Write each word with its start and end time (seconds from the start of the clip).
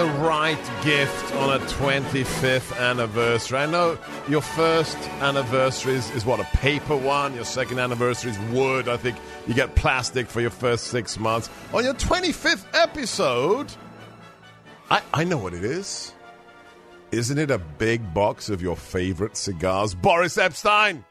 the 0.00 0.06
right 0.20 0.58
gift 0.82 1.34
on 1.34 1.50
a 1.50 1.58
25th 1.66 2.74
anniversary? 2.78 3.58
I 3.58 3.66
know 3.66 3.98
your 4.30 4.40
first 4.40 4.96
anniversary 5.20 5.92
is, 5.92 6.10
is 6.12 6.24
what, 6.24 6.40
a 6.40 6.44
paper 6.56 6.96
one? 6.96 7.34
Your 7.34 7.44
second 7.44 7.78
anniversary 7.78 8.30
is 8.30 8.38
wood. 8.50 8.88
I 8.88 8.96
think 8.96 9.18
you 9.46 9.52
get 9.52 9.74
plastic 9.74 10.26
for 10.26 10.40
your 10.40 10.48
first 10.48 10.84
six 10.84 11.18
months. 11.18 11.50
On 11.74 11.84
your 11.84 11.92
25th 11.92 12.64
episode, 12.72 13.70
I, 14.90 15.02
I 15.12 15.24
know 15.24 15.36
what 15.36 15.52
it 15.52 15.64
is. 15.64 16.14
Isn't 17.12 17.36
it 17.36 17.50
a 17.50 17.58
big 17.58 18.14
box 18.14 18.48
of 18.48 18.62
your 18.62 18.76
favorite 18.76 19.36
cigars? 19.36 19.94
Boris 19.94 20.38
Epshteyn! 20.38 21.04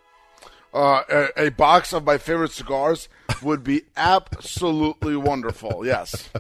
Uh, 0.74 1.04
a, 1.10 1.46
a 1.46 1.50
box 1.52 1.94
of 1.94 2.06
my 2.06 2.18
favorite 2.18 2.54
cigars 2.54 3.08
would 3.42 3.64
be 3.64 3.84
absolutely 3.96 5.16
wonderful. 5.16 5.86
Yes. 5.86 6.30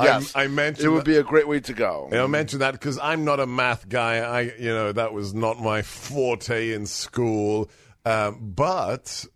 Yes. 0.00 0.34
I, 0.34 0.44
I 0.44 0.48
mentioned 0.48 0.86
it 0.86 0.90
would 0.90 1.04
be 1.04 1.16
a 1.16 1.24
great 1.24 1.46
way 1.46 1.60
to 1.60 1.72
go. 1.72 2.08
You 2.10 2.18
know, 2.18 2.24
I 2.24 2.28
mentioned 2.28 2.62
that 2.62 2.72
because 2.72 2.98
I'm 2.98 3.24
not 3.24 3.40
a 3.40 3.46
math 3.46 3.88
guy. 3.88 4.18
I, 4.18 4.40
you 4.58 4.68
know, 4.68 4.92
that 4.92 5.12
was 5.12 5.34
not 5.34 5.60
my 5.60 5.82
forte 5.82 6.72
in 6.72 6.86
school. 6.86 7.68
Um, 8.04 8.52
but 8.54 9.26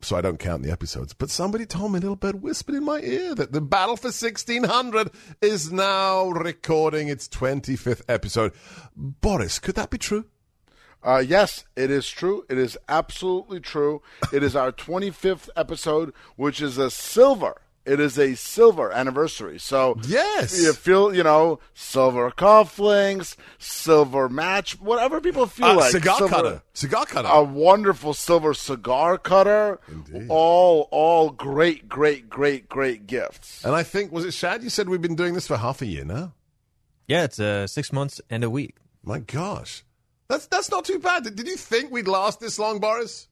so 0.00 0.16
I 0.16 0.20
don't 0.20 0.38
count 0.38 0.62
the 0.62 0.70
episodes. 0.70 1.12
But 1.12 1.30
somebody 1.30 1.66
told 1.66 1.92
me 1.92 1.98
a 1.98 2.00
little 2.00 2.16
bit, 2.16 2.36
whispered 2.36 2.76
in 2.76 2.84
my 2.84 3.00
ear, 3.00 3.34
that 3.34 3.52
the 3.52 3.60
Battle 3.60 3.96
for 3.96 4.08
1600 4.08 5.10
is 5.42 5.72
now 5.72 6.28
recording 6.28 7.08
its 7.08 7.28
25th 7.28 8.02
episode. 8.08 8.52
Boris, 8.94 9.58
could 9.58 9.74
that 9.74 9.90
be 9.90 9.98
true? 9.98 10.24
Uh, 11.06 11.22
yes, 11.26 11.64
it 11.76 11.90
is 11.90 12.08
true. 12.08 12.44
It 12.50 12.58
is 12.58 12.76
absolutely 12.88 13.60
true. 13.60 14.02
It 14.32 14.42
is 14.42 14.56
our 14.56 14.72
25th 14.86 15.48
episode, 15.56 16.12
which 16.34 16.60
is 16.60 16.76
a 16.78 16.90
silver. 16.90 17.62
It 17.84 18.00
is 18.00 18.18
a 18.18 18.34
silver 18.34 18.90
anniversary. 18.90 19.60
So 19.60 19.96
Yes. 20.08 20.60
you 20.60 20.72
feel, 20.72 21.14
you 21.14 21.22
know, 21.22 21.60
silver 21.72 22.32
cufflinks, 22.32 23.36
silver 23.60 24.28
match, 24.28 24.80
whatever 24.80 25.20
people 25.20 25.46
feel 25.46 25.66
Uh, 25.66 25.74
like. 25.76 25.92
cigar 25.92 26.18
Silver- 26.18 26.34
cutter. 26.34 26.62
Cigar 26.74 27.06
cutter. 27.06 27.28
A 27.30 27.44
wonderful 27.44 28.12
silver 28.12 28.54
cigar 28.54 29.18
cutter. 29.18 29.78
Indeed. 29.86 30.26
All, 30.28 30.88
all 30.90 31.30
great, 31.30 31.88
great, 31.88 32.28
great, 32.28 32.68
great 32.68 33.06
gifts. 33.06 33.64
and 33.64 33.76
I 33.76 33.84
think, 33.84 34.10
was 34.10 34.24
it 34.24 34.34
Shad? 34.34 34.64
You 34.64 34.70
said 34.70 34.88
we've 34.88 35.00
been 35.00 35.14
doing 35.14 35.34
this 35.34 35.46
for 35.46 35.56
half 35.56 35.80
a 35.80 35.86
year 35.86 36.04
now? 36.04 36.32
Yeah, 37.06 37.22
it's 37.22 37.38
uh, 37.38 37.68
six 37.68 37.92
months 37.92 38.20
and 38.28 38.42
a 38.42 38.50
week. 38.50 38.74
My 39.04 39.20
gosh. 39.20 39.84
That's, 40.28 40.46
that's 40.46 40.70
not 40.70 40.84
too 40.84 40.98
bad. 40.98 41.24
Did 41.24 41.46
you 41.46 41.56
think 41.56 41.90
we'd 41.90 42.08
last 42.08 42.40
this 42.40 42.58
long, 42.58 42.80
Boris? 42.80 43.28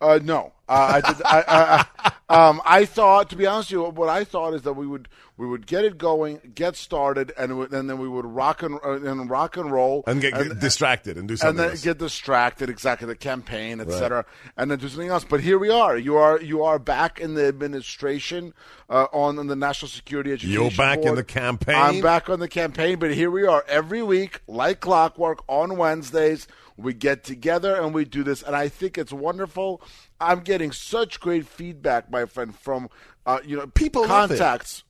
Uh, 0.00 0.18
no, 0.22 0.52
uh, 0.68 1.00
I 1.02 1.12
did. 1.12 1.22
I, 1.24 1.84
I, 1.98 2.12
um, 2.48 2.60
I 2.64 2.84
thought, 2.84 3.30
to 3.30 3.36
be 3.36 3.46
honest 3.46 3.70
with 3.70 3.80
you, 3.80 3.90
what 3.90 4.08
I 4.08 4.24
thought 4.24 4.52
is 4.54 4.62
that 4.62 4.74
we 4.74 4.86
would 4.86 5.08
we 5.38 5.46
would 5.46 5.66
get 5.66 5.84
it 5.84 5.98
going, 5.98 6.40
get 6.54 6.76
started, 6.76 7.30
and, 7.38 7.58
would- 7.58 7.72
and 7.72 7.88
then 7.90 7.98
we 7.98 8.08
would 8.08 8.24
rock 8.24 8.62
and 8.62 8.78
uh, 8.84 8.92
and 9.02 9.28
rock 9.30 9.56
and 9.56 9.70
roll, 9.70 10.02
And 10.06 10.20
get, 10.20 10.34
get 10.34 10.58
distracted 10.60 11.16
and 11.18 11.28
do 11.28 11.32
and 11.32 11.38
something 11.38 11.56
then 11.56 11.70
else. 11.70 11.82
get 11.82 11.98
distracted, 11.98 12.68
exactly 12.70 13.06
the 13.06 13.16
campaign, 13.16 13.80
etc., 13.80 14.24
and 14.56 14.70
then 14.70 14.78
do 14.78 14.88
something 14.88 15.08
else. 15.08 15.24
But 15.24 15.40
here 15.40 15.58
we 15.58 15.70
are. 15.70 15.96
You 15.96 16.16
are 16.16 16.40
you 16.40 16.62
are 16.64 16.78
back 16.78 17.18
in 17.20 17.34
the 17.34 17.46
administration 17.46 18.52
uh, 18.90 19.06
on, 19.12 19.38
on 19.38 19.46
the 19.46 19.56
National 19.56 19.88
Security 19.88 20.32
Education. 20.32 20.52
You're 20.62 20.70
back 20.72 20.98
in 21.00 21.14
the 21.14 21.24
campaign. 21.24 21.76
I'm 21.76 22.00
back 22.02 22.28
on 22.28 22.40
the 22.40 22.48
campaign, 22.48 22.98
but 22.98 23.14
here 23.14 23.30
we 23.30 23.46
are 23.46 23.64
every 23.68 24.02
week, 24.02 24.40
like 24.46 24.80
clockwork, 24.80 25.42
on 25.48 25.76
Wednesdays. 25.78 26.46
We 26.76 26.92
get 26.92 27.24
together 27.24 27.74
and 27.76 27.94
we 27.94 28.04
do 28.04 28.22
this, 28.22 28.42
and 28.42 28.54
I 28.54 28.68
think 28.68 28.98
it's 28.98 29.12
wonderful. 29.12 29.80
I'm 30.20 30.40
getting 30.40 30.72
such 30.72 31.20
great 31.20 31.46
feedback, 31.46 32.10
my 32.10 32.26
friend, 32.26 32.54
from 32.54 32.90
uh, 33.24 33.40
you 33.44 33.56
know 33.56 33.66
People 33.68 34.04
contacts, 34.04 34.84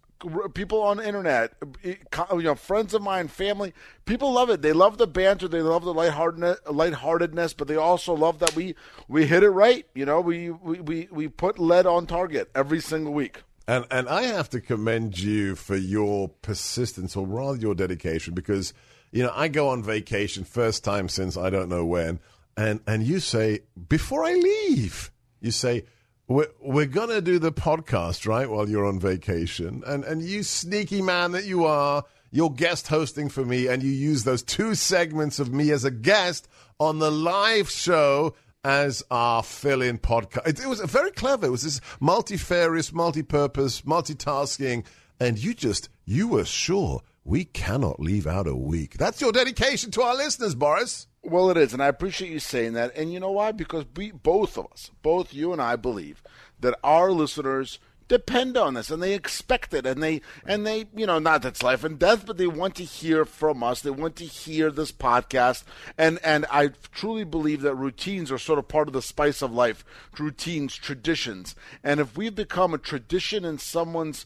people 0.54 0.82
on 0.82 0.96
the 0.96 1.06
internet, 1.06 1.54
you 1.84 1.96
know, 2.32 2.54
friends 2.54 2.94
of 2.94 3.02
mine, 3.02 3.28
family. 3.28 3.72
People 4.04 4.32
love 4.32 4.50
it. 4.50 4.62
They 4.62 4.72
love 4.72 4.98
the 4.98 5.06
banter. 5.06 5.46
They 5.48 5.62
love 5.62 5.84
the 5.84 5.94
lightheartedness, 5.94 6.58
lightheartedness, 6.70 7.54
but 7.54 7.68
they 7.68 7.76
also 7.76 8.14
love 8.14 8.38
that 8.40 8.54
we 8.56 8.74
we 9.08 9.26
hit 9.26 9.42
it 9.42 9.50
right. 9.50 9.86
You 9.94 10.06
know, 10.06 10.20
we 10.20 10.50
we 10.50 10.80
we, 10.80 11.08
we 11.10 11.28
put 11.28 11.58
lead 11.58 11.86
on 11.86 12.06
target 12.06 12.50
every 12.54 12.80
single 12.80 13.12
week. 13.12 13.42
And 13.68 13.84
and 13.90 14.08
I 14.08 14.22
have 14.22 14.48
to 14.50 14.60
commend 14.60 15.18
you 15.18 15.54
for 15.54 15.76
your 15.76 16.28
persistence, 16.28 17.16
or 17.16 17.26
rather 17.26 17.58
your 17.58 17.74
dedication, 17.74 18.32
because 18.34 18.72
you 19.10 19.22
know 19.22 19.32
I 19.34 19.48
go 19.48 19.68
on 19.68 19.82
vacation 19.82 20.44
first 20.44 20.84
time 20.84 21.08
since 21.08 21.36
I 21.36 21.50
don't 21.50 21.68
know 21.68 21.84
when, 21.84 22.20
and 22.56 22.80
and 22.86 23.02
you 23.02 23.20
say 23.20 23.60
before 23.88 24.24
I 24.24 24.34
leave, 24.34 25.10
you 25.40 25.50
say 25.50 25.84
we're 26.28 26.48
we're 26.60 26.86
gonna 26.86 27.20
do 27.20 27.38
the 27.38 27.52
podcast 27.52 28.26
right 28.26 28.48
while 28.48 28.68
you're 28.68 28.86
on 28.86 28.98
vacation, 28.98 29.82
and 29.86 30.04
and 30.04 30.22
you 30.22 30.42
sneaky 30.42 31.02
man 31.02 31.32
that 31.32 31.44
you 31.44 31.64
are, 31.64 32.04
you're 32.30 32.50
guest 32.50 32.88
hosting 32.88 33.28
for 33.28 33.44
me, 33.44 33.68
and 33.68 33.82
you 33.82 33.90
use 33.90 34.24
those 34.24 34.42
two 34.42 34.74
segments 34.74 35.38
of 35.38 35.52
me 35.52 35.70
as 35.70 35.84
a 35.84 35.90
guest 35.90 36.48
on 36.78 36.98
the 36.98 37.10
live 37.10 37.70
show 37.70 38.34
as 38.64 39.04
our 39.12 39.44
fill-in 39.44 39.96
podcast. 39.96 40.48
It, 40.48 40.60
it 40.60 40.66
was 40.66 40.80
very 40.80 41.12
clever. 41.12 41.46
It 41.46 41.50
was 41.50 41.62
this 41.62 41.80
multifarious, 42.00 42.92
multi-purpose, 42.92 43.82
multitasking, 43.82 44.84
and 45.20 45.38
you 45.38 45.54
just 45.54 45.88
you 46.04 46.26
were 46.26 46.44
sure 46.44 47.02
we 47.26 47.44
cannot 47.44 47.98
leave 47.98 48.26
out 48.26 48.46
a 48.46 48.54
week. 48.54 48.96
That's 48.98 49.20
your 49.20 49.32
dedication 49.32 49.90
to 49.92 50.02
our 50.02 50.14
listeners, 50.14 50.54
Boris. 50.54 51.08
Well, 51.24 51.50
it 51.50 51.56
is, 51.56 51.72
and 51.72 51.82
I 51.82 51.88
appreciate 51.88 52.30
you 52.30 52.38
saying 52.38 52.74
that. 52.74 52.96
And 52.96 53.12
you 53.12 53.18
know 53.18 53.32
why? 53.32 53.50
Because 53.50 53.84
we, 53.96 54.12
both 54.12 54.56
of 54.56 54.68
us, 54.72 54.92
both 55.02 55.34
you 55.34 55.52
and 55.52 55.60
I, 55.60 55.74
believe 55.74 56.22
that 56.60 56.78
our 56.84 57.10
listeners 57.10 57.80
depend 58.08 58.56
on 58.56 58.74
this 58.74 58.88
and 58.88 59.02
they 59.02 59.14
expect 59.14 59.74
it 59.74 59.84
and 59.84 60.00
they 60.00 60.20
and 60.46 60.64
they 60.64 60.86
you 60.94 61.04
know 61.04 61.18
not 61.18 61.42
that's 61.42 61.60
life 61.60 61.82
and 61.82 61.98
death 61.98 62.24
but 62.24 62.36
they 62.36 62.46
want 62.46 62.76
to 62.76 62.84
hear 62.84 63.24
from 63.24 63.64
us 63.64 63.80
they 63.80 63.90
want 63.90 64.14
to 64.14 64.24
hear 64.24 64.70
this 64.70 64.92
podcast 64.92 65.64
and 65.98 66.20
and 66.22 66.46
i 66.48 66.68
truly 66.92 67.24
believe 67.24 67.62
that 67.62 67.74
routines 67.74 68.30
are 68.30 68.38
sort 68.38 68.60
of 68.60 68.68
part 68.68 68.86
of 68.86 68.94
the 68.94 69.02
spice 69.02 69.42
of 69.42 69.50
life 69.50 69.84
routines 70.20 70.76
traditions 70.76 71.56
and 71.82 71.98
if 71.98 72.16
we've 72.16 72.36
become 72.36 72.72
a 72.72 72.78
tradition 72.78 73.44
in 73.44 73.58
someone's 73.58 74.24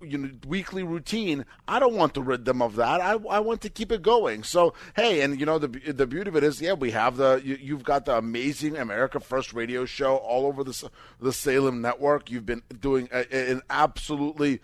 you 0.00 0.18
know 0.18 0.30
weekly 0.46 0.82
routine 0.82 1.44
i 1.66 1.78
don't 1.78 1.94
want 1.94 2.14
to 2.14 2.22
rid 2.22 2.44
them 2.44 2.60
of 2.60 2.76
that. 2.76 3.00
I, 3.00 3.12
I 3.12 3.40
want 3.40 3.60
to 3.62 3.68
keep 3.68 3.92
it 3.92 4.02
going. 4.02 4.42
So 4.42 4.74
hey 4.96 5.20
and 5.20 5.38
you 5.38 5.46
know 5.46 5.58
the 5.58 5.68
the 5.68 6.06
beauty 6.06 6.28
of 6.28 6.36
it 6.36 6.44
is 6.44 6.60
yeah 6.60 6.72
we 6.72 6.90
have 6.92 7.16
the 7.16 7.40
you, 7.44 7.58
you've 7.60 7.84
got 7.84 8.04
the 8.04 8.16
amazing 8.16 8.76
america 8.76 9.20
first 9.20 9.52
radio 9.52 9.84
show 9.84 10.16
all 10.16 10.46
over 10.46 10.64
the 10.64 10.90
the 11.20 11.32
salem 11.32 11.80
network. 11.80 12.30
You've 12.30 12.46
been 12.46 12.62
doing 12.80 13.08
a, 13.12 13.32
an 13.32 13.62
absolutely 13.70 14.60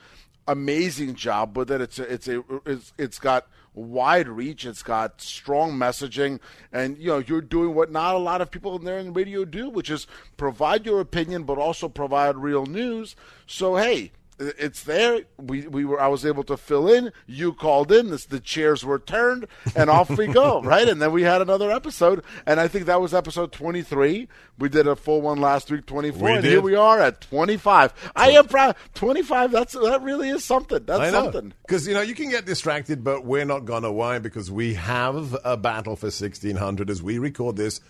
amazing 0.47 1.15
job 1.15 1.57
with 1.57 1.71
it. 1.71 1.81
It's 1.81 1.99
a, 1.99 2.13
it's 2.13 2.29
a 2.29 2.45
it's, 2.67 2.93
it's 2.99 3.19
got 3.19 3.47
wide 3.75 4.29
reach. 4.29 4.65
It's 4.65 4.83
got 4.83 5.21
strong 5.21 5.73
messaging. 5.73 6.41
And 6.73 6.99
you 6.99 7.09
know 7.09 7.19
you're 7.19 7.41
doing 7.41 7.75
what 7.75 7.91
not 7.91 8.15
a 8.15 8.19
lot 8.19 8.41
of 8.41 8.51
people 8.51 8.77
in 8.77 8.85
there 8.85 8.99
in 8.99 9.13
radio 9.13 9.45
do 9.45 9.69
which 9.69 9.91
is 9.91 10.07
provide 10.37 10.87
your 10.87 11.01
opinion 11.01 11.45
but 11.45 11.59
also 11.59 11.89
provide 11.89 12.37
real 12.37 12.67
news. 12.67 13.17
So 13.47 13.77
hey 13.77 14.13
it's 14.39 14.83
there. 14.83 15.21
We 15.39 15.67
we 15.67 15.85
were. 15.85 16.01
I 16.01 16.09
was 16.09 16.25
able 16.27 16.45
to 16.45 16.57
fill 16.57 16.93
in. 16.93 17.13
You 17.27 17.53
called 17.53 17.93
in. 17.93 18.11
This, 18.11 18.27
the 18.27 18.41
chairs 18.41 18.85
were 18.85 18.99
turned, 18.99 19.47
and 19.77 19.91
off 19.91 20.11
we 20.11 20.27
go. 20.27 20.63
Right, 20.75 20.89
and 20.89 21.01
then 21.01 21.13
we 21.13 21.23
had 21.23 21.43
another 21.43 21.71
episode, 21.71 22.25
and 22.47 22.59
I 22.59 22.69
think 22.69 22.87
that 22.87 23.01
was 23.01 23.13
episode 23.13 23.53
twenty 23.53 23.83
three. 23.83 24.29
We 24.59 24.69
did 24.69 24.87
a 24.87 24.97
full 24.97 25.21
one 25.21 25.41
last 25.41 25.71
week, 25.71 25.87
twenty 25.87 26.11
four, 26.11 26.29
and 26.29 26.43
did. 26.43 26.51
here 26.51 26.61
we 26.61 26.75
are 26.75 27.01
at 27.01 27.21
twenty 27.21 27.57
five. 27.57 27.93
I 28.17 28.31
am 28.31 28.47
proud. 28.47 28.77
Twenty 28.95 29.23
five. 29.23 29.51
That's 29.51 29.75
that 29.75 30.03
really 30.03 30.31
is 30.31 30.45
something. 30.45 30.85
That's 30.85 31.13
something. 31.13 31.53
Because, 31.67 31.87
you 31.87 31.95
know, 31.95 32.01
you 32.03 32.15
can 32.15 32.31
get 32.31 32.47
distracted, 32.47 33.05
but 33.05 33.25
we're 33.25 33.45
not 33.45 33.65
going 33.65 33.83
to. 33.83 33.93
Why? 33.93 34.19
Because 34.19 34.51
we 34.51 34.75
have 34.75 35.37
a 35.45 35.57
battle 35.57 35.97
for 35.97 36.07
1600 36.07 36.91
as 36.91 37.03
we 37.03 37.19
record 37.19 37.57
this. 37.57 37.81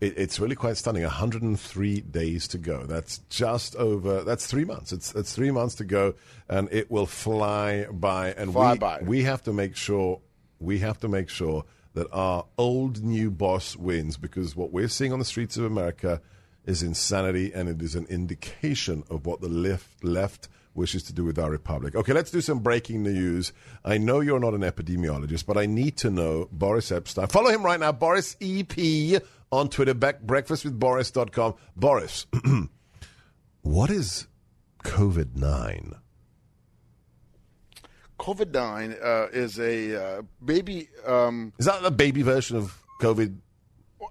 It, 0.00 0.14
it's 0.16 0.38
really 0.40 0.56
quite 0.56 0.76
stunning. 0.76 1.02
103 1.02 2.00
days 2.02 2.48
to 2.48 2.58
go. 2.58 2.84
That's 2.84 3.18
just 3.28 3.76
over. 3.76 4.22
That's 4.22 4.46
three 4.46 4.64
months. 4.64 4.92
It's 4.92 5.14
it's 5.14 5.34
three 5.34 5.50
months 5.50 5.74
to 5.76 5.84
go, 5.84 6.14
and 6.48 6.68
it 6.72 6.90
will 6.90 7.06
fly 7.06 7.86
by. 7.90 8.32
And 8.32 8.52
Fly 8.52 8.72
we 8.72 8.78
by. 8.78 9.00
we 9.02 9.22
have 9.24 9.42
to 9.44 9.52
make 9.52 9.76
sure 9.76 10.20
we 10.60 10.78
have 10.78 10.98
to 11.00 11.08
make 11.08 11.28
sure 11.28 11.64
that 11.94 12.06
our 12.12 12.46
old 12.56 13.02
new 13.02 13.30
boss 13.30 13.76
wins 13.76 14.16
because 14.16 14.56
what 14.56 14.72
we're 14.72 14.88
seeing 14.88 15.12
on 15.12 15.18
the 15.18 15.24
streets 15.24 15.56
of 15.56 15.64
America 15.64 16.20
is 16.64 16.82
insanity, 16.82 17.52
and 17.52 17.68
it 17.68 17.82
is 17.82 17.94
an 17.94 18.06
indication 18.06 19.02
of 19.10 19.26
what 19.26 19.40
the 19.40 19.48
left 19.48 20.04
left 20.04 20.48
wishes 20.74 21.02
to 21.04 21.12
do 21.12 21.24
with 21.24 21.38
our 21.38 21.50
republic. 21.50 21.94
Okay, 21.94 22.12
let's 22.12 22.30
do 22.30 22.40
some 22.40 22.60
breaking 22.60 23.02
news. 23.02 23.52
I 23.84 23.98
know 23.98 24.20
you're 24.20 24.40
not 24.40 24.54
an 24.54 24.62
epidemiologist, 24.62 25.46
but 25.46 25.56
I 25.56 25.66
need 25.66 25.96
to 25.98 26.10
know 26.10 26.48
Boris 26.50 26.90
Epshteyn. 26.90 27.30
Follow 27.30 27.50
him 27.50 27.62
right 27.62 27.80
now, 27.80 27.92
Boris 27.92 28.36
EP 28.40 29.22
on 29.50 29.68
Twitter, 29.68 29.94
Bec- 29.94 30.22
breakfastwithboris.com. 30.22 31.54
Boris, 31.76 32.26
what 33.62 33.90
is 33.90 34.26
COVID 34.84 35.36
9? 35.36 35.94
COVID 38.22 38.52
nine 38.52 38.94
uh, 39.02 39.26
is 39.32 39.58
a 39.58 40.00
uh, 40.18 40.22
baby. 40.44 40.88
Um, 41.04 41.52
Is 41.58 41.66
that 41.66 41.82
the 41.82 41.90
baby 41.90 42.22
version 42.22 42.56
of 42.56 42.80
COVID? 43.00 43.36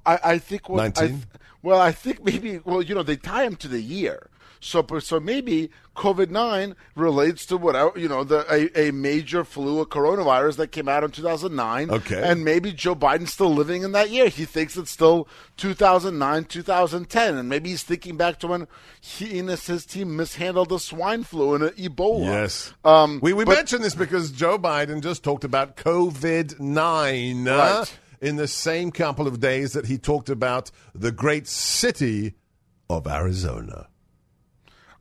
I, 0.06 0.20
I 0.24 0.38
think 0.38 0.68
what 0.68 0.82
I 0.82 0.84
19? 0.88 1.08
th- 1.08 1.28
well, 1.64 1.80
I 1.80 1.94
think 1.94 2.22
maybe 2.24 2.60
well, 2.60 2.82
you 2.82 2.94
know, 2.94 3.04
they 3.04 3.16
tie 3.16 3.46
them 3.46 3.56
to 3.58 3.70
the 3.70 3.82
year. 3.82 4.30
So, 4.64 4.86
so 5.00 5.20
maybe 5.20 5.72
COVID 5.96 6.30
nine 6.30 6.76
relates 6.96 7.48
to 7.48 7.58
what 7.58 7.98
you 7.98 8.08
know 8.08 8.24
the 8.24 8.46
a, 8.48 8.90
a 8.90 8.92
major 8.92 9.44
flu, 9.44 9.80
a 9.80 9.88
coronavirus 9.88 10.58
that 10.58 10.68
came 10.72 10.88
out 10.88 11.04
in 11.04 11.10
2009. 11.10 11.90
Okay. 11.90 12.22
and 12.24 12.46
maybe 12.46 12.72
Joe 12.72 12.96
Biden's 12.96 13.34
still 13.34 13.52
living 13.52 13.82
in 13.82 13.92
that 13.94 14.12
year. 14.12 14.30
He 14.30 14.46
thinks 14.46 14.78
it's 14.78 14.92
still 14.92 15.28
2009, 15.58 16.46
2010, 16.46 17.38
and 17.38 17.50
maybe 17.50 17.70
he's 17.72 17.82
thinking 17.82 18.18
back 18.18 18.40
to 18.40 18.48
when 18.48 18.68
he 19.02 19.40
and 19.40 19.50
his 19.50 19.86
team 19.86 20.16
mishandled 20.16 20.70
the 20.70 20.78
swine 20.78 21.24
flu 21.24 21.56
and 21.56 21.64
Ebola. 21.76 22.26
Yes. 22.26 22.72
Um, 22.86 23.20
we 23.24 23.34
we 23.34 23.44
but- 23.44 23.56
mentioned 23.56 23.84
this 23.84 23.96
because 23.96 24.30
Joe 24.32 24.60
Biden 24.60 25.02
just 25.02 25.24
talked 25.24 25.44
about 25.44 25.76
COVID 25.76 26.60
9 26.60 27.46
Right. 27.46 27.98
in 28.22 28.36
the 28.36 28.48
same 28.48 28.92
couple 28.92 29.28
of 29.28 29.40
days 29.40 29.74
that 29.74 29.88
he 29.88 29.98
talked 29.98 30.30
about 30.30 30.70
the 30.94 31.12
great 31.12 31.48
city 31.48 32.36
of 32.90 33.08
Arizona. 33.08 33.88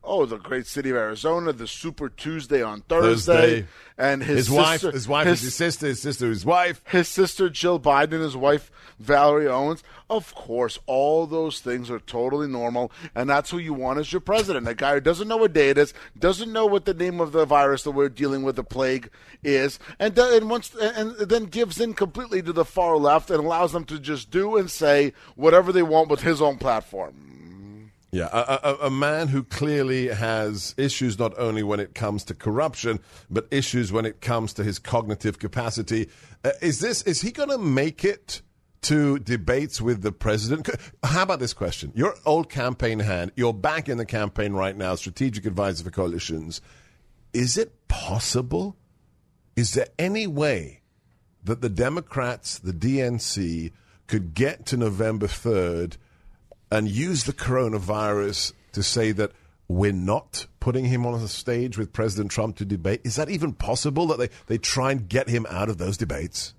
Oh, 0.02 0.24
the 0.24 0.38
great 0.38 0.66
city 0.66 0.90
of 0.90 0.96
Arizona, 0.96 1.52
the 1.52 1.66
Super 1.66 2.08
Tuesday 2.08 2.62
on 2.62 2.80
Thursday, 2.82 3.32
Thursday. 3.62 3.66
and 3.98 4.22
his, 4.22 4.46
His, 4.46 4.50
wife, 4.50 4.80
his 4.80 5.06
wife, 5.06 5.26
his, 5.26 5.42
his 5.42 5.54
sister, 5.54 5.86
his 5.88 6.00
sister, 6.00 6.28
his 6.28 6.44
wife. 6.44 6.82
his 6.88 7.06
sister 7.06 7.50
Jill 7.50 7.78
Biden, 7.78 8.20
his 8.22 8.34
wife 8.36 8.72
Valerie 8.98 9.46
Owens. 9.46 9.82
Of 10.08 10.34
course, 10.34 10.78
all 10.86 11.26
those 11.26 11.60
things 11.60 11.90
are 11.90 12.00
totally 12.00 12.48
normal, 12.48 12.90
and 13.14 13.28
that's 13.28 13.50
who 13.50 13.58
you 13.58 13.74
want 13.74 13.98
as 13.98 14.10
your 14.12 14.20
president. 14.20 14.66
A 14.66 14.74
guy 14.74 14.94
who 14.94 15.00
doesn't 15.00 15.28
know 15.28 15.36
what 15.36 15.52
day 15.52 15.68
it 15.68 15.76
is, 15.78 15.92
doesn't 16.18 16.52
know 16.52 16.64
what 16.66 16.86
the 16.86 16.94
name 16.94 17.20
of 17.20 17.32
the 17.32 17.44
virus 17.44 17.82
that 17.82 17.90
we're 17.92 18.08
dealing 18.08 18.42
with, 18.42 18.56
the 18.56 18.64
plague, 18.64 19.10
is, 19.44 19.78
and 19.98 20.18
and 20.18 20.48
wants 20.48 20.74
and 20.74 21.14
then 21.18 21.44
gives 21.44 21.78
in 21.78 21.92
completely 21.92 22.40
to 22.42 22.52
the 22.54 22.64
far 22.64 22.96
left 22.96 23.30
and 23.30 23.38
allows 23.44 23.72
them 23.72 23.84
to 23.84 23.98
just 23.98 24.30
do 24.30 24.56
and 24.56 24.70
say 24.70 25.12
whatever 25.36 25.72
they 25.72 25.82
want 25.82 26.08
with 26.08 26.22
his 26.22 26.40
own 26.40 26.56
platform. 26.56 27.14
Yeah, 28.12 28.28
a, 28.32 28.58
a, 28.70 28.74
a 28.86 28.90
man 28.90 29.28
who 29.28 29.44
clearly 29.44 30.08
has 30.08 30.74
issues 30.76 31.16
not 31.18 31.38
only 31.38 31.62
when 31.62 31.78
it 31.78 31.94
comes 31.94 32.24
to 32.24 32.34
corruption, 32.34 32.98
but 33.30 33.46
issues 33.52 33.92
when 33.92 34.04
it 34.04 34.20
comes 34.20 34.52
to 34.54 34.64
his 34.64 34.80
cognitive 34.80 35.38
capacity. 35.38 36.08
Uh, 36.44 36.50
is 36.60 36.80
this 36.80 37.02
is 37.02 37.20
he 37.20 37.30
going 37.30 37.50
to 37.50 37.58
make 37.58 38.04
it 38.04 38.42
to 38.82 39.20
debates 39.20 39.80
with 39.80 40.02
the 40.02 40.10
president? 40.10 40.68
How 41.04 41.22
about 41.22 41.38
this 41.38 41.52
question? 41.52 41.92
Your 41.94 42.16
old 42.26 42.50
campaign 42.50 42.98
hand, 42.98 43.30
you're 43.36 43.54
back 43.54 43.88
in 43.88 43.96
the 43.96 44.06
campaign 44.06 44.54
right 44.54 44.76
now, 44.76 44.96
strategic 44.96 45.46
advisor 45.46 45.84
for 45.84 45.90
coalitions. 45.90 46.60
Is 47.32 47.56
it 47.56 47.86
possible? 47.86 48.76
Is 49.54 49.74
there 49.74 49.88
any 50.00 50.26
way 50.26 50.80
that 51.44 51.60
the 51.60 51.68
Democrats, 51.68 52.58
the 52.58 52.72
DNC, 52.72 53.70
could 54.08 54.34
get 54.34 54.66
to 54.66 54.76
November 54.76 55.28
3rd 55.28 55.96
and 56.70 56.88
use 56.88 57.24
the 57.24 57.32
coronavirus 57.32 58.52
to 58.72 58.82
say 58.82 59.12
that 59.12 59.32
we're 59.68 59.92
not 59.92 60.46
putting 60.58 60.84
him 60.86 61.06
on 61.06 61.14
a 61.14 61.28
stage 61.28 61.78
with 61.78 61.92
President 61.92 62.30
Trump 62.30 62.56
to 62.56 62.64
debate? 62.64 63.00
Is 63.04 63.16
that 63.16 63.30
even 63.30 63.52
possible 63.52 64.06
that 64.08 64.18
they, 64.18 64.28
they 64.46 64.58
try 64.58 64.90
and 64.90 65.08
get 65.08 65.28
him 65.28 65.46
out 65.48 65.68
of 65.68 65.78
those 65.78 65.96
debates? 65.96 66.54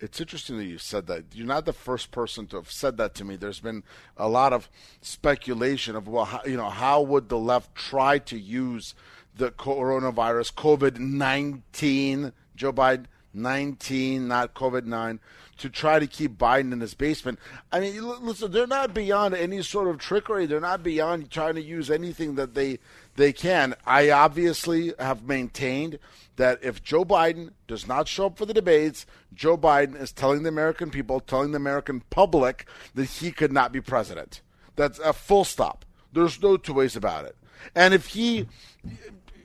It's 0.00 0.20
interesting 0.20 0.58
that 0.58 0.64
you 0.64 0.78
said 0.78 1.06
that. 1.06 1.24
You're 1.32 1.46
not 1.46 1.64
the 1.64 1.72
first 1.72 2.10
person 2.10 2.46
to 2.48 2.56
have 2.56 2.70
said 2.70 2.96
that 2.98 3.14
to 3.14 3.24
me. 3.24 3.36
There's 3.36 3.60
been 3.60 3.84
a 4.16 4.28
lot 4.28 4.52
of 4.52 4.68
speculation 5.00 5.96
of 5.96 6.08
well, 6.08 6.24
how, 6.26 6.42
you 6.44 6.56
know, 6.56 6.68
how 6.68 7.00
would 7.00 7.28
the 7.28 7.38
left 7.38 7.74
try 7.74 8.18
to 8.18 8.38
use 8.38 8.94
the 9.36 9.50
coronavirus, 9.50 10.54
COVID 10.54 10.98
nineteen, 10.98 12.32
Joe 12.54 12.72
Biden 12.72 13.06
nineteen, 13.32 14.28
not 14.28 14.54
COVID 14.54 14.84
nine, 14.84 15.20
to 15.58 15.68
try 15.68 15.98
to 15.98 16.06
keep 16.06 16.38
Biden 16.38 16.72
in 16.72 16.80
his 16.80 16.94
basement. 16.94 17.38
I 17.72 17.80
mean, 17.80 18.02
listen, 18.22 18.52
they're 18.52 18.66
not 18.66 18.94
beyond 18.94 19.34
any 19.34 19.62
sort 19.62 19.88
of 19.88 19.98
trickery. 19.98 20.46
They're 20.46 20.60
not 20.60 20.82
beyond 20.82 21.30
trying 21.30 21.54
to 21.54 21.62
use 21.62 21.90
anything 21.90 22.34
that 22.36 22.54
they 22.54 22.78
they 23.16 23.32
can. 23.32 23.74
I 23.86 24.10
obviously 24.10 24.92
have 24.98 25.22
maintained 25.22 25.98
that 26.36 26.58
if 26.62 26.82
Joe 26.82 27.04
Biden 27.04 27.50
does 27.68 27.86
not 27.86 28.08
show 28.08 28.26
up 28.26 28.38
for 28.38 28.46
the 28.46 28.54
debates, 28.54 29.06
Joe 29.32 29.56
Biden 29.56 30.00
is 30.00 30.12
telling 30.12 30.42
the 30.42 30.48
American 30.48 30.90
people, 30.90 31.20
telling 31.20 31.52
the 31.52 31.56
American 31.56 32.00
public 32.10 32.66
that 32.94 33.04
he 33.04 33.30
could 33.30 33.52
not 33.52 33.72
be 33.72 33.80
president. 33.80 34.42
That's 34.76 34.98
a 34.98 35.12
full 35.12 35.44
stop. 35.44 35.84
There's 36.12 36.40
no 36.42 36.56
two 36.56 36.74
ways 36.74 36.96
about 36.96 37.24
it. 37.24 37.36
And 37.74 37.94
if 37.94 38.06
he 38.06 38.46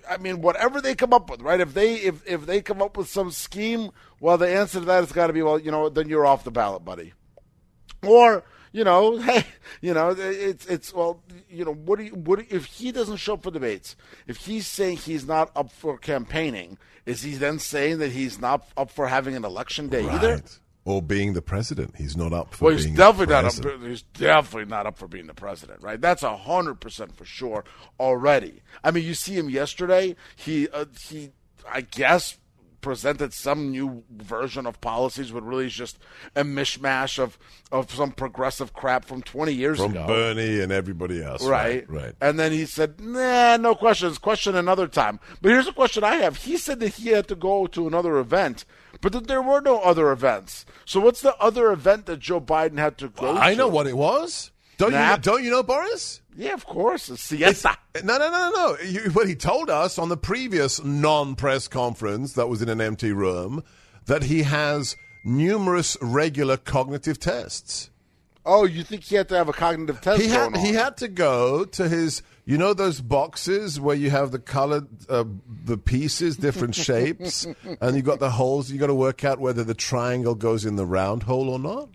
I 0.09 0.17
mean, 0.17 0.41
whatever 0.41 0.81
they 0.81 0.95
come 0.95 1.13
up 1.13 1.29
with, 1.29 1.41
right? 1.41 1.59
If 1.59 1.73
they 1.73 1.95
if 1.95 2.25
if 2.27 2.45
they 2.45 2.61
come 2.61 2.81
up 2.81 2.97
with 2.97 3.07
some 3.07 3.31
scheme, 3.31 3.91
well, 4.19 4.37
the 4.37 4.47
answer 4.47 4.79
to 4.79 4.85
that 4.85 5.01
has 5.01 5.11
got 5.11 5.27
to 5.27 5.33
be, 5.33 5.41
well, 5.41 5.59
you 5.59 5.71
know, 5.71 5.89
then 5.89 6.09
you're 6.09 6.25
off 6.25 6.43
the 6.43 6.51
ballot, 6.51 6.83
buddy. 6.83 7.13
Or 8.05 8.43
you 8.71 8.83
know, 8.83 9.17
hey, 9.21 9.45
you 9.81 9.93
know, 9.93 10.15
it's 10.17 10.65
it's 10.65 10.93
well, 10.93 11.21
you 11.49 11.65
know, 11.65 11.73
what 11.73 11.99
do 11.99 12.05
you 12.05 12.15
what 12.15 12.39
do, 12.39 12.45
if 12.49 12.65
he 12.65 12.91
doesn't 12.91 13.17
show 13.17 13.33
up 13.33 13.43
for 13.43 13.51
debates? 13.51 13.95
If 14.27 14.37
he's 14.37 14.67
saying 14.67 14.97
he's 14.97 15.25
not 15.25 15.51
up 15.55 15.71
for 15.71 15.97
campaigning, 15.97 16.77
is 17.05 17.21
he 17.23 17.35
then 17.35 17.59
saying 17.59 17.99
that 17.99 18.11
he's 18.11 18.39
not 18.39 18.67
up 18.77 18.91
for 18.91 19.07
having 19.07 19.35
an 19.35 19.45
election 19.45 19.89
day 19.89 20.07
either? 20.07 20.41
Or 20.89 21.03
being 21.03 21.33
the 21.33 21.41
president. 21.43 21.95
He's 21.97 22.17
not 22.17 22.33
up 22.33 22.55
for 22.55 22.65
Well, 22.65 22.73
he's 22.73 22.85
being 22.85 22.95
definitely 22.95 23.33
not 23.33 23.41
president. 23.43 23.83
up. 23.83 23.87
He's 23.89 24.01
definitely 24.01 24.65
not 24.69 24.87
up 24.87 24.97
for 24.97 25.07
being 25.07 25.27
the 25.27 25.35
president, 25.35 25.83
right? 25.83 26.01
That's 26.01 26.23
a 26.23 26.35
hundred 26.35 26.79
percent 26.79 27.15
for 27.15 27.25
sure 27.25 27.63
already. 27.99 28.61
I 28.83 28.89
mean, 28.89 29.03
you 29.03 29.13
see 29.13 29.37
him 29.37 29.51
yesterday. 29.51 30.15
He 30.35 30.67
uh, 30.69 30.85
he, 31.07 31.29
I 31.71 31.81
guess, 31.81 32.37
presented 32.81 33.33
some 33.33 33.71
new 33.71 34.03
version 34.09 34.65
of 34.65 34.79
policies, 34.81 35.31
but 35.31 35.43
really 35.43 35.65
is 35.65 35.73
just 35.73 35.97
a 36.35 36.43
mishmash 36.43 37.19
of 37.19 37.37
of 37.71 37.91
some 37.91 38.11
progressive 38.11 38.73
crap 38.73 39.05
from 39.05 39.21
twenty 39.21 39.53
years 39.53 39.77
From 39.77 39.91
ago. 39.91 40.07
Bernie 40.07 40.59
and 40.59 40.71
everybody 40.71 41.23
else. 41.23 41.43
Right. 41.43 41.89
Right. 41.89 42.13
And 42.21 42.39
then 42.39 42.51
he 42.51 42.65
said, 42.65 42.99
nah, 42.99 43.57
no 43.57 43.75
questions. 43.75 44.17
Question 44.17 44.55
another 44.55 44.87
time. 44.87 45.19
But 45.41 45.51
here's 45.51 45.67
a 45.67 45.73
question 45.73 46.03
I 46.03 46.15
have. 46.15 46.37
He 46.37 46.57
said 46.57 46.79
that 46.79 46.95
he 46.95 47.09
had 47.09 47.27
to 47.27 47.35
go 47.35 47.67
to 47.67 47.87
another 47.87 48.17
event, 48.17 48.65
but 49.01 49.11
that 49.13 49.27
there 49.27 49.41
were 49.41 49.61
no 49.61 49.79
other 49.79 50.11
events. 50.11 50.65
So 50.85 50.99
what's 50.99 51.21
the 51.21 51.35
other 51.37 51.71
event 51.71 52.05
that 52.07 52.19
Joe 52.19 52.41
Biden 52.41 52.77
had 52.77 52.97
to 52.99 53.09
go 53.09 53.33
to? 53.33 53.39
I 53.39 53.53
know 53.53 53.67
what 53.67 53.87
it 53.87 53.97
was. 53.97 54.51
Don't 54.79 54.93
you, 54.93 54.97
know, 54.97 55.17
don't 55.17 55.43
you 55.43 55.51
know, 55.51 55.61
Boris? 55.61 56.21
Yeah, 56.37 56.53
of 56.53 56.65
course. 56.65 57.09
It's 57.09 57.21
siesta. 57.21 57.77
No, 58.01 58.17
no, 58.17 58.31
no, 58.31 58.49
no, 58.49 58.51
no. 58.51 58.77
You, 58.79 59.11
well, 59.13 59.27
he 59.27 59.35
told 59.35 59.69
us 59.69 59.99
on 59.99 60.07
the 60.07 60.15
previous 60.15 60.81
non-press 60.81 61.67
conference 61.67 62.33
that 62.33 62.47
was 62.47 62.61
in 62.61 62.69
an 62.69 62.79
empty 62.79 63.11
room 63.11 63.61
that 64.05 64.23
he 64.23 64.43
has 64.43 64.95
numerous 65.25 65.97
regular 66.01 66.55
cognitive 66.55 67.19
tests. 67.19 67.89
Oh, 68.45 68.63
you 68.63 68.83
think 68.85 69.03
he 69.03 69.15
had 69.15 69.27
to 69.29 69.35
have 69.35 69.49
a 69.49 69.53
cognitive 69.53 69.99
test 69.99 70.21
He 70.21 70.29
had 70.29 70.55
he 70.55 70.73
had 70.73 70.95
to 70.97 71.09
go 71.09 71.65
to 71.65 71.89
his, 71.89 72.23
you 72.45 72.57
know, 72.57 72.73
those 72.73 73.01
boxes 73.01 73.81
where 73.81 73.97
you 73.97 74.09
have 74.11 74.31
the 74.31 74.39
colored 74.39 74.87
uh, 75.09 75.25
the 75.65 75.77
pieces, 75.77 76.37
different 76.37 76.73
shapes, 76.73 77.45
and 77.81 77.97
you 77.97 78.01
got 78.01 78.19
the 78.19 78.31
holes. 78.31 78.71
You 78.71 78.79
got 78.79 78.87
to 78.87 78.95
work 78.95 79.25
out 79.25 79.39
whether 79.39 79.65
the 79.65 79.73
triangle 79.73 80.35
goes 80.35 80.63
in 80.63 80.77
the 80.77 80.85
round 80.85 81.23
hole 81.23 81.49
or 81.49 81.59
not. 81.59 81.89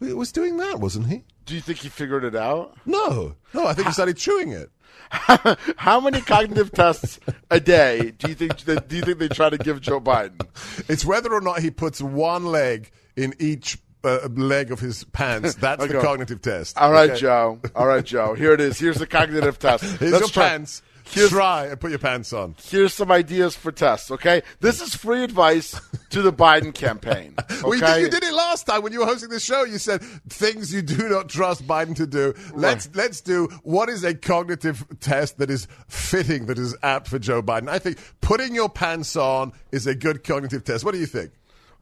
He 0.00 0.12
was 0.14 0.32
doing 0.32 0.56
that, 0.56 0.80
wasn't 0.80 1.06
he? 1.08 1.24
Do 1.46 1.54
you 1.54 1.60
think 1.60 1.78
he 1.80 1.88
figured 1.88 2.24
it 2.24 2.34
out? 2.34 2.74
No, 2.86 3.34
no. 3.54 3.66
I 3.66 3.74
think 3.74 3.86
he 3.88 3.92
started 3.92 4.16
chewing 4.16 4.52
it. 4.52 4.70
How 5.10 6.00
many 6.00 6.20
cognitive 6.20 6.70
tests 6.72 7.18
a 7.50 7.58
day 7.60 8.12
do 8.16 8.28
you 8.28 8.34
think 8.34 8.56
do 8.64 8.96
you 8.96 9.02
think 9.02 9.18
they 9.18 9.28
try 9.28 9.50
to 9.50 9.58
give 9.58 9.80
Joe 9.80 10.00
Biden? 10.00 10.40
It's 10.88 11.04
whether 11.04 11.32
or 11.32 11.40
not 11.40 11.60
he 11.60 11.70
puts 11.70 12.00
one 12.00 12.46
leg 12.46 12.90
in 13.16 13.34
each 13.40 13.78
uh, 14.04 14.28
leg 14.34 14.70
of 14.70 14.78
his 14.80 15.04
pants. 15.04 15.54
That's 15.60 15.84
the 15.86 16.00
cognitive 16.00 16.40
test. 16.40 16.78
All 16.78 16.92
right, 16.92 17.10
Okay? 17.10 17.20
Joe. 17.20 17.58
All 17.74 17.86
right, 17.86 18.04
Joe. 18.04 18.34
Here 18.34 18.52
it 18.52 18.60
is. 18.60 18.78
Here's 18.78 18.98
the 18.98 19.06
cognitive 19.06 19.58
test. 19.58 19.82
Here's 19.98 20.12
Let's 20.12 20.20
your 20.20 20.28
try- 20.30 20.48
pants. 20.50 20.82
Here's- 21.12 21.30
Try 21.30 21.66
and 21.66 21.80
put 21.80 21.90
your 21.90 21.98
pants 21.98 22.32
on. 22.32 22.54
here's 22.68 22.94
some 22.94 23.10
ideas 23.10 23.56
for 23.56 23.72
tests, 23.72 24.10
okay? 24.10 24.42
This 24.60 24.80
is 24.80 24.94
free 24.94 25.24
advice 25.24 25.80
to 26.10 26.22
the 26.22 26.32
Biden 26.32 26.72
campaign. 26.74 27.34
Okay? 27.38 27.54
Well, 27.62 27.74
you, 27.74 27.80
did, 27.80 28.00
you 28.02 28.08
did 28.10 28.22
it 28.24 28.32
last 28.32 28.66
time 28.66 28.82
when 28.82 28.92
you 28.92 29.00
were 29.00 29.06
hosting 29.06 29.28
the 29.28 29.38
show. 29.40 29.64
You 29.64 29.78
said 29.78 30.02
things 30.28 30.72
you 30.72 30.82
do 30.82 31.08
not 31.08 31.28
trust 31.28 31.66
Biden 31.66 31.94
to 31.96 32.06
do. 32.06 32.34
Let's 32.54 32.88
let's 32.94 33.20
do 33.20 33.48
what 33.62 33.88
is 33.88 34.02
a 34.04 34.14
cognitive 34.14 34.84
test 35.00 35.38
that 35.38 35.50
is 35.50 35.68
fitting, 35.88 36.46
that 36.46 36.58
is 36.58 36.74
apt 36.82 37.06
for 37.08 37.18
Joe 37.18 37.42
Biden. 37.42 37.68
I 37.68 37.78
think 37.78 37.98
putting 38.20 38.54
your 38.54 38.68
pants 38.68 39.14
on 39.16 39.52
is 39.72 39.86
a 39.86 39.94
good 39.94 40.24
cognitive 40.24 40.64
test. 40.64 40.84
What 40.84 40.92
do 40.94 41.00
you 41.00 41.06
think? 41.06 41.32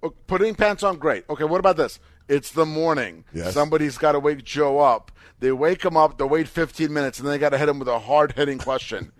Oh, 0.02 0.10
Putting 0.26 0.54
pants 0.54 0.82
on, 0.82 0.96
great. 0.98 1.24
Okay, 1.30 1.44
what 1.44 1.58
about 1.60 1.76
this? 1.76 1.98
It's 2.28 2.52
the 2.52 2.66
morning. 2.66 3.24
Yes. 3.32 3.54
Somebody's 3.54 3.96
got 3.98 4.12
to 4.12 4.20
wake 4.20 4.44
Joe 4.44 4.78
up. 4.80 5.10
They 5.40 5.52
wake 5.52 5.84
him 5.84 5.96
up, 5.96 6.18
they 6.18 6.24
wait 6.24 6.48
15 6.48 6.92
minutes, 6.92 7.18
and 7.18 7.26
then 7.26 7.32
they 7.32 7.38
got 7.38 7.50
to 7.50 7.58
hit 7.58 7.68
him 7.68 7.78
with 7.78 7.88
a 7.88 7.98
hard 7.98 8.32
hitting 8.32 8.58
question. 8.58 9.12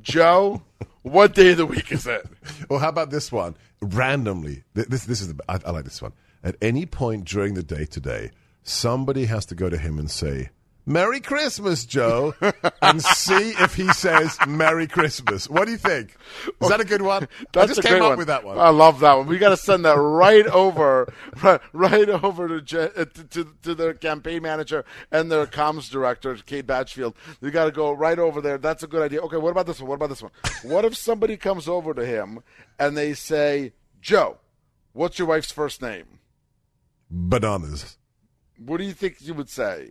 Joe, 0.00 0.62
what 1.02 1.34
day 1.34 1.52
of 1.52 1.58
the 1.58 1.66
week 1.66 1.92
is 1.92 2.06
it? 2.06 2.26
Well, 2.70 2.78
how 2.78 2.88
about 2.88 3.10
this 3.10 3.30
one? 3.30 3.56
Randomly, 3.80 4.64
this 4.74 5.04
this 5.04 5.20
is 5.20 5.34
the 5.34 5.42
I, 5.48 5.58
I 5.66 5.70
like 5.70 5.84
this 5.84 6.00
one. 6.00 6.12
At 6.42 6.56
any 6.62 6.86
point 6.86 7.24
during 7.24 7.54
the 7.54 7.62
day 7.62 7.84
today, 7.84 8.30
somebody 8.62 9.26
has 9.26 9.44
to 9.46 9.54
go 9.54 9.68
to 9.68 9.76
him 9.76 9.98
and 9.98 10.10
say, 10.10 10.50
Merry 10.88 11.18
Christmas, 11.18 11.84
Joe, 11.84 12.32
and 12.80 13.02
see 13.02 13.50
if 13.50 13.74
he 13.74 13.88
says 13.88 14.38
Merry 14.46 14.86
Christmas. 14.86 15.50
What 15.50 15.64
do 15.64 15.72
you 15.72 15.76
think? 15.76 16.16
Is 16.62 16.68
that 16.68 16.80
a 16.80 16.84
good 16.84 17.02
one? 17.02 17.26
I 17.56 17.66
just 17.66 17.82
came 17.82 18.00
up 18.00 18.10
one. 18.10 18.18
with 18.18 18.28
that 18.28 18.44
one. 18.44 18.56
I 18.56 18.68
love 18.68 19.00
that 19.00 19.14
one. 19.14 19.26
We 19.26 19.38
got 19.38 19.48
to 19.48 19.56
send 19.56 19.84
that 19.84 19.96
right 19.98 20.46
over, 20.46 21.12
right, 21.42 21.60
right 21.72 22.08
over 22.08 22.60
to, 22.60 23.00
uh, 23.00 23.04
to 23.04 23.24
to 23.24 23.52
to 23.64 23.74
their 23.74 23.94
campaign 23.94 24.42
manager 24.42 24.84
and 25.10 25.30
their 25.30 25.46
comms 25.46 25.90
director, 25.90 26.36
Kate 26.36 26.66
Bedingfield. 26.66 27.16
We 27.40 27.50
got 27.50 27.64
to 27.64 27.72
go 27.72 27.90
right 27.90 28.18
over 28.18 28.40
there. 28.40 28.56
That's 28.56 28.84
a 28.84 28.86
good 28.86 29.02
idea. 29.02 29.22
Okay, 29.22 29.38
what 29.38 29.50
about 29.50 29.66
this 29.66 29.80
one? 29.80 29.88
What 29.88 29.96
about 29.96 30.10
this 30.10 30.22
one? 30.22 30.32
What 30.62 30.84
if 30.84 30.96
somebody 30.96 31.36
comes 31.36 31.66
over 31.66 31.94
to 31.94 32.06
him 32.06 32.44
and 32.78 32.96
they 32.96 33.12
say, 33.12 33.72
"Joe, 34.00 34.38
what's 34.92 35.18
your 35.18 35.26
wife's 35.26 35.50
first 35.50 35.82
name?" 35.82 36.20
Bananas. 37.10 37.98
What 38.56 38.76
do 38.78 38.84
you 38.84 38.92
think 38.92 39.16
you 39.20 39.34
would 39.34 39.50
say? 39.50 39.90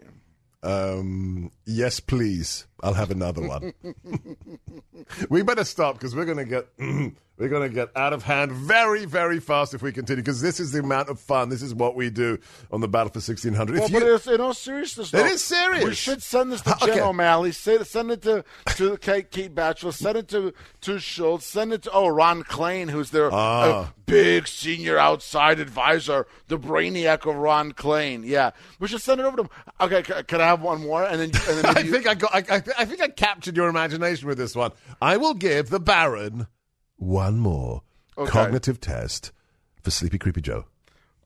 Um, 0.66 1.52
yes, 1.66 2.00
please. 2.00 2.66
I'll 2.84 2.94
have 2.94 3.12
another 3.12 3.42
one. 3.48 3.74
we 5.30 5.42
better 5.44 5.64
stop 5.64 5.96
because 5.96 6.16
we're 6.16 6.26
going 6.26 6.38
to 6.38 6.46
get 6.46 6.68
we're 7.38 7.50
going 7.50 7.68
to 7.68 7.74
get 7.74 7.90
out 7.96 8.14
of 8.14 8.24
hand 8.24 8.52
very, 8.52 9.06
very 9.06 9.40
fast 9.40 9.74
if 9.74 9.82
we 9.82 9.92
continue. 9.92 10.22
Because 10.22 10.42
this 10.42 10.60
is 10.60 10.72
the 10.72 10.80
amount 10.80 11.10
of 11.10 11.20
fun. 11.20 11.50
This 11.50 11.62
is 11.62 11.74
what 11.74 11.96
we 11.96 12.10
do 12.10 12.38
on 12.72 12.82
the 12.82 12.88
battle 12.88 13.12
for 13.12 13.22
sixteen 13.22 13.54
hundred. 13.54 13.76
Well, 13.78 13.86
If 13.86 13.92
but 13.94 14.02
you, 14.04 14.16
it's, 14.16 14.28
in 14.28 14.42
all 14.42 14.54
seriousness, 14.54 15.10
It 15.14 15.18
though, 15.18 15.26
is 15.26 15.44
serious. 15.44 15.86
We 15.86 15.94
should 15.96 16.22
send 16.22 16.52
this 16.52 16.62
to 16.62 16.76
Okay. 16.84 16.96
Jen 16.96 17.04
O'Malley. 17.04 17.52
Send, 17.52 17.86
send 17.88 18.12
it 18.12 18.22
to 18.24 18.44
to 18.76 18.98
Kate, 18.98 19.32
Kate 19.32 19.54
Batchelor. 19.56 19.92
Send 19.92 20.18
it 20.18 20.28
to 20.30 20.54
to 20.82 21.00
Schultz. 21.00 21.46
Send 21.46 21.74
it 21.74 21.84
to 21.84 21.92
oh 21.92 22.08
Ron 22.08 22.44
Klain, 22.44 22.90
who's 22.90 23.10
their 23.12 23.28
uh, 23.28 23.36
Ah. 23.36 23.94
big 24.06 24.48
senior 24.48 24.98
outside 24.98 25.60
advisor, 25.60 26.28
the 26.48 26.58
brainiac 26.60 27.28
of 27.30 27.36
Ron 27.36 27.72
Klain. 27.74 28.24
Yeah, 28.26 28.52
we 28.80 28.88
should 28.88 29.02
send 29.02 29.20
it 29.22 29.26
over 29.26 29.38
to 29.38 29.44
him. 29.44 29.50
Okay, 29.82 30.04
c- 30.04 30.24
can 30.24 30.42
I 30.42 30.46
have 30.46 30.62
one 30.62 30.82
more? 30.82 31.04
And 31.04 31.20
then, 31.20 31.32
and 31.50 31.58
then 31.64 31.66
I 31.78 31.80
you- 31.82 31.92
think 31.92 32.08
I 32.08 32.14
got. 32.16 32.34
I, 32.34 32.56
I, 32.56 32.64
I 32.78 32.86
think 32.86 33.02
I 33.02 33.08
captured 33.08 33.56
your 33.56 33.68
imagination 33.70 34.28
with 34.28 34.38
this 34.38 34.56
one. 34.56 34.72
I 35.02 35.18
will 35.18 35.34
give 35.34 35.70
the 35.70 35.80
Baron 35.80 36.48
one 36.98 37.38
more 37.40 37.82
Okay. 38.18 38.30
cognitive 38.32 38.80
test 38.80 39.32
for 39.82 39.92
Sleepy 39.92 40.18
Creepy 40.18 40.42
Joe. 40.42 40.66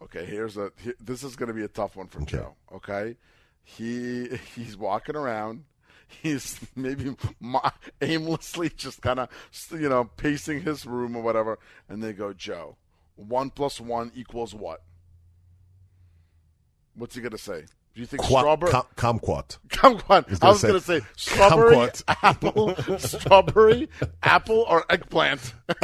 Okay, 0.01 0.25
here's 0.25 0.57
a. 0.57 0.71
this 0.99 1.23
is 1.23 1.35
going 1.35 1.47
to 1.47 1.53
be 1.53 1.63
a 1.63 1.67
tough 1.67 1.95
one 1.95 2.07
for 2.07 2.21
Okay. 2.21 2.37
Joe. 2.37 2.55
Okay, 2.73 3.15
he 3.63 4.29
he's 4.55 4.75
walking 4.77 5.15
around. 5.15 5.65
He's 6.07 6.59
maybe 6.75 7.15
aimlessly 8.01 8.69
just 8.69 9.01
kind 9.01 9.19
of 9.19 9.29
you 9.71 9.87
know 9.89 10.05
pacing 10.17 10.61
his 10.63 10.85
room 10.87 11.15
or 11.15 11.21
whatever, 11.21 11.59
and 11.87 12.01
they 12.01 12.13
go, 12.13 12.33
Joe, 12.33 12.77
one 13.15 13.51
plus 13.51 13.79
one 13.79 14.11
equals 14.15 14.55
what? 14.55 14.81
What's 16.95 17.13
he 17.15 17.21
going 17.21 17.31
to 17.31 17.37
say? 17.37 17.65
Do 17.95 18.01
you 18.01 18.05
think 18.07 18.21
Qua- 18.21 18.41
strawberry? 18.41 18.71
com- 18.71 18.85
kumquat. 19.19 19.57
Kumquat. 19.69 20.41
I 20.43 20.49
was 20.49 20.61
going 20.61 20.75
to 20.75 20.79
say 20.79 21.01
strawberry, 21.17 21.75
kumquat. 21.75 22.03
apple, 22.23 22.97
strawberry, 22.99 23.89
apple, 24.23 24.65
or 24.69 24.85
eggplant. 24.89 25.53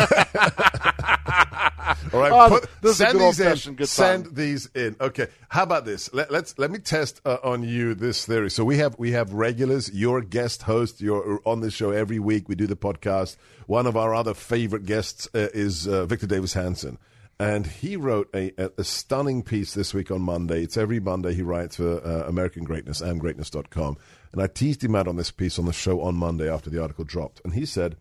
All 2.14 2.20
right, 2.20 2.32
Oh, 2.32 2.48
put, 2.50 2.70
this 2.82 2.92
is 2.96 3.02
a 3.02 3.06
send 3.06 3.20
these 3.20 3.68
in. 3.68 3.74
good 3.76 3.88
send 3.90 4.26
time. 4.26 4.34
these 4.34 4.66
in. 4.76 4.96
Okay, 5.00 5.28
how 5.50 5.64
about 5.64 5.86
this? 5.86 6.12
Let, 6.14 6.32
let's 6.32 6.58
let 6.58 6.72
me 6.72 6.80
test 6.80 7.22
uh, 7.26 7.38
on 7.44 7.64
you 7.64 7.94
this 7.94 8.26
theory. 8.26 8.50
So 8.50 8.64
we 8.64 8.78
have 8.78 8.98
we 8.98 9.12
have 9.12 9.34
regulars. 9.34 9.92
You're 9.94 10.22
guest 10.22 10.64
host. 10.64 11.02
You're 11.02 11.42
on 11.46 11.60
this 11.62 11.74
show 11.74 11.92
every 11.92 12.20
week. 12.20 12.48
We 12.50 12.56
do 12.56 12.68
the 12.68 12.76
podcast. 12.78 13.38
One 13.68 13.88
of 13.88 13.98
our 13.98 14.14
other 14.16 14.34
favorite 14.34 14.86
guests 14.86 15.28
uh, 15.36 15.50
is 15.54 15.88
uh, 15.88 16.06
Victor 16.06 16.28
Davis 16.28 16.54
Hanson. 16.54 16.98
And 17.38 17.68
he 17.68 17.98
wrote 17.98 18.30
a, 18.34 18.54
a, 18.78 18.84
stunning 18.86 19.44
piece 19.44 19.74
this 19.74 19.94
week 19.94 20.10
on 20.10 20.22
Monday. 20.22 20.64
It's 20.64 20.78
every 20.78 21.02
Monday 21.02 21.34
he 21.34 21.42
writes 21.42 21.76
for 21.76 22.00
uh, 22.06 22.24
American 22.30 22.64
Greatness, 22.64 23.02
amgreatness.com. 23.02 23.98
And 24.32 24.42
I 24.42 24.48
teased 24.48 24.82
him 24.82 24.96
out 24.96 25.10
on 25.10 25.18
this 25.18 25.32
piece 25.32 25.60
on 25.60 25.66
the 25.66 25.74
show 25.74 26.00
on 26.00 26.16
Monday 26.16 26.50
after 26.50 26.70
the 26.70 26.82
article 26.82 27.04
dropped. 27.04 27.42
And 27.44 27.54
he 27.54 27.66
said, 27.66 27.98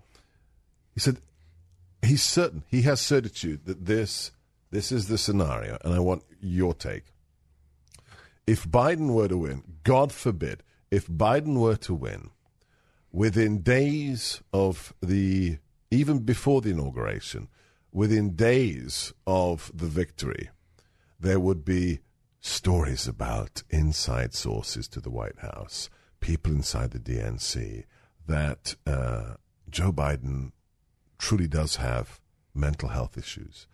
he 0.93 1.01
said, 1.01 1.19
he's 2.05 2.23
certain 2.23 2.63
he 2.69 2.83
has 2.83 3.01
certitude 3.01 3.65
that 3.65 3.87
this 3.87 4.31
this 4.71 4.93
is 4.93 5.09
the 5.09 5.19
scenario 5.19 5.79
and 5.85 5.95
i 5.95 5.99
want 5.99 6.23
your 6.41 6.75
take 6.75 7.05
if 8.47 8.65
biden 8.67 9.13
were 9.13 9.29
to 9.29 9.39
win 9.39 9.63
god 9.83 10.13
forbid 10.13 10.63
if 10.91 11.07
biden 11.07 11.59
were 11.59 11.77
to 11.77 11.95
win 11.95 12.31
within 13.11 13.63
days 13.63 14.43
of 14.53 14.93
the 15.03 15.59
even 15.91 16.19
before 16.19 16.61
the 16.61 16.71
inauguration 16.71 17.49
within 17.95 18.37
days 18.37 19.15
of 19.27 19.71
the 19.75 19.87
victory 19.87 20.51
there 21.19 21.41
would 21.41 21.65
be 21.65 22.01
stories 22.41 23.09
about 23.09 23.63
inside 23.71 24.35
sources 24.35 24.87
to 24.87 25.01
the 25.01 25.11
white 25.11 25.39
house 25.39 25.89
people 26.21 26.53
inside 26.53 26.91
the 26.91 26.99
dnc 26.99 27.85
that 28.27 28.75
uh, 28.87 29.35
joe 29.71 29.91
biden 29.91 30.53
truly 31.19 31.49
does 31.49 31.77
have 31.77 32.21
mental 32.55 32.91
health 32.91 33.19
issues. 33.19 33.67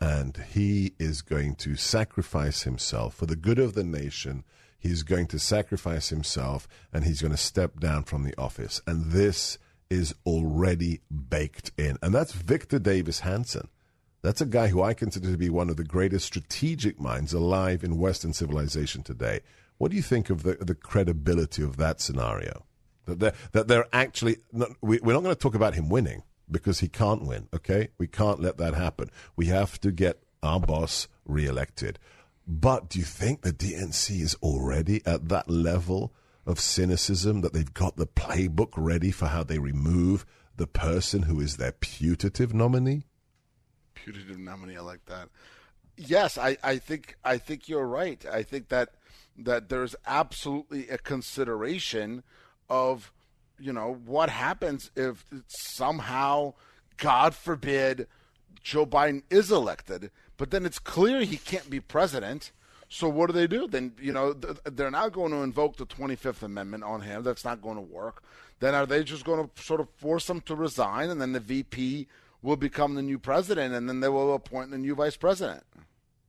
And 0.00 0.36
he 0.52 0.94
is 0.98 1.22
going 1.22 1.56
to 1.56 1.74
sacrifice 1.74 2.62
himself 2.62 3.14
for 3.14 3.26
the 3.26 3.36
good 3.36 3.58
of 3.58 3.74
the 3.74 3.82
nation. 3.82 4.44
He's 4.78 5.02
going 5.02 5.26
to 5.28 5.38
sacrifice 5.38 6.10
himself 6.10 6.68
and 6.92 7.04
he's 7.04 7.20
going 7.20 7.32
to 7.32 7.38
step 7.38 7.80
down 7.80 8.04
from 8.04 8.22
the 8.22 8.38
office. 8.38 8.80
And 8.86 9.10
this 9.10 9.58
is 9.90 10.14
already 10.26 11.00
baked 11.30 11.72
in. 11.78 11.98
And 12.02 12.14
that's 12.14 12.32
Victor 12.32 12.78
Davis 12.78 13.20
Hanson. 13.20 13.68
That's 14.22 14.40
a 14.40 14.46
guy 14.46 14.68
who 14.68 14.82
I 14.82 14.94
consider 14.94 15.30
to 15.30 15.36
be 15.36 15.48
one 15.48 15.70
of 15.70 15.76
the 15.76 15.84
greatest 15.84 16.26
strategic 16.26 17.00
minds 17.00 17.32
alive 17.32 17.84
in 17.84 17.98
Western 17.98 18.32
civilization 18.32 19.02
today. 19.02 19.40
What 19.78 19.90
do 19.90 19.96
you 19.96 20.02
think 20.02 20.28
of 20.28 20.42
the, 20.42 20.54
the 20.54 20.74
credibility 20.74 21.62
of 21.62 21.76
that 21.76 22.00
scenario? 22.00 22.64
That 23.06 23.20
they're, 23.20 23.34
that 23.52 23.68
they're 23.68 23.86
actually, 23.92 24.38
not, 24.52 24.70
we, 24.82 24.98
we're 24.98 25.14
not 25.14 25.22
going 25.22 25.34
to 25.34 25.40
talk 25.40 25.54
about 25.54 25.74
him 25.74 25.88
winning 25.88 26.24
because 26.50 26.80
he 26.80 26.88
can't 26.88 27.24
win, 27.24 27.48
okay? 27.54 27.88
We 27.96 28.08
can't 28.08 28.40
let 28.40 28.58
that 28.58 28.74
happen. 28.74 29.10
We 29.36 29.46
have 29.46 29.80
to 29.80 29.92
get 29.92 30.22
our 30.42 30.60
boss 30.60 31.06
reelected. 31.24 31.98
But 32.46 32.88
do 32.88 32.98
you 32.98 33.04
think 33.04 33.42
the 33.42 33.52
DNC 33.52 34.20
is 34.20 34.34
already 34.42 35.02
at 35.06 35.28
that 35.28 35.48
level 35.48 36.12
of 36.48 36.58
cynicism 36.58 37.42
that 37.42 37.52
they've 37.52 37.74
got 37.74 37.96
the 37.96 38.06
playbook 38.06 38.72
ready 38.76 39.12
for 39.12 39.26
how 39.26 39.44
they 39.44 39.58
remove 39.58 40.26
the 40.56 40.66
person 40.66 41.22
who 41.22 41.38
is 41.40 41.56
their 41.58 41.72
putative 41.72 42.52
nominee? 42.52 43.04
putative 43.94 44.38
nominee. 44.38 44.76
I 44.76 44.80
like 44.80 45.04
that. 45.06 45.28
Yes, 45.96 46.38
I, 46.38 46.56
I 46.62 46.78
think 46.78 47.16
I 47.24 47.38
think 47.38 47.68
you're 47.68 47.86
right. 47.86 48.24
I 48.30 48.42
think 48.42 48.68
that 48.68 48.90
that 49.36 49.68
there's 49.68 49.94
absolutely 50.06 50.88
a 50.88 50.98
consideration 50.98 52.22
of 52.68 53.12
you 53.58 53.72
know 53.72 54.00
what 54.06 54.30
happens 54.30 54.90
if 54.96 55.24
somehow, 55.48 56.54
God 56.96 57.34
forbid, 57.34 58.06
Joe 58.62 58.86
Biden 58.86 59.22
is 59.30 59.50
elected, 59.50 60.10
but 60.36 60.50
then 60.50 60.64
it's 60.64 60.78
clear 60.78 61.20
he 61.22 61.36
can't 61.36 61.68
be 61.68 61.80
president. 61.80 62.52
So 62.88 63.08
what 63.08 63.26
do 63.26 63.32
they 63.34 63.46
do? 63.46 63.68
Then 63.68 63.92
you 64.00 64.12
know 64.12 64.32
they're 64.32 64.90
not 64.90 65.12
going 65.12 65.32
to 65.32 65.38
invoke 65.38 65.76
the 65.76 65.86
25th 65.86 66.42
Amendment 66.42 66.84
on 66.84 67.02
him. 67.02 67.22
That's 67.22 67.44
not 67.44 67.60
going 67.60 67.76
to 67.76 67.82
work. 67.82 68.22
Then 68.60 68.74
are 68.74 68.86
they 68.86 69.04
just 69.04 69.24
going 69.24 69.48
to 69.48 69.62
sort 69.62 69.80
of 69.80 69.88
force 69.90 70.28
him 70.28 70.40
to 70.42 70.56
resign, 70.56 71.10
and 71.10 71.20
then 71.20 71.32
the 71.32 71.40
VP 71.40 72.08
will 72.42 72.56
become 72.56 72.94
the 72.94 73.02
new 73.02 73.18
president, 73.18 73.74
and 73.74 73.88
then 73.88 74.00
they 74.00 74.08
will 74.08 74.34
appoint 74.34 74.70
the 74.70 74.78
new 74.78 74.94
vice 74.94 75.16
president? 75.16 75.64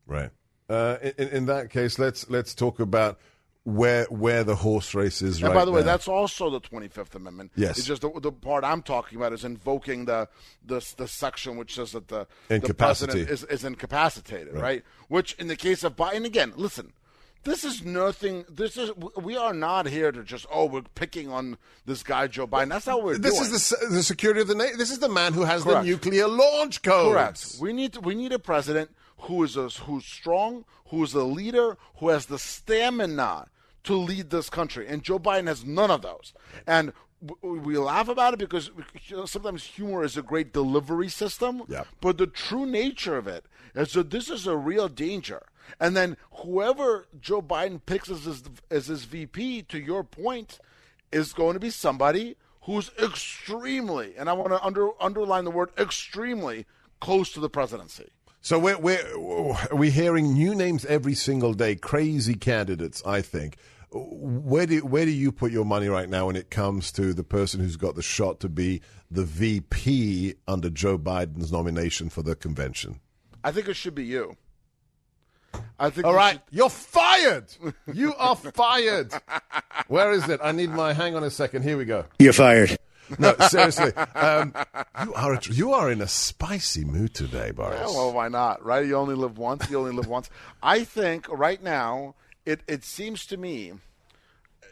Right. 0.05 0.31
Uh, 0.69 0.97
in, 1.01 1.27
in 1.29 1.45
that 1.45 1.69
case, 1.69 1.97
let's 1.97 2.29
let's 2.29 2.53
talk 2.53 2.79
about 2.79 3.19
where 3.63 4.05
where 4.05 4.43
the 4.43 4.55
horse 4.55 4.95
race 4.95 5.21
is 5.21 5.37
And 5.37 5.49
right 5.49 5.53
by 5.53 5.65
the 5.65 5.71
way, 5.71 5.81
now. 5.81 5.87
that's 5.87 6.07
also 6.07 6.49
the 6.49 6.59
Twenty 6.59 6.87
Fifth 6.87 7.13
Amendment. 7.13 7.51
Yes. 7.55 7.77
it's 7.77 7.87
just 7.87 8.01
the, 8.01 8.11
the 8.19 8.31
part 8.31 8.63
I'm 8.63 8.81
talking 8.81 9.17
about 9.17 9.33
is 9.33 9.43
invoking 9.43 10.05
the 10.05 10.27
the, 10.65 10.85
the 10.97 11.07
section 11.07 11.57
which 11.57 11.75
says 11.75 11.91
that 11.91 12.07
the 12.07 12.27
the 12.47 12.73
president 12.73 13.29
is, 13.29 13.43
is 13.43 13.63
incapacitated, 13.63 14.55
right. 14.55 14.83
Which, 15.07 15.33
in 15.33 15.47
the 15.47 15.55
case 15.55 15.83
of 15.83 15.95
Biden, 15.95 16.25
again, 16.25 16.53
listen, 16.55 16.93
this 17.43 17.63
is 17.63 17.83
nothing. 17.83 18.45
This 18.49 18.77
is 18.77 18.91
we 19.17 19.35
are 19.37 19.53
not 19.53 19.87
here 19.87 20.11
to 20.11 20.23
just 20.23 20.45
oh 20.51 20.65
we're 20.65 20.81
picking 20.95 21.29
on 21.29 21.57
this 21.85 22.01
guy 22.03 22.27
Joe 22.27 22.47
Biden. 22.47 22.69
That's 22.69 22.87
not 22.87 22.97
what 22.97 23.05
we're 23.05 23.17
this 23.17 23.37
doing. 23.37 23.53
is 23.53 23.69
the 23.69 23.87
the 23.87 24.03
security 24.03 24.41
of 24.41 24.47
the 24.47 24.55
nation. 24.55 24.77
This 24.77 24.91
is 24.91 24.99
the 24.99 25.09
man 25.09 25.33
who 25.33 25.43
has 25.43 25.63
Correct. 25.63 25.83
the 25.83 25.89
nuclear 25.91 26.27
launch 26.27 26.81
codes. 26.81 27.13
Correct. 27.13 27.55
We 27.61 27.73
need 27.73 27.97
we 27.97 28.15
need 28.15 28.31
a 28.31 28.39
president 28.39 28.91
who 29.21 29.43
is 29.43 29.55
a, 29.55 29.69
who's 29.69 30.05
strong, 30.05 30.65
who 30.87 31.03
is 31.03 31.13
a 31.13 31.23
leader, 31.23 31.77
who 31.97 32.09
has 32.09 32.25
the 32.27 32.39
stamina 32.39 33.47
to 33.83 33.95
lead 33.95 34.29
this 34.29 34.49
country. 34.49 34.87
And 34.87 35.03
Joe 35.03 35.19
Biden 35.19 35.47
has 35.47 35.65
none 35.65 35.91
of 35.91 36.01
those. 36.01 36.33
And 36.67 36.93
we 37.41 37.77
laugh 37.77 38.07
about 38.07 38.33
it 38.33 38.39
because 38.39 38.71
sometimes 39.25 39.63
humor 39.63 40.03
is 40.03 40.15
a 40.15 40.21
great 40.21 40.53
delivery 40.53 41.09
system. 41.09 41.63
Yep. 41.67 41.87
But 42.01 42.17
the 42.17 42.27
true 42.27 42.65
nature 42.65 43.17
of 43.17 43.27
it 43.27 43.45
is 43.75 43.93
that 43.93 44.09
this 44.09 44.29
is 44.29 44.47
a 44.47 44.55
real 44.55 44.87
danger. 44.87 45.43
And 45.79 45.95
then 45.95 46.17
whoever 46.31 47.07
Joe 47.19 47.41
Biden 47.41 47.81
picks 47.85 48.09
as 48.09 48.23
his, 48.23 48.43
as 48.71 48.87
his 48.87 49.03
VP, 49.03 49.63
to 49.63 49.79
your 49.79 50.03
point, 50.03 50.59
is 51.11 51.33
going 51.33 51.53
to 51.53 51.59
be 51.59 51.69
somebody 51.69 52.37
who's 52.63 52.91
extremely, 53.01 54.15
and 54.17 54.29
I 54.29 54.33
want 54.33 54.49
to 54.49 54.63
under, 54.63 54.89
underline 55.01 55.43
the 55.43 55.51
word 55.51 55.69
extremely, 55.77 56.65
close 56.99 57.31
to 57.33 57.39
the 57.39 57.49
presidency. 57.49 58.09
So 58.41 58.57
we're 58.57 58.77
we're 58.77 59.57
we're 59.71 59.91
hearing 59.91 60.33
new 60.33 60.55
names 60.55 60.85
every 60.85 61.13
single 61.15 61.53
day, 61.53 61.75
crazy 61.75 62.35
candidates. 62.35 63.03
I 63.05 63.21
think. 63.21 63.57
where 63.91 64.65
do 64.65 64.79
where 64.85 65.05
do 65.05 65.11
you 65.11 65.31
put 65.31 65.51
your 65.51 65.65
money 65.65 65.87
right 65.89 66.07
now 66.09 66.27
when 66.27 66.35
it 66.35 66.49
comes 66.49 66.91
to 66.93 67.13
the 67.13 67.23
person 67.23 67.59
who's 67.59 67.75
got 67.75 67.95
the 67.95 68.01
shot 68.01 68.39
to 68.41 68.49
be 68.49 68.81
the 69.11 69.23
VP 69.23 70.35
under 70.47 70.69
Joe 70.69 70.97
Biden's 70.97 71.51
nomination 71.51 72.09
for 72.09 72.21
the 72.21 72.35
convention? 72.35 72.99
I 73.43 73.51
think 73.51 73.67
it 73.67 73.73
should 73.75 73.95
be 73.95 74.05
you. 74.05 74.35
I 75.79 75.89
think 75.89 76.05
All 76.05 76.11
you 76.11 76.17
right, 76.17 76.33
should- 76.33 76.57
you're 76.57 76.69
fired. 76.69 77.45
You 77.91 78.13
are 78.15 78.35
fired. 78.35 79.11
Where 79.87 80.11
is 80.11 80.29
it? 80.29 80.39
I 80.43 80.51
need 80.51 80.69
my. 80.69 80.93
Hang 80.93 81.15
on 81.15 81.23
a 81.23 81.31
second. 81.31 81.63
Here 81.63 81.75
we 81.77 81.85
go. 81.85 82.05
You're 82.19 82.33
fired. 82.33 82.77
No, 83.19 83.35
seriously. 83.47 83.93
Um, 84.15 84.53
you 85.03 85.13
are 85.15 85.33
a, 85.33 85.41
you 85.51 85.73
are 85.73 85.91
in 85.91 86.01
a 86.01 86.07
spicy 86.07 86.85
mood 86.85 87.13
today, 87.13 87.51
Boris. 87.51 87.79
Yeah, 87.79 87.87
well, 87.87 88.13
why 88.13 88.27
not? 88.27 88.63
Right? 88.63 88.85
You 88.85 88.95
only 88.97 89.15
live 89.15 89.37
once. 89.37 89.69
You 89.69 89.79
only 89.79 89.91
live 89.91 90.07
once. 90.07 90.29
I 90.61 90.83
think 90.83 91.27
right 91.29 91.61
now 91.63 92.15
it 92.45 92.61
it 92.67 92.83
seems 92.83 93.25
to 93.27 93.37
me 93.37 93.73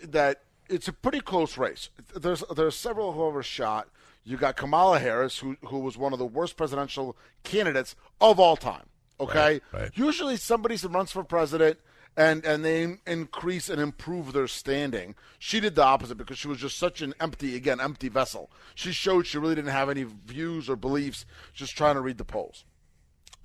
that 0.03 0.41
it's 0.69 0.87
a 0.87 0.93
pretty 0.93 1.21
close 1.21 1.57
race. 1.57 1.89
There's 2.15 2.43
there's 2.55 2.75
several 2.75 3.13
who 3.13 3.25
have 3.25 3.35
a 3.35 3.43
shot. 3.43 3.87
You 4.23 4.37
got 4.37 4.55
Kamala 4.57 4.99
Harris, 4.99 5.39
who 5.39 5.55
who 5.65 5.79
was 5.79 5.97
one 5.97 6.13
of 6.13 6.19
the 6.19 6.25
worst 6.25 6.57
presidential 6.57 7.15
candidates 7.43 7.95
of 8.21 8.39
all 8.39 8.55
time. 8.57 8.83
Okay, 9.19 9.39
Right, 9.39 9.81
right. 9.81 9.91
usually 9.95 10.35
somebody 10.37 10.75
runs 10.87 11.11
for 11.11 11.23
president. 11.23 11.79
And, 12.17 12.43
and 12.43 12.65
they 12.65 12.97
increase 13.05 13.69
and 13.69 13.79
improve 13.79 14.33
their 14.33 14.47
standing. 14.47 15.13
She 15.37 15.59
did 15.59 15.75
the 15.75 15.83
opposite 15.83 16.17
because 16.17 16.39
she 16.39 16.47
was 16.47 16.57
just 16.57 16.77
such 16.77 17.01
an 17.03 17.13
empty, 17.19 17.55
again, 17.55 17.79
empty 17.79 18.09
vessel. 18.09 18.49
She 18.73 18.91
showed 18.91 19.27
she 19.27 19.37
really 19.37 19.53
didn't 19.53 19.69
have 19.69 19.87
any 19.87 20.03
views 20.03 20.67
or 20.67 20.75
beliefs, 20.75 21.27
just 21.53 21.77
trying 21.77 21.93
to 21.93 22.01
read 22.01 22.17
the 22.17 22.25
polls. 22.25 22.65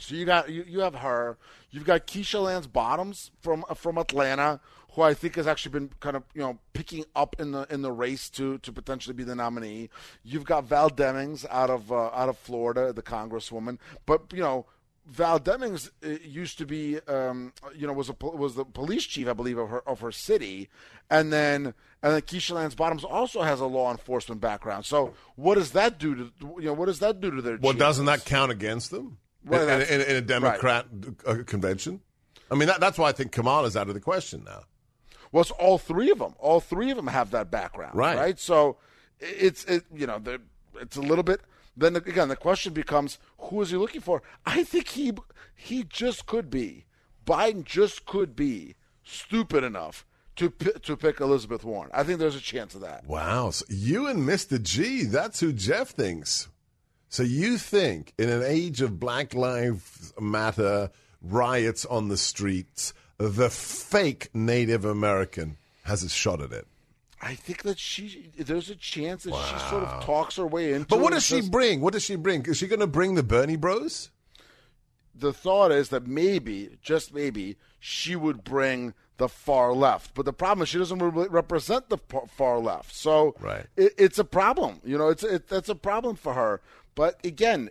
So 0.03 0.17
you 0.17 0.25
got 0.25 0.51
you, 0.51 0.65
you 0.67 0.81
have 0.81 0.97
her. 0.97 1.39
You've 1.71 1.85
got 1.85 2.09
Keisha 2.09 2.43
Lance 2.43 2.67
Bottoms 2.67 3.31
from 3.41 3.65
from 3.77 3.99
Atlanta, 3.99 4.59
who 4.93 5.03
I 5.03 5.15
think 5.15 5.37
has 5.37 5.47
actually 5.47 5.73
been 5.73 5.91
kind 6.01 6.17
of 6.17 6.25
you 6.35 6.41
know 6.41 6.59
picking 6.73 7.05
up 7.15 7.37
in 7.39 7.53
the 7.53 7.67
in 7.71 7.83
the 7.83 7.93
race 7.93 8.29
to 8.31 8.59
to 8.59 8.73
potentially 8.73 9.15
be 9.15 9.23
the 9.23 9.37
nominee. 9.37 9.91
You've 10.25 10.45
got 10.45 10.65
Val 10.65 10.91
Demings 10.91 11.47
out 11.51 11.71
of 11.71 11.93
uh, 11.93 12.07
out 12.07 12.29
of 12.29 12.37
Florida, 12.37 12.93
the 12.93 13.03
Congresswoman. 13.03 13.79
But 14.07 14.33
you 14.33 14.41
know. 14.41 14.67
Val 15.07 15.41
Demings 15.41 15.91
uh, 16.05 16.19
used 16.23 16.59
to 16.59 16.67
be, 16.67 17.01
um, 17.09 17.53
you 17.77 17.87
know, 17.87 17.93
was 17.93 18.09
a 18.09 18.17
was 18.21 18.55
the 18.55 18.65
police 18.65 19.05
chief, 19.05 19.29
I 19.29 19.33
believe, 19.33 19.59
of 19.59 19.69
her 19.69 19.87
of 19.89 20.01
her 20.01 20.13
city, 20.13 20.69
and 21.11 21.33
then 21.33 21.75
and 22.03 22.15
then 22.15 22.21
Keisha 22.23 22.53
Lance 22.53 22.75
Bottoms 22.75 23.05
also 23.05 23.43
has 23.43 23.61
a 23.61 23.67
law 23.67 23.91
enforcement 23.91 24.41
background. 24.41 24.87
So 24.87 25.15
what 25.35 25.57
does 25.57 25.73
that 25.73 25.99
do 25.99 26.15
to 26.15 26.33
you 26.59 26.67
know 26.67 26.73
what 26.73 26.87
does 26.87 27.01
that 27.01 27.21
do 27.21 27.31
to 27.31 27.43
their? 27.43 27.55
Well, 27.55 27.73
chances? 27.73 27.79
doesn't 27.79 28.07
that 28.07 28.25
count 28.25 28.53
against 28.53 28.91
them 28.91 29.19
Well, 29.45 29.69
in, 29.69 29.83
in, 29.83 30.01
in, 30.03 30.17
a 30.17 30.21
Democrat 30.21 30.87
uh, 31.27 31.39
convention? 31.47 32.01
I 32.51 32.55
mean, 32.55 32.69
that, 32.69 32.81
that's 32.81 32.99
why 32.99 33.09
I 33.09 33.13
think 33.13 33.33
Kamala's 33.33 33.77
out 33.77 33.89
of 33.89 33.95
the 33.95 34.01
question 34.01 34.45
now. 34.45 34.65
Well, 35.33 35.41
it's 35.41 35.51
all 35.53 35.79
three 35.79 36.11
of 36.11 36.19
them. 36.19 36.35
All 36.39 36.61
three 36.61 36.91
of 36.91 36.97
them 36.97 37.07
have 37.07 37.31
that 37.31 37.51
background, 37.51 37.95
Right. 37.95 38.17
Right. 38.17 38.39
So 38.39 38.77
it's 39.19 39.65
it, 39.65 39.85
you 39.93 40.07
know 40.07 40.21
it's 40.81 40.97
a 40.97 41.01
little 41.03 41.25
bit. 41.25 41.41
Then 41.77 41.97
again, 41.97 42.29
the 42.29 42.37
question 42.37 42.73
becomes, 42.73 43.19
who 43.39 43.63
is 43.63 43.71
he 43.71 43.77
looking 43.77 44.01
for? 44.01 44.23
I 44.45 44.65
think 44.65 44.89
he 44.89 45.13
he 45.55 45.85
just 45.85 46.27
could 46.27 46.51
be 46.51 46.87
Biden. 47.27 47.65
Just 47.65 48.05
could 48.05 48.37
be 48.37 48.75
stupid 49.03 49.65
enough 49.65 50.05
to 50.37 50.51
to 50.51 50.97
pick 50.97 51.21
Elizabeth 51.21 51.65
Warren. 51.65 51.91
I 51.95 52.03
think 52.03 52.19
there's 52.19 52.37
a 52.37 52.41
chance 52.41 52.75
of 52.75 52.83
that. 52.83 53.07
Wow. 53.07 53.51
So 53.51 53.65
you 53.69 54.07
and 54.07 54.29
Mr. 54.29 54.63
G, 54.63 55.05
that's 55.05 55.41
who 55.41 55.53
Jeff 55.53 55.91
thinks. 55.91 56.49
So 57.09 57.23
you 57.23 57.59
think 57.59 58.15
in 58.19 58.31
an 58.31 58.43
age 58.43 58.81
of 58.81 58.99
Black 58.99 59.35
Lives 59.35 60.15
Matter 60.19 60.91
riots 61.21 61.85
on 61.85 62.09
the 62.09 62.17
streets, 62.17 62.95
the 63.19 63.51
fake 63.51 64.31
Native 64.35 64.85
American 64.85 65.59
has 65.85 66.03
a 66.03 66.09
shot 66.09 66.41
at 66.41 66.53
it? 66.53 66.67
I 67.25 67.35
think 67.37 67.63
that 67.63 67.79
she 67.79 68.31
there's 68.37 68.69
a 68.69 68.75
chance 68.75 69.23
that 69.25 69.35
she 69.35 69.59
sort 69.71 69.85
of 69.85 70.05
talks 70.05 70.37
her 70.37 70.47
way 70.47 70.73
into. 70.73 70.87
But 70.87 70.99
what 71.01 71.13
does 71.13 71.23
she 71.25 71.41
bring? 71.49 71.81
What 71.81 71.93
does 71.93 72.03
she 72.03 72.17
bring? 72.17 72.45
Is 72.47 72.57
she 72.59 72.67
going 72.67 72.81
to 72.81 72.87
bring 72.87 73.15
the 73.15 73.23
Bernie 73.23 73.57
Bros? 73.57 74.11
the 75.15 75.33
thought 75.33 75.71
is 75.71 75.91
that 75.91 76.07
maybe, 76.07 76.71
just 76.83 77.15
maybe, 77.15 77.57
she 77.79 78.17
would 78.17 78.43
bring 78.43 78.95
the 79.19 79.29
far 79.29 79.73
left. 79.73 80.15
But 80.15 80.25
the 80.25 80.33
problem 80.33 80.63
is 80.63 80.71
she 80.71 80.79
doesn't 80.79 80.99
re- 80.99 81.29
represent 81.29 81.91
the 81.91 81.99
far 82.35 82.59
left. 82.59 82.95
So 82.95 83.35
Right. 83.39 83.67
it, 83.77 83.93
it's 83.99 84.19
a 84.19 84.25
problem. 84.25 84.81
You 84.85 84.99
know, 84.99 85.09
it's 85.09 85.23
it, 85.23 85.49
that's 85.49 85.69
a 85.69 85.75
problem 85.75 86.17
for 86.17 86.33
her. 86.35 86.61
But 86.95 87.25
again, 87.25 87.71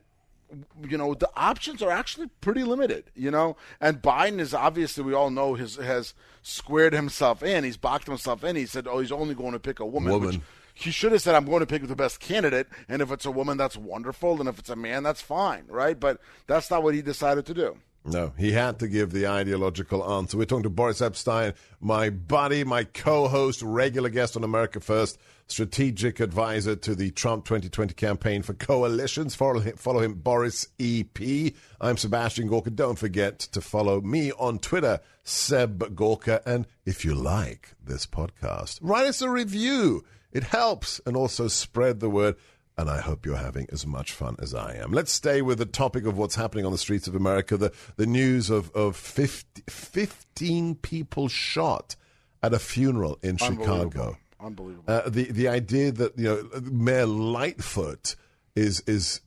you 0.88 0.98
know, 0.98 1.14
the 1.14 1.30
options 1.36 1.82
are 1.82 1.92
actually 1.92 2.28
pretty 2.42 2.64
limited. 2.64 3.06
You 3.16 3.32
know, 3.32 3.58
and 3.80 4.02
Biden 4.02 4.40
is 4.40 4.54
obviously 4.54 5.04
we 5.04 5.14
all 5.14 5.30
know 5.30 5.56
his 5.56 5.76
has 5.78 6.14
squared 6.42 6.94
himself 6.94 7.44
in. 7.44 7.64
He's 7.64 7.78
boxed 7.78 8.08
himself 8.08 8.44
in. 8.44 8.56
He 8.56 8.66
said, 8.66 8.88
"Oh, 8.88 9.00
he's 9.00 9.12
only 9.12 9.36
going 9.36 9.54
to 9.54 9.60
pick 9.60 9.80
a 9.80 9.86
woman." 9.86 10.12
Woman. 10.12 10.28
Which, 10.28 10.40
he 10.74 10.92
should 10.92 11.12
have 11.12 11.22
said, 11.22 11.36
"I'm 11.36 11.46
going 11.46 11.60
to 11.60 11.66
pick 11.66 11.88
the 11.88 11.96
best 11.96 12.20
candidate," 12.20 12.68
and 12.90 13.02
if 13.02 13.12
it's 13.12 13.26
a 13.26 13.32
woman, 13.32 13.58
that's 13.58 13.78
wonderful, 13.78 14.40
and 14.40 14.50
if 14.50 14.58
it's 14.60 14.70
a 14.70 14.76
man, 14.76 15.04
that's 15.04 15.22
fine, 15.22 15.66
right? 15.68 16.00
But 16.00 16.20
that's 16.48 16.72
not 16.72 16.84
what 16.84 16.96
he 16.96 17.02
decided 17.02 17.46
to 17.48 17.54
do. 17.54 17.78
No, 18.04 18.34
he 18.36 18.52
had 18.52 18.80
to 18.80 18.88
give 18.88 19.12
the 19.12 19.28
ideological 19.28 20.04
answer. 20.18 20.36
We're 20.36 20.46
talking 20.46 20.64
to 20.64 20.70
Boris 20.70 21.02
Epshteyn, 21.02 21.54
my 21.80 22.10
buddy, 22.10 22.64
my 22.64 22.84
co 22.84 23.28
host, 23.28 23.62
regular 23.62 24.10
guest 24.10 24.36
on 24.36 24.44
America 24.44 24.80
First, 24.80 25.20
strategic 25.46 26.20
advisor 26.20 26.76
to 26.78 26.96
the 26.96 27.12
Trump 27.12 27.46
2020 27.46 27.94
campaign 27.94 28.42
for 28.42 28.56
coalitions. 28.56 29.36
Follow 29.36 29.60
him, 29.60 29.78
follow 29.78 30.00
him 30.00 30.16
Boris 30.16 30.68
EP. 30.80 31.54
I'm 31.80 31.98
Sebastian 31.98 32.48
Gorka. 32.48 32.72
Don't 32.72 32.98
forget 32.98 33.38
to 33.40 33.62
follow 33.62 34.02
me 34.02 34.32
on 34.32 34.58
Twitter, 34.58 35.00
Seb 35.24 35.96
Gorka. 35.96 36.42
And 36.44 36.66
if 36.86 37.06
you 37.06 37.14
like 37.14 37.76
this 37.84 38.08
podcast, 38.08 38.80
write 38.82 39.06
us 39.06 39.22
a 39.22 39.30
review. 39.30 40.04
It 40.32 40.46
helps 40.46 41.02
and 41.06 41.16
also 41.16 41.50
spread 41.50 42.00
the 42.00 42.10
word 42.10 42.36
and 42.78 42.90
I 42.90 43.02
hope 43.02 43.26
you're 43.26 43.36
having 43.36 43.68
as 43.72 43.86
much 43.86 44.12
fun 44.12 44.36
as 44.40 44.54
I 44.54 44.76
am. 44.76 44.92
Let's 44.92 45.12
stay 45.12 45.42
with 45.42 45.58
the 45.58 45.66
topic 45.66 46.06
of 46.06 46.18
what's 46.18 46.36
happening 46.36 46.66
on 46.66 46.72
the 46.72 46.78
streets 46.78 47.08
of 47.08 47.16
America 47.16 47.58
the, 47.58 47.72
the 47.98 48.06
news 48.06 48.50
of, 48.50 48.72
of 48.72 48.96
50, 48.96 49.64
15 49.70 50.76
people 50.76 51.28
shot 51.28 51.96
at 52.42 52.54
a 52.54 52.60
funeral 52.60 53.20
in 53.22 53.38
Chicago. 53.38 53.82
Unbelievable. 53.84 54.18
Unbelievable. 54.40 54.84
Uh, 54.88 55.10
the, 55.10 55.32
the 55.32 55.48
idea 55.48 55.92
that 55.92 56.18
you 56.18 56.26
know 56.26 56.62
Mayor 56.62 57.06
Lightfoot 57.06 58.16
is, 58.56 58.82
is 58.88 59.22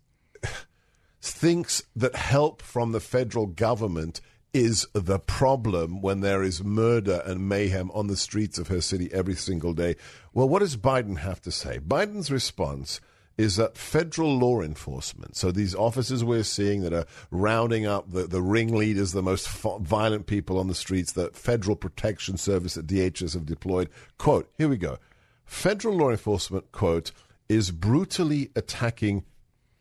thinks 1.21 1.83
that 1.95 2.17
help 2.17 2.61
from 2.61 2.93
the 2.93 3.01
federal 3.01 3.47
government 3.47 4.21
is 4.53 4.87
the 4.93 5.19
problem 5.19 6.01
when 6.01 6.21
there 6.21 6.43
is 6.43 6.63
murder 6.63 7.23
and 7.27 7.49
mayhem 7.49 7.91
on 7.93 8.07
the 8.07 8.17
streets 8.17 8.59
of 8.59 8.69
her 8.69 8.81
city 8.81 9.13
every 9.13 9.35
single 9.35 9.73
day. 9.73 9.97
Well, 10.33 10.49
what 10.49 10.61
does 10.61 10.77
Biden 10.77 11.19
have 11.19 11.41
to 11.43 11.51
say? 11.51 11.79
Biden's 11.79 12.31
response 12.31 13.01
is 13.37 13.57
that 13.57 13.77
federal 13.77 14.37
law 14.39 14.61
enforcement, 14.61 15.37
so 15.37 15.51
these 15.51 15.75
officers 15.75 16.23
we're 16.23 16.45
seeing 16.45 16.83
that 16.83 16.93
are 16.93 17.07
rounding 17.31 17.85
up 17.85 18.11
the, 18.11 18.25
the 18.27 18.41
ringleaders, 18.41 19.13
the 19.13 19.23
most 19.23 19.49
fo- 19.49 19.79
violent 19.79 20.27
people 20.27 20.59
on 20.59 20.69
the 20.69 20.75
streets, 20.75 21.13
the 21.13 21.31
Federal 21.31 21.75
Protection 21.75 22.37
Service 22.37 22.75
that 22.75 22.87
DHS 22.87 23.35
have 23.35 23.47
deployed, 23.47 23.89
quote, 24.19 24.51
here 24.57 24.69
we 24.69 24.77
go. 24.77 24.99
Federal 25.45 25.97
law 25.97 26.11
enforcement, 26.11 26.71
quote, 26.71 27.11
is 27.49 27.71
brutally 27.71 28.51
attacking 28.55 29.25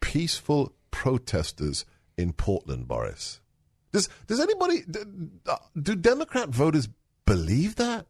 peaceful 0.02 0.74
protesters 0.92 1.86
in 2.18 2.34
Portland, 2.34 2.88
Boris. 2.88 3.40
Does 3.92 4.10
does 4.28 4.40
anybody 4.40 4.82
d- 4.90 5.00
uh, 5.48 5.58
do 5.80 5.96
Democrat 5.96 6.50
voters 6.50 6.90
believe 7.26 7.76
that? 7.76 8.08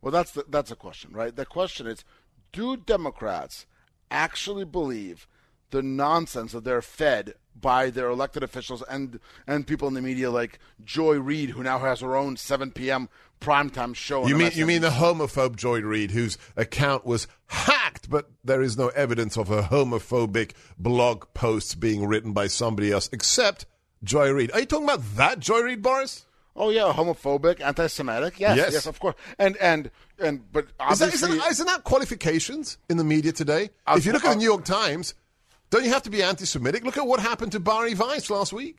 Well, 0.00 0.12
that's 0.12 0.32
the, 0.32 0.44
that's 0.48 0.70
a 0.70 0.76
question, 0.76 1.12
right? 1.12 1.34
The 1.34 1.46
question 1.46 1.86
is, 1.86 2.04
do 2.52 2.76
Democrats 2.76 3.66
actually 4.12 4.64
believe 4.64 5.26
the 5.70 5.82
nonsense 5.82 6.52
that 6.52 6.64
they're 6.64 6.82
fed 6.82 7.34
by 7.58 7.90
their 7.90 8.08
elected 8.08 8.42
officials 8.42 8.82
and 8.88 9.18
and 9.46 9.66
people 9.66 9.88
in 9.88 9.94
the 9.94 10.02
media 10.02 10.30
like 10.30 10.58
Joy 10.84 11.18
Reid, 11.18 11.50
who 11.50 11.62
now 11.62 11.78
has 11.78 12.00
her 12.00 12.14
own 12.16 12.36
7 12.36 12.70
p.m. 12.72 13.08
primetime 13.40 13.94
show? 13.94 14.26
You 14.26 14.36
mean 14.36 14.52
you 14.54 14.66
mean 14.66 14.82
the 14.82 14.90
homophobe 14.90 15.56
Joy 15.56 15.80
Reid, 15.80 16.10
whose 16.10 16.36
account 16.56 17.04
was 17.06 17.26
hacked, 17.46 18.08
but 18.10 18.30
there 18.44 18.62
is 18.62 18.76
no 18.76 18.88
evidence 18.88 19.36
of 19.36 19.48
her 19.48 19.62
homophobic 19.62 20.52
blog 20.78 21.24
posts 21.34 21.74
being 21.74 22.06
written 22.06 22.32
by 22.32 22.46
somebody 22.46 22.90
else 22.92 23.08
except 23.12 23.66
Joy 24.02 24.30
Reid. 24.30 24.50
Are 24.52 24.60
you 24.60 24.66
talking 24.66 24.84
about 24.84 25.16
that 25.16 25.38
Joy 25.40 25.60
Reid, 25.60 25.82
Boris? 25.82 26.26
Oh 26.54 26.68
yeah, 26.70 26.92
homophobic, 26.92 27.60
anti-Semitic. 27.62 28.38
Yes, 28.38 28.56
Yes. 28.58 28.72
yes, 28.74 28.86
of 28.86 28.98
course. 29.00 29.14
And 29.38 29.56
and 29.58 29.90
and 30.22 30.50
but 30.52 30.64
Is 30.64 30.70
that, 30.78 31.06
obviously, 31.06 31.28
isn't, 31.28 31.38
that, 31.38 31.50
isn't 31.50 31.66
that 31.66 31.84
qualifications 31.84 32.78
in 32.88 32.96
the 32.96 33.04
media 33.04 33.32
today? 33.32 33.70
I'll- 33.86 33.98
if 33.98 34.06
you 34.06 34.12
look 34.12 34.22
at 34.24 34.28
I'll- 34.28 34.34
the 34.34 34.38
New 34.38 34.44
York 34.44 34.64
Times, 34.64 35.14
don't 35.70 35.84
you 35.84 35.90
have 35.90 36.02
to 36.02 36.10
be 36.10 36.22
anti-Semitic? 36.22 36.84
Look 36.84 36.96
at 36.96 37.06
what 37.06 37.20
happened 37.20 37.52
to 37.52 37.60
Bari 37.60 37.94
Weiss 37.94 38.30
last 38.30 38.52
week. 38.52 38.78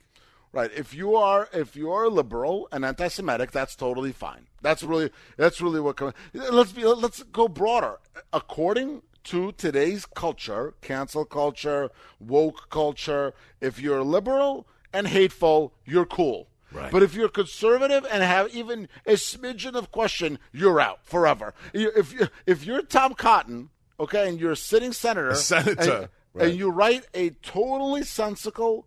Right. 0.52 0.70
If 0.76 0.94
you 0.94 1.16
are 1.16 1.48
if 1.52 1.74
you 1.74 1.90
are 1.90 2.08
liberal 2.08 2.68
and 2.70 2.84
anti-Semitic, 2.84 3.50
that's 3.50 3.74
totally 3.74 4.12
fine. 4.12 4.46
That's 4.62 4.84
really 4.84 5.10
that's 5.36 5.60
really 5.60 5.80
what. 5.80 5.96
comes 5.96 6.14
Let's 6.32 6.70
be 6.70 6.84
let's 6.84 7.24
go 7.24 7.48
broader. 7.48 7.98
According 8.32 9.02
to 9.24 9.50
today's 9.52 10.06
culture, 10.06 10.74
cancel 10.80 11.24
culture, 11.24 11.90
woke 12.20 12.70
culture, 12.70 13.34
if 13.60 13.80
you're 13.80 14.04
liberal 14.04 14.68
and 14.92 15.08
hateful, 15.08 15.72
you're 15.84 16.06
cool. 16.06 16.46
Right. 16.74 16.90
But 16.90 17.02
if 17.02 17.14
you're 17.14 17.28
conservative 17.28 18.04
and 18.10 18.22
have 18.22 18.54
even 18.54 18.88
a 19.06 19.12
smidgen 19.12 19.74
of 19.74 19.92
question, 19.92 20.38
you're 20.52 20.80
out 20.80 21.00
forever. 21.04 21.54
If 21.72 22.12
you 22.12 22.28
if 22.46 22.64
you're 22.64 22.82
Tom 22.82 23.14
Cotton, 23.14 23.70
okay, 24.00 24.28
and 24.28 24.40
you're 24.40 24.52
a 24.52 24.56
sitting 24.56 24.92
senator, 24.92 25.30
A 25.30 25.36
senator, 25.36 25.80
and, 25.80 26.08
right. 26.34 26.48
and 26.48 26.58
you 26.58 26.70
write 26.70 27.06
a 27.14 27.30
totally 27.30 28.02
sensical 28.02 28.86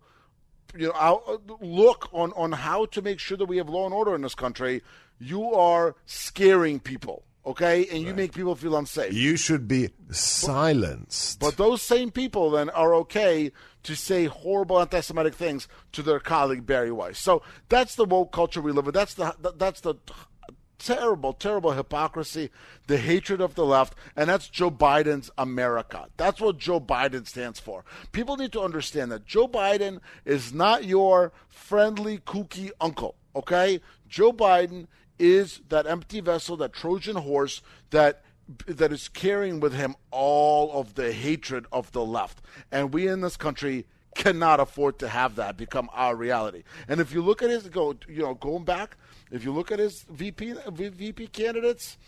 you 0.76 0.88
know 0.88 1.40
look 1.60 2.08
on 2.12 2.32
on 2.32 2.52
how 2.52 2.84
to 2.86 3.02
make 3.02 3.18
sure 3.18 3.36
that 3.36 3.46
we 3.46 3.56
have 3.56 3.68
law 3.68 3.86
and 3.86 3.94
order 3.94 4.14
in 4.14 4.22
this 4.22 4.34
country, 4.34 4.82
you 5.18 5.54
are 5.54 5.96
scaring 6.06 6.78
people, 6.80 7.24
okay, 7.48 7.86
and 7.90 8.02
you 8.02 8.14
make 8.14 8.32
people 8.32 8.54
feel 8.54 8.76
unsafe. 8.76 9.12
You 9.12 9.36
should 9.36 9.66
be 9.66 9.90
silenced. 10.10 11.40
But 11.40 11.56
those 11.56 11.82
same 11.82 12.10
people 12.10 12.50
then 12.50 12.70
are 12.70 12.94
okay 12.96 13.52
to 13.84 13.94
say 13.96 14.26
horrible 14.26 14.80
anti-Semitic 14.80 15.34
things 15.34 15.66
to 15.92 16.02
their 16.02 16.20
colleague 16.20 16.66
Bari 16.66 16.92
Weiss. 16.92 17.18
So 17.18 17.42
that's 17.68 17.94
the 17.94 18.04
woke 18.04 18.32
culture 18.32 18.60
we 18.60 18.72
live 18.72 18.86
in. 18.86 18.92
That's 18.92 19.14
the 19.14 19.34
that's 19.56 19.80
the 19.80 19.94
terrible, 20.78 21.32
terrible 21.32 21.72
hypocrisy, 21.72 22.50
the 22.86 22.98
hatred 22.98 23.40
of 23.40 23.54
the 23.54 23.64
left, 23.64 23.94
and 24.14 24.30
that's 24.30 24.48
Joe 24.48 24.70
Biden's 24.70 25.30
America. 25.36 26.06
That's 26.16 26.40
what 26.40 26.58
Joe 26.58 26.80
Biden 26.80 27.26
stands 27.26 27.58
for. 27.58 27.84
People 28.12 28.36
need 28.36 28.52
to 28.52 28.60
understand 28.60 29.10
that 29.10 29.26
Joe 29.26 29.48
Biden 29.48 30.00
is 30.24 30.52
not 30.52 30.84
your 30.84 31.32
friendly, 31.48 32.18
kooky 32.18 32.70
uncle. 32.80 33.16
Okay, 33.34 33.80
Joe 34.08 34.32
Biden 34.32 34.86
is 35.18 35.60
that 35.68 35.86
empty 35.86 36.20
vessel, 36.20 36.56
that 36.58 36.72
Trojan 36.72 37.16
horse 37.16 37.62
that 37.90 38.22
that 38.66 38.92
is 38.92 39.08
carrying 39.08 39.60
with 39.60 39.74
him 39.74 39.94
all 40.10 40.72
of 40.72 40.94
the 40.94 41.12
hatred 41.12 41.66
of 41.70 41.92
the 41.92 42.04
left. 42.04 42.40
And 42.72 42.94
we 42.94 43.06
in 43.06 43.20
this 43.20 43.36
country 43.36 43.86
cannot 44.14 44.58
afford 44.58 44.98
to 44.98 45.08
have 45.08 45.36
that 45.36 45.56
become 45.56 45.90
our 45.92 46.16
reality. 46.16 46.62
And 46.88 47.00
if 47.00 47.12
you 47.12 47.22
look 47.22 47.42
at 47.42 47.50
his 47.50 47.68
go, 47.68 47.94
you 48.08 48.22
know, 48.22 48.34
going 48.34 48.64
back, 48.64 48.96
if 49.30 49.44
you 49.44 49.52
look 49.52 49.70
at 49.70 49.78
his 49.78 50.02
VP 50.10 50.54
VP 50.70 51.26
candidates, 51.28 51.98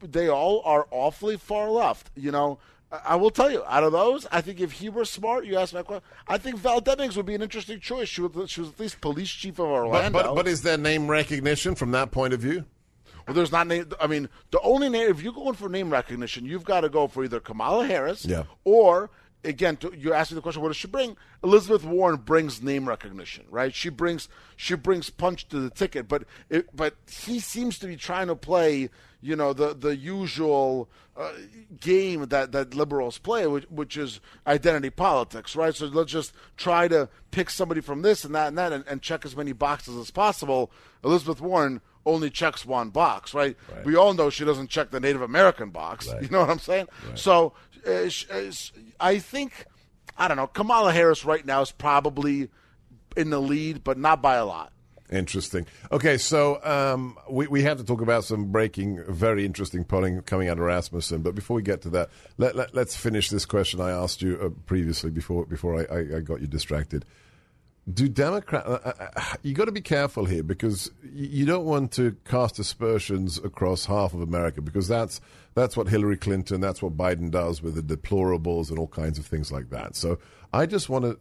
they 0.00 0.28
all 0.28 0.60
are 0.64 0.86
awfully 0.90 1.36
far 1.36 1.70
left. 1.70 2.10
You 2.16 2.32
know, 2.32 2.58
I 3.04 3.16
will 3.16 3.30
tell 3.30 3.50
you, 3.50 3.62
out 3.66 3.82
of 3.84 3.92
those, 3.92 4.26
I 4.30 4.40
think 4.40 4.60
if 4.60 4.72
he 4.72 4.88
were 4.88 5.04
smart, 5.04 5.44
you 5.46 5.56
ask 5.56 5.72
my 5.74 5.82
question, 5.82 6.04
I 6.28 6.38
think 6.38 6.56
Val 6.56 6.80
Demings 6.80 7.16
would 7.16 7.26
be 7.26 7.34
an 7.34 7.42
interesting 7.42 7.80
choice. 7.80 8.08
She 8.08 8.20
was, 8.20 8.50
she 8.50 8.60
was 8.60 8.70
at 8.70 8.80
least 8.80 9.00
police 9.00 9.30
chief 9.30 9.52
of 9.52 9.66
but, 9.66 9.72
Orlando. 9.72 10.10
but, 10.22 10.34
but 10.34 10.48
is 10.48 10.62
there 10.62 10.76
name 10.78 11.08
recognition 11.08 11.74
from 11.74 11.90
that 11.92 12.10
point 12.10 12.34
of 12.34 12.40
view? 12.40 12.64
Well, 13.26 13.34
there's 13.34 13.52
not 13.52 13.66
name. 13.66 13.90
I 14.00 14.06
mean, 14.06 14.28
the 14.50 14.60
only 14.60 14.88
name 14.90 15.08
if 15.10 15.22
you're 15.22 15.32
going 15.32 15.54
for 15.54 15.68
name 15.68 15.90
recognition, 15.90 16.44
you've 16.44 16.64
got 16.64 16.82
to 16.82 16.88
go 16.90 17.06
for 17.08 17.24
either 17.24 17.40
Kamala 17.40 17.86
Harris, 17.86 18.24
Yeah. 18.26 18.44
or 18.64 19.08
again, 19.44 19.76
to, 19.78 19.92
you're 19.96 20.14
asking 20.14 20.36
the 20.36 20.40
question, 20.42 20.60
what 20.62 20.68
does 20.68 20.76
she 20.76 20.88
bring? 20.88 21.16
Elizabeth 21.42 21.84
Warren 21.84 22.16
brings 22.16 22.62
name 22.62 22.86
recognition, 22.88 23.44
right? 23.50 23.74
She 23.74 23.88
brings 23.88 24.28
she 24.56 24.74
brings 24.74 25.08
punch 25.10 25.48
to 25.48 25.58
the 25.60 25.70
ticket, 25.70 26.06
but 26.08 26.24
it, 26.50 26.74
but 26.76 26.94
he 27.10 27.40
seems 27.40 27.78
to 27.78 27.86
be 27.86 27.96
trying 27.96 28.26
to 28.28 28.36
play, 28.36 28.88
you 29.24 29.34
know, 29.36 29.54
the 29.54 29.74
the 29.74 29.96
usual 29.96 30.88
uh, 31.16 31.32
game 31.80 32.26
that 32.26 32.52
that 32.52 32.74
liberals 32.74 33.16
play, 33.18 33.46
which, 33.46 33.64
which 33.70 33.96
is 33.96 34.20
identity 34.46 34.90
politics, 34.90 35.56
right? 35.56 35.74
So 35.74 35.86
let's 35.86 36.12
just 36.12 36.34
try 36.58 36.88
to 36.88 37.08
pick 37.30 37.48
somebody 37.48 37.80
from 37.80 38.02
this 38.02 38.24
and 38.24 38.34
that 38.34 38.48
and 38.48 38.58
that, 38.58 38.72
and, 38.72 38.84
and 38.86 39.00
check 39.00 39.24
as 39.24 39.34
many 39.34 39.52
boxes 39.52 39.96
as 39.96 40.10
possible. 40.10 40.70
Elizabeth 41.02 41.40
Warren 41.40 41.80
only 42.04 42.28
checks 42.28 42.66
one 42.66 42.90
box, 42.90 43.32
right? 43.32 43.56
Right. 43.74 43.84
We 43.86 43.96
all 43.96 44.12
know 44.12 44.28
she 44.28 44.44
doesn't 44.44 44.68
check 44.68 44.90
the 44.90 45.00
Native 45.00 45.22
American 45.22 45.70
box. 45.70 46.06
Right. 46.12 46.22
You 46.22 46.28
know 46.28 46.40
what 46.40 46.50
I'm 46.50 46.58
saying? 46.58 46.88
So 47.14 47.54
uh, 47.86 48.08
sh- 48.10 48.26
uh, 48.30 48.52
I 49.00 49.18
think, 49.20 49.64
I 50.18 50.28
don't 50.28 50.36
know, 50.36 50.46
Kamala 50.46 50.92
Harris 50.92 51.24
right 51.24 51.44
now 51.46 51.62
is 51.62 51.72
probably 51.72 52.50
in 53.16 53.30
the 53.30 53.40
lead, 53.40 53.82
but 53.84 53.96
not 53.96 54.20
by 54.20 54.34
a 54.36 54.44
lot. 54.44 54.70
Interesting. 55.10 55.66
Okay, 55.92 56.16
so 56.16 56.64
um, 56.64 57.18
we, 57.28 57.46
we 57.46 57.62
have 57.62 57.76
to 57.76 57.84
talk 57.84 58.00
about 58.00 58.24
some 58.24 58.50
breaking, 58.50 59.04
very 59.06 59.44
interesting 59.44 59.84
polling 59.84 60.22
coming 60.22 60.48
out 60.48 60.58
of 60.58 60.64
Rasmussen. 60.64 61.20
But 61.20 61.34
before 61.34 61.56
we 61.56 61.62
get 61.62 61.82
to 61.82 61.90
that, 61.90 62.08
let, 62.38 62.56
let, 62.56 62.74
us 62.74 62.96
finish 62.96 63.28
this 63.28 63.44
question 63.44 63.80
I 63.80 63.90
asked 63.90 64.22
you 64.22 64.38
uh, 64.40 64.48
previously 64.64 65.10
before 65.10 65.44
before 65.44 65.80
I, 65.80 65.94
I, 65.94 66.16
I 66.16 66.20
got 66.20 66.40
you 66.40 66.46
distracted. 66.46 67.04
Do 67.92 68.08
Democrat? 68.08 68.66
Uh, 68.66 68.92
uh, 68.98 69.20
you 69.42 69.52
got 69.52 69.66
to 69.66 69.72
be 69.72 69.82
careful 69.82 70.24
here 70.24 70.42
because 70.42 70.90
you 71.12 71.44
don't 71.44 71.66
want 71.66 71.92
to 71.92 72.16
cast 72.24 72.58
aspersions 72.58 73.36
across 73.36 73.84
half 73.84 74.14
of 74.14 74.22
America 74.22 74.62
because 74.62 74.88
that's 74.88 75.20
that's 75.52 75.76
what 75.76 75.88
Hillary 75.88 76.16
Clinton, 76.16 76.62
that's 76.62 76.80
what 76.80 76.96
Biden 76.96 77.30
does 77.30 77.62
with 77.62 77.74
the 77.74 77.96
deplorables 77.96 78.70
and 78.70 78.78
all 78.78 78.88
kinds 78.88 79.18
of 79.18 79.26
things 79.26 79.52
like 79.52 79.68
that. 79.68 79.96
So 79.96 80.18
I 80.50 80.64
just 80.64 80.88
want 80.88 81.04
to. 81.04 81.18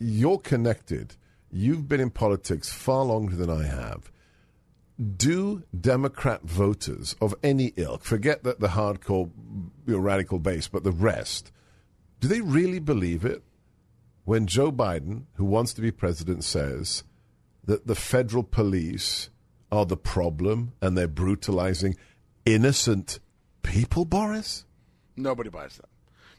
You're 0.00 0.38
connected. 0.38 1.14
You've 1.50 1.88
been 1.88 2.00
in 2.00 2.10
politics 2.10 2.70
far 2.70 3.04
longer 3.04 3.36
than 3.36 3.50
I 3.50 3.64
have. 3.64 4.10
Do 5.16 5.62
Democrat 5.78 6.42
voters 6.42 7.14
of 7.20 7.34
any 7.42 7.72
ilk, 7.76 8.04
forget 8.04 8.42
that 8.44 8.60
the 8.60 8.68
hardcore 8.68 9.30
you 9.86 9.94
know, 9.94 9.98
radical 9.98 10.38
base, 10.38 10.68
but 10.68 10.82
the 10.82 10.92
rest, 10.92 11.52
do 12.20 12.28
they 12.28 12.40
really 12.40 12.80
believe 12.80 13.24
it? 13.24 13.42
when 14.28 14.46
Joe 14.46 14.70
Biden, 14.70 15.22
who 15.36 15.46
wants 15.46 15.72
to 15.72 15.80
be 15.80 15.90
president, 15.90 16.44
says 16.44 17.02
that 17.64 17.86
the 17.86 17.94
federal 17.94 18.42
police 18.42 19.30
are 19.72 19.86
the 19.86 19.96
problem 19.96 20.74
and 20.82 20.98
they're 20.98 21.08
brutalizing 21.08 21.96
innocent 22.44 23.20
people, 23.62 24.04
Boris? 24.04 24.66
Nobody 25.16 25.48
buys 25.48 25.78
that. 25.78 25.88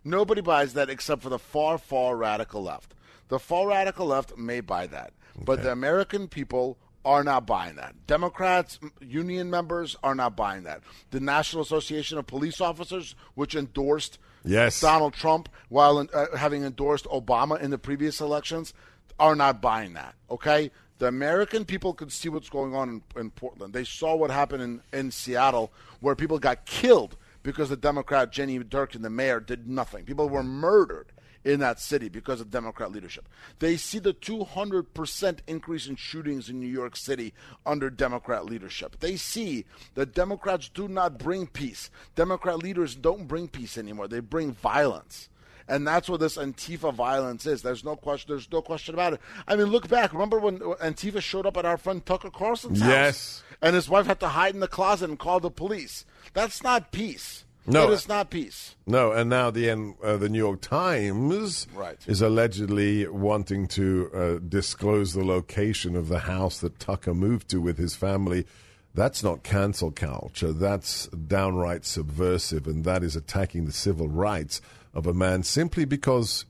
Nobody 0.04 0.42
buys 0.42 0.74
that 0.76 0.88
except 0.88 1.24
for 1.24 1.30
the 1.30 1.40
far, 1.40 1.80
far 1.80 2.16
radical 2.16 2.62
left. 2.62 2.94
The 3.30 3.40
far 3.40 3.68
radical 3.68 4.08
left 4.08 4.38
may 4.38 4.60
buy 4.60 4.88
that, 4.88 5.14
but 5.46 5.64
the 5.64 5.72
American 5.72 6.28
people 6.28 6.78
are 7.06 7.24
not 7.24 7.48
buying 7.48 7.76
that. 7.76 7.96
Democrats, 8.08 8.80
union 9.00 9.50
members 9.50 9.96
are 10.04 10.16
not 10.16 10.36
buying 10.36 10.64
that. 10.64 10.82
The 11.12 11.20
National 11.20 11.64
Association 11.64 12.18
of 12.18 12.28
Police 12.28 12.60
Officers, 12.60 13.16
which 13.36 13.56
endorsed 13.56 14.20
Yes. 14.46 14.80
Donald 14.80 15.14
Trump 15.14 15.50
while 15.68 15.98
uh, 16.14 16.38
having 16.38 16.64
endorsed 16.64 17.06
Obama 17.06 17.60
in 17.60 17.72
the 17.72 17.78
previous 17.78 18.22
elections, 18.22 18.74
are 19.20 19.36
not 19.36 19.62
buying 19.62 19.94
that. 19.94 20.16
Okay? 20.32 20.72
The 20.98 21.08
American 21.08 21.66
people 21.66 21.94
could 21.94 22.12
see 22.12 22.30
what's 22.30 22.50
going 22.50 22.74
on 22.74 22.90
in, 22.90 23.20
in 23.20 23.32
Portland. 23.32 23.74
They 23.74 23.84
saw 23.84 24.16
what 24.16 24.32
happened 24.32 24.64
in, 24.64 24.82
in 24.98 25.12
Seattle, 25.12 25.72
where 26.00 26.16
people 26.16 26.40
got 26.40 26.66
killed 26.66 27.18
because 27.44 27.70
the 27.70 27.78
Democrat 27.78 28.32
Jenny 28.32 28.60
Durkan, 28.60 29.02
the 29.02 29.10
mayor, 29.10 29.40
did 29.40 29.68
nothing. 29.68 30.06
People 30.06 30.30
were 30.30 30.44
murdered 30.44 31.12
in 31.44 31.60
that 31.60 31.80
city 31.80 32.10
because 32.10 32.42
of 32.42 32.50
Democrat 32.50 32.92
leadership. 32.92 33.28
They 33.60 33.78
see 33.78 34.00
the 34.00 34.14
200% 34.14 35.40
increase 35.48 35.88
in 35.88 35.96
shootings 35.96 36.50
in 36.50 36.60
New 36.60 36.68
York 36.68 36.96
City 36.96 37.34
under 37.66 37.90
Democrat 37.90 38.46
leadership. 38.46 39.00
They 39.00 39.16
see 39.16 39.66
that 39.96 40.14
Democrats 40.14 40.70
do 40.70 40.88
not 40.88 41.18
bring 41.18 41.48
peace. 41.48 41.90
Democrat 42.16 42.60
leaders 42.60 42.96
don't 42.96 43.28
bring 43.28 43.48
peace 43.48 43.78
anymore. 43.78 44.08
They 44.08 44.20
bring 44.20 44.52
violence. 44.52 45.30
And 45.68 45.88
that's 45.88 46.10
what 46.10 46.20
this 46.20 46.36
Antifa 46.36 46.92
violence 46.94 47.46
is. 47.46 47.62
There's 47.62 47.84
no 47.84 47.96
question. 47.96 48.34
There's 48.34 48.52
no 48.52 48.62
question 48.62 48.96
about 48.96 49.14
it. 49.14 49.22
I 49.48 49.56
mean, 49.56 49.68
look 49.68 49.88
back. 49.88 50.14
Remember 50.14 50.40
when 50.40 50.60
Antifa 50.60 51.22
showed 51.22 51.46
up 51.46 51.58
at 51.58 51.66
our 51.66 51.78
friend 51.78 52.04
Tucker 52.04 52.32
Carlson's 52.32 52.82
house? 52.82 52.90
Yes. 52.90 53.44
And 53.62 53.76
his 53.76 53.88
wife 53.88 54.08
had 54.08 54.20
to 54.22 54.30
hide 54.30 54.56
in 54.56 54.62
the 54.62 54.68
closet 54.68 55.10
and 55.10 55.20
call 55.20 55.40
the 55.40 55.52
police. 55.52 56.06
That's 56.34 56.64
not 56.64 56.92
peace. 56.92 57.46
No. 57.68 57.90
It 57.92 57.94
is 57.94 58.08
not 58.08 58.30
peace. 58.32 58.76
No, 58.88 59.12
and 59.12 59.30
now 59.30 59.52
the 59.52 59.70
uh, 59.70 60.18
the 60.18 60.30
New 60.30 60.40
York 60.40 60.62
Times 60.62 61.68
Right. 61.74 62.00
is 62.08 62.22
allegedly 62.22 63.08
wanting 63.08 63.68
to 63.70 64.10
uh, 64.14 64.40
disclose 64.48 65.14
the 65.14 65.24
location 65.24 65.96
of 65.96 66.08
the 66.08 66.20
house 66.20 66.60
that 66.62 66.80
Tucker 66.80 67.14
moved 67.14 67.50
to 67.50 67.62
with 67.62 67.78
his 67.78 67.96
family. 67.96 68.48
That's 68.96 69.24
not 69.24 69.44
cancel 69.44 69.92
culture. 69.92 70.52
That's 70.52 71.08
downright 71.10 71.86
subversive, 71.86 72.66
and 72.66 72.84
that 72.86 73.04
is 73.04 73.16
attacking 73.16 73.66
the 73.66 73.72
civil 73.72 74.08
rights 74.08 74.62
of 74.96 75.06
a 75.06 75.14
man 75.14 75.44
simply 75.44 75.86
because 75.86 76.46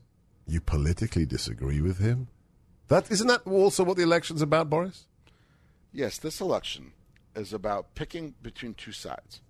you 0.46 0.60
politically 0.60 1.26
disagree 1.26 1.82
with 1.82 1.98
him. 1.98 2.28
That 2.88 3.10
isn't 3.10 3.26
that 3.26 3.46
also 3.46 3.84
what 3.84 3.98
the 3.98 4.02
election's 4.04 4.40
about, 4.40 4.70
Boris? 4.70 5.04
Yes, 5.92 6.16
this 6.18 6.40
election 6.40 6.92
is 7.36 7.52
about 7.52 7.94
picking 7.94 8.34
between 8.42 8.72
two 8.74 8.92
sides. 8.92 9.42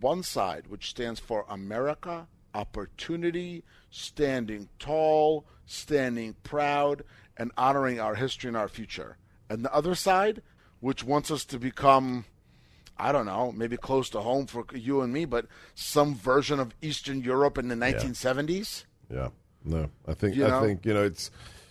One 0.00 0.22
side, 0.22 0.66
which 0.68 0.90
stands 0.90 1.20
for 1.20 1.44
America, 1.48 2.26
opportunity, 2.54 3.64
standing 3.90 4.68
tall, 4.78 5.46
standing 5.66 6.34
proud, 6.42 7.02
and 7.36 7.50
honoring 7.56 8.00
our 8.00 8.14
history 8.14 8.48
and 8.48 8.56
our 8.56 8.68
future. 8.68 9.16
And 9.48 9.64
the 9.64 9.74
other 9.74 9.94
side, 9.94 10.42
which 10.80 11.04
wants 11.04 11.30
us 11.30 11.44
to 11.46 11.58
become, 11.58 12.24
I 12.98 13.12
don't 13.12 13.26
know, 13.26 13.52
maybe 13.52 13.76
close 13.76 14.10
to 14.10 14.20
home 14.20 14.46
for 14.46 14.64
you 14.74 15.00
and 15.02 15.12
me, 15.12 15.24
but 15.24 15.46
some 15.74 16.14
version 16.14 16.58
of 16.58 16.74
Eastern 16.82 17.22
Europe 17.22 17.58
in 17.58 17.68
the 17.68 17.74
1970s. 17.74 18.84
Yeah, 19.10 19.28
no, 19.64 19.90
I 20.06 20.14
think 20.14 20.36
You 20.36 20.46
I 20.46 20.50
know? 20.50 20.62
think 20.62 20.86
you 20.86 20.94
know 20.94 21.04
it's. 21.04 21.30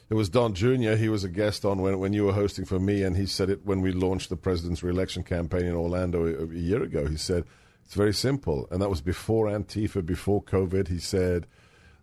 It 0.09 0.15
was 0.15 0.27
Don 0.27 0.53
Jr. 0.53 0.95
He 0.95 1.07
was 1.07 1.23
a 1.23 1.29
guest 1.29 1.63
on 1.63 1.81
when 1.81 1.97
when 1.99 2.11
you 2.11 2.25
were 2.25 2.33
hosting 2.33 2.65
for 2.65 2.79
me, 2.79 3.01
and 3.03 3.15
he 3.15 3.25
said 3.25 3.49
it 3.49 3.65
when 3.65 3.79
we 3.81 3.93
launched 3.93 4.29
the 4.29 4.35
president's 4.35 4.83
reelection 4.83 5.23
campaign 5.23 5.65
in 5.65 5.73
Orlando 5.73 6.25
a, 6.25 6.43
a 6.43 6.47
year 6.53 6.83
ago. 6.83 7.07
He 7.07 7.15
said 7.15 7.45
it's 7.91 7.97
very 7.97 8.13
simple, 8.13 8.69
and 8.71 8.81
that 8.81 8.89
was 8.89 9.01
before 9.01 9.47
Antifa, 9.47 10.05
before 10.05 10.41
COVID. 10.41 10.87
He 10.87 10.97
said 10.97 11.45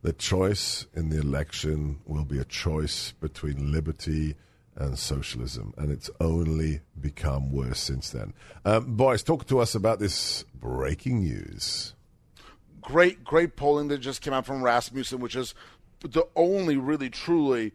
the 0.03 0.13
choice 0.13 0.85
in 0.93 1.09
the 1.09 1.19
election 1.19 2.01
will 2.05 2.27
be 2.27 2.39
a 2.39 2.45
choice 2.45 3.13
between 3.13 3.73
liberty 3.73 4.35
and 4.77 4.99
socialism, 4.99 5.73
and 5.79 5.91
it's 5.91 6.11
only 6.21 6.83
become 7.01 7.51
worse 7.51 7.81
since 7.81 8.11
then. 8.11 8.35
Um, 8.67 8.97
Boris, 8.97 9.23
talk 9.23 9.47
to 9.47 9.61
us 9.61 9.75
about 9.75 9.99
this 9.99 10.45
breaking 10.55 11.21
news. 11.21 11.95
Great, 12.83 13.25
great 13.25 13.57
polling 13.57 13.89
that 13.89 14.01
just 14.01 14.21
came 14.21 14.35
out 14.35 14.45
from 14.45 14.63
Rasmussen, 14.63 15.21
which 15.21 15.37
is 15.37 15.55
the 16.01 16.25
only 16.37 16.77
really 16.77 17.09
truly 17.09 17.73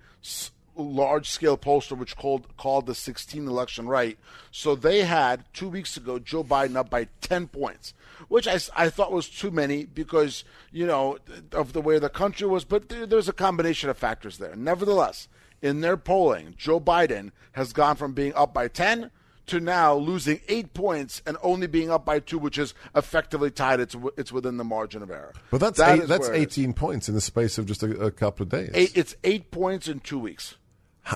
large 0.75 1.29
scale 1.29 1.57
pollster 1.57 1.97
which 1.97 2.15
called 2.15 2.47
called 2.57 2.86
the 2.86 2.95
16 2.95 3.47
election 3.47 3.88
right. 3.88 4.17
So 4.51 4.75
they 4.75 5.03
had 5.03 5.45
two 5.53 5.69
weeks 5.69 5.97
ago 5.97 6.19
Joe 6.19 6.43
Biden 6.43 6.75
up 6.75 6.89
by 6.89 7.07
10 7.21 7.47
points, 7.47 7.93
which 8.27 8.47
I, 8.47 8.59
I 8.75 8.89
thought 8.89 9.12
was 9.12 9.29
too 9.29 9.51
many 9.51 9.86
because 9.86 10.43
you 10.71 10.86
know 10.86 11.17
of 11.51 11.73
the 11.73 11.81
way 11.81 11.99
the 11.99 12.09
country 12.09 12.47
was. 12.47 12.65
But 12.65 12.89
there, 12.89 13.05
there's 13.05 13.29
a 13.29 13.33
combination 13.33 13.89
of 13.89 13.97
factors 13.97 14.38
there. 14.38 14.55
Nevertheless, 14.55 15.27
in 15.62 15.81
their 15.81 15.97
polling, 15.97 16.55
Joe 16.57 16.79
Biden 16.79 17.31
has 17.53 17.71
gone 17.73 17.95
from 17.95 18.13
being 18.13 18.33
up 18.33 18.53
by 18.53 18.67
10 18.67 19.12
to 19.45 19.59
now 19.59 19.93
losing 19.93 20.39
eight 20.47 20.73
points 20.73 21.21
and 21.25 21.36
only 21.43 21.67
being 21.67 21.91
up 21.91 22.05
by 22.05 22.19
two, 22.19 22.38
which 22.39 22.57
is 22.57 22.73
effectively 22.95 23.51
tied. 23.51 23.79
It's 23.81 23.95
it's 24.17 24.31
within 24.31 24.55
the 24.57 24.63
margin 24.63 25.03
of 25.03 25.12
error. 25.12 25.33
But 25.51 25.59
that's 25.59 25.77
That 25.79 25.99
eight, 25.99 26.07
that's 26.07 26.27
where 26.29 26.36
it 26.36 26.38
is. 26.38 26.57
eighteen 26.57 26.73
points 26.73 27.09
in 27.09 27.15
the 27.15 27.21
space 27.21 27.57
of 27.57 27.65
just 27.65 27.83
a, 27.83 27.91
a 27.99 28.12
couple 28.12 28.43
of 28.43 28.49
days. 28.49 28.71
Eight, 28.73 28.91
it's 28.95 29.15
eight 29.23 29.51
points 29.51 29.88
in 29.88 29.99
two 29.99 30.17
weeks. 30.19 30.55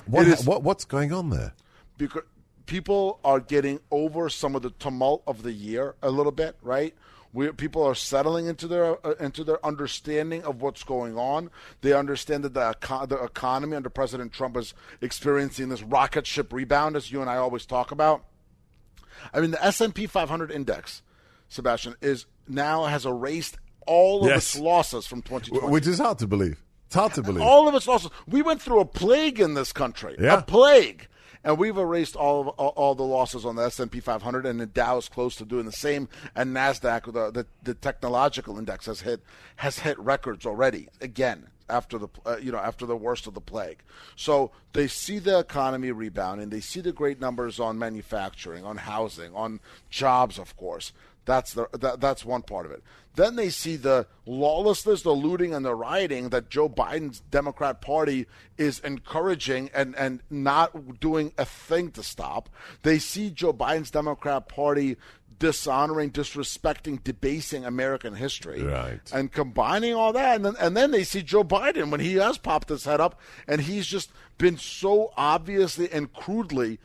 What, 0.06 0.26
what 0.44 0.62
what's 0.62 0.84
going 0.84 1.12
on 1.12 1.30
there? 1.30 1.52
because 1.96 2.22
people 2.66 3.18
are 3.24 3.40
getting 3.40 3.80
over 3.90 4.28
some 4.28 4.54
of 4.54 4.62
the 4.62 4.70
tumult 4.70 5.22
of 5.26 5.42
the 5.42 5.52
year 5.52 5.94
a 6.02 6.10
little 6.10 6.30
bit, 6.32 6.56
right? 6.62 6.94
We, 7.32 7.50
people 7.52 7.82
are 7.84 7.94
settling 7.94 8.46
into 8.46 8.66
their 8.68 9.04
uh, 9.06 9.14
into 9.20 9.44
their 9.44 9.64
understanding 9.64 10.44
of 10.44 10.62
what's 10.62 10.82
going 10.84 11.18
on. 11.18 11.50
They 11.82 11.92
understand 11.92 12.44
that 12.44 12.54
the, 12.54 12.74
the 13.06 13.22
economy 13.22 13.76
under 13.76 13.90
President 13.90 14.32
Trump 14.32 14.56
is 14.56 14.72
experiencing 15.00 15.68
this 15.68 15.82
rocket 15.82 16.26
ship 16.26 16.52
rebound, 16.52 16.96
as 16.96 17.10
you 17.12 17.20
and 17.20 17.28
I 17.28 17.36
always 17.36 17.66
talk 17.66 17.90
about. 17.90 18.24
I 19.34 19.40
mean, 19.40 19.50
the 19.50 19.62
S 19.64 19.80
and 19.80 19.94
P 19.94 20.06
500 20.06 20.50
index, 20.50 21.02
Sebastian, 21.48 21.96
is 22.00 22.26
now 22.46 22.84
has 22.84 23.04
erased 23.04 23.58
all 23.86 24.22
of 24.22 24.28
Yes. 24.28 24.54
its 24.54 24.58
losses 24.58 25.06
from 25.06 25.20
2020 25.22 25.66
Which 25.72 25.86
is 25.86 25.98
hard 25.98 26.18
to 26.20 26.26
believe. 26.26 26.62
It's 26.88 26.94
hard 26.94 27.14
to 27.14 27.22
believe. 27.22 27.42
all 27.42 27.68
of 27.68 27.74
us 27.74 27.86
losses. 27.86 28.10
We 28.26 28.42
went 28.42 28.60
through 28.62 28.80
a 28.80 28.84
plague 28.84 29.40
in 29.40 29.54
this 29.54 29.72
country, 29.72 30.16
Yeah. 30.18 30.38
a 30.38 30.42
plague, 30.42 31.06
and 31.44 31.58
we've 31.58 31.76
erased 31.76 32.16
all 32.16 32.40
of 32.40 32.48
all, 32.48 32.68
all 32.76 32.94
the 32.94 33.02
losses 33.04 33.44
on 33.46 33.56
the 33.56 33.62
S 33.62 33.78
and 33.78 33.90
P 33.92 34.00
500, 34.00 34.44
and 34.46 34.58
the 34.58 34.66
Dow 34.66 34.96
is 34.98 35.08
close 35.08 35.36
to 35.36 35.44
doing 35.44 35.66
the 35.66 35.72
same. 35.72 36.08
And 36.34 36.54
Nasdaq, 36.56 37.04
the, 37.12 37.30
the 37.30 37.46
the 37.62 37.74
technological 37.74 38.58
index, 38.58 38.86
has 38.86 39.02
hit 39.02 39.22
has 39.56 39.80
hit 39.80 39.98
records 39.98 40.44
already 40.46 40.88
again 41.00 41.48
after 41.70 41.98
the 41.98 42.08
uh, 42.24 42.38
you 42.40 42.50
know 42.50 42.58
after 42.58 42.86
the 42.86 42.96
worst 42.96 43.26
of 43.26 43.34
the 43.34 43.40
plague. 43.42 43.82
So 44.16 44.50
they 44.72 44.86
see 44.88 45.18
the 45.18 45.38
economy 45.38 45.92
rebounding. 45.92 46.48
They 46.48 46.60
see 46.60 46.80
the 46.80 46.92
great 46.92 47.20
numbers 47.20 47.60
on 47.60 47.78
manufacturing, 47.78 48.64
on 48.64 48.78
housing, 48.78 49.34
on 49.34 49.60
jobs, 49.90 50.38
of 50.38 50.56
course. 50.56 50.92
That's 51.28 51.52
the 51.52 51.68
that, 51.78 52.00
that's 52.00 52.24
one 52.24 52.40
part 52.40 52.64
of 52.64 52.72
it. 52.72 52.82
Then 53.14 53.36
they 53.36 53.50
see 53.50 53.76
the 53.76 54.06
lawlessness, 54.24 55.02
the 55.02 55.10
looting, 55.12 55.52
and 55.52 55.62
the 55.62 55.74
rioting 55.74 56.30
that 56.30 56.48
Joe 56.48 56.70
Biden's 56.70 57.20
Democrat 57.30 57.82
Party 57.82 58.26
is 58.56 58.78
encouraging 58.80 59.68
and 59.74 59.94
and 59.96 60.22
not 60.30 60.98
doing 61.00 61.32
a 61.36 61.44
thing 61.44 61.90
to 61.92 62.02
stop. 62.02 62.48
They 62.82 62.98
see 62.98 63.28
Joe 63.30 63.52
Biden's 63.52 63.90
Democrat 63.90 64.48
Party 64.48 64.96
dishonoring, 65.38 66.10
disrespecting, 66.12 67.04
debasing 67.04 67.64
American 67.66 68.14
history, 68.14 68.62
Right. 68.62 69.00
and 69.12 69.30
combining 69.30 69.94
all 69.94 70.14
that, 70.14 70.36
and 70.36 70.44
then 70.46 70.56
and 70.58 70.74
then 70.74 70.92
they 70.92 71.04
see 71.04 71.22
Joe 71.22 71.44
Biden 71.44 71.90
when 71.90 72.00
he 72.00 72.14
has 72.14 72.38
popped 72.38 72.70
his 72.70 72.84
head 72.86 73.02
up, 73.02 73.20
and 73.46 73.60
he's 73.60 73.86
just 73.86 74.10
been 74.38 74.56
so 74.56 75.12
obviously 75.14 75.92
and 75.92 76.10
crudely 76.10 76.78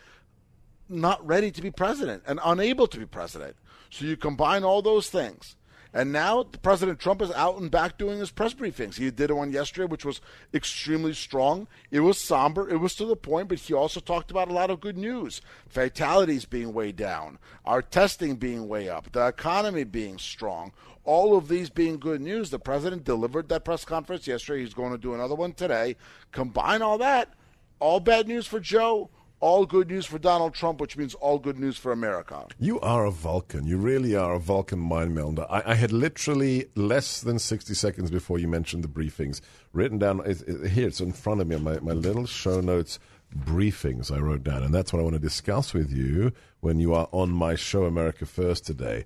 not 0.90 1.26
ready 1.26 1.50
to 1.50 1.62
be 1.62 1.72
president 1.72 2.24
and 2.28 2.40
unable 2.44 2.88
to 2.88 2.98
be 3.00 3.06
president. 3.06 3.56
So 3.94 4.06
you 4.06 4.18
combine 4.18 4.64
all 4.64 4.82
those 4.82 5.12
things. 5.12 5.56
And 5.94 6.12
now 6.12 6.42
President 6.64 6.98
Trump 6.98 7.22
is 7.22 7.30
out 7.34 7.60
and 7.60 7.70
back 7.70 8.00
doing 8.00 8.18
his 8.18 8.32
press 8.32 8.56
briefings. 8.56 8.96
He 8.96 9.12
did 9.12 9.30
one 9.30 9.52
yesterday, 9.52 9.86
which 9.86 10.04
was 10.04 10.20
extremely 10.52 11.14
strong. 11.14 11.68
It 11.92 12.00
was 12.00 12.18
somber. 12.18 12.68
It 12.68 12.78
was 12.78 12.96
to 12.96 13.06
the 13.06 13.16
point, 13.16 13.50
but 13.50 13.60
he 13.60 13.76
also 13.76 14.00
talked 14.00 14.32
about 14.32 14.50
a 14.50 14.54
lot 14.54 14.72
of 14.72 14.82
good 14.82 14.98
news. 14.98 15.42
Fatalities 15.70 16.46
being 16.46 16.74
way 16.74 16.92
down, 16.92 17.38
our 17.66 17.84
testing 17.84 18.38
being 18.38 18.68
way 18.68 18.90
up, 18.90 19.12
the 19.12 19.28
economy 19.28 19.84
being 19.84 20.18
strong. 20.18 20.72
All 21.04 21.38
of 21.38 21.48
these 21.48 21.70
being 21.70 22.00
good 22.00 22.22
news. 22.22 22.50
The 22.50 22.58
president 22.58 23.04
delivered 23.04 23.50
that 23.50 23.66
press 23.66 23.86
conference 23.86 24.26
yesterday. 24.26 24.62
He's 24.62 24.74
going 24.74 24.94
to 24.94 24.98
do 24.98 25.14
another 25.14 25.36
one 25.36 25.54
today. 25.54 25.98
Combine 26.32 26.82
all 26.82 26.98
that, 26.98 27.32
all 27.80 28.00
bad 28.00 28.28
news 28.28 28.48
for 28.48 28.60
Joe, 28.60 29.12
all 29.44 29.66
good 29.66 29.90
news 29.90 30.06
for 30.06 30.18
Donald 30.18 30.54
Trump, 30.54 30.80
which 30.80 30.96
means 30.96 31.14
all 31.16 31.38
good 31.38 31.60
news 31.60 31.78
for 31.78 31.92
America. 31.92 32.48
You 32.60 32.80
are 32.80 33.06
a 33.06 33.12
Vulcan. 33.12 33.68
You 33.68 33.78
really 33.78 34.16
are 34.16 34.34
a 34.36 34.40
Vulcan 34.40 34.80
mind 34.80 35.14
melder. 35.14 35.46
I, 35.50 35.72
I 35.72 35.76
had 35.76 35.92
literally 35.92 36.68
less 36.76 37.20
than 37.20 37.40
60 37.40 37.74
seconds 37.74 38.10
before 38.10 38.40
you 38.40 38.48
mentioned 38.48 38.86
the 38.86 38.88
briefings 38.88 39.42
written 39.74 39.98
down. 40.00 40.22
It, 40.26 40.42
it- 40.48 40.70
here, 40.72 40.88
it's 40.88 41.02
in 41.02 41.12
front 41.12 41.42
of 41.42 41.48
me, 41.48 41.58
my, 41.58 41.78
my 41.82 41.92
little 41.92 42.26
show 42.26 42.62
notes 42.62 43.00
briefings 43.38 44.10
I 44.16 44.20
wrote 44.20 44.44
down. 44.44 44.64
And 44.64 44.74
that's 44.74 44.94
what 44.94 45.00
I 45.00 45.04
want 45.04 45.16
to 45.16 45.20
discuss 45.20 45.74
with 45.74 45.92
you 45.92 46.32
when 46.62 46.80
you 46.80 46.94
are 46.94 47.10
on 47.12 47.30
my 47.32 47.56
show, 47.56 47.84
America 47.84 48.26
First, 48.26 48.66
today. 48.66 49.04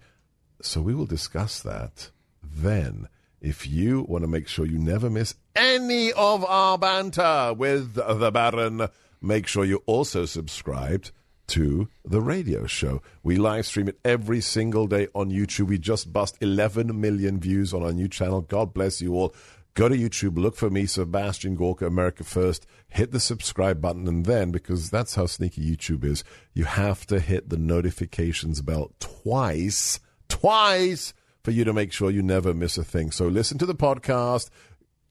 So 0.62 0.82
we 0.82 0.94
will 0.94 1.08
discuss 1.08 1.60
that 1.64 2.12
then. 2.44 3.08
If 3.42 3.68
you 3.68 4.02
want 4.08 4.24
to 4.24 4.28
make 4.28 4.48
sure 4.48 4.66
you 4.66 4.78
never 4.80 5.10
miss 5.10 5.34
any 5.56 6.12
of 6.14 6.44
our 6.46 6.78
banter 6.78 7.54
with 7.58 7.94
the 7.96 8.32
Baron, 8.32 8.88
make 9.22 9.48
sure 9.48 9.66
you 9.66 9.84
also 9.86 10.26
subscribed 10.26 11.12
to 11.48 11.88
the 12.04 12.22
radio 12.22 12.66
show. 12.66 13.02
We 13.24 13.38
live 13.38 13.66
stream 13.66 13.88
it 13.88 14.00
every 14.04 14.42
single 14.42 14.88
day 14.88 15.08
on 15.14 15.32
YouTube. 15.32 15.68
We 15.68 15.78
just 15.78 16.12
bust 16.12 16.38
11 16.42 17.00
million 17.00 17.40
views 17.40 17.74
on 17.74 17.84
our 17.84 17.94
new 17.94 18.08
channel. 18.08 18.42
God 18.42 18.74
bless 18.74 19.02
you 19.02 19.16
all. 19.16 19.34
Go 19.78 19.88
to 19.88 19.96
YouTube, 19.96 20.40
look 20.40 20.56
for 20.56 20.72
me, 20.72 20.88
Sebastian 20.88 21.54
Gorka, 21.54 21.86
America 21.86 22.24
First. 22.24 22.66
Hit 22.90 23.12
the 23.12 23.20
subscribe 23.20 23.80
button, 23.80 24.08
and 24.08 24.26
then, 24.26 24.50
because 24.50 24.90
that's 24.90 25.14
how 25.14 25.28
sneaky 25.28 25.62
YouTube 25.62 26.04
is, 26.04 26.24
you 26.56 26.64
have 26.64 27.06
to 27.06 27.20
hit 27.20 27.50
the 27.50 27.58
notifications 27.58 28.64
bell 28.64 28.92
twice, 29.00 30.00
twice, 30.30 31.14
for 31.44 31.52
you 31.52 31.64
to 31.64 31.74
make 31.74 31.94
sure 31.94 32.10
you 32.10 32.24
never 32.24 32.56
miss 32.56 32.80
a 32.80 32.84
thing. 32.84 33.12
So 33.12 33.28
listen 33.28 33.60
to 33.60 33.68
the 33.68 33.76
podcast, 33.76 34.50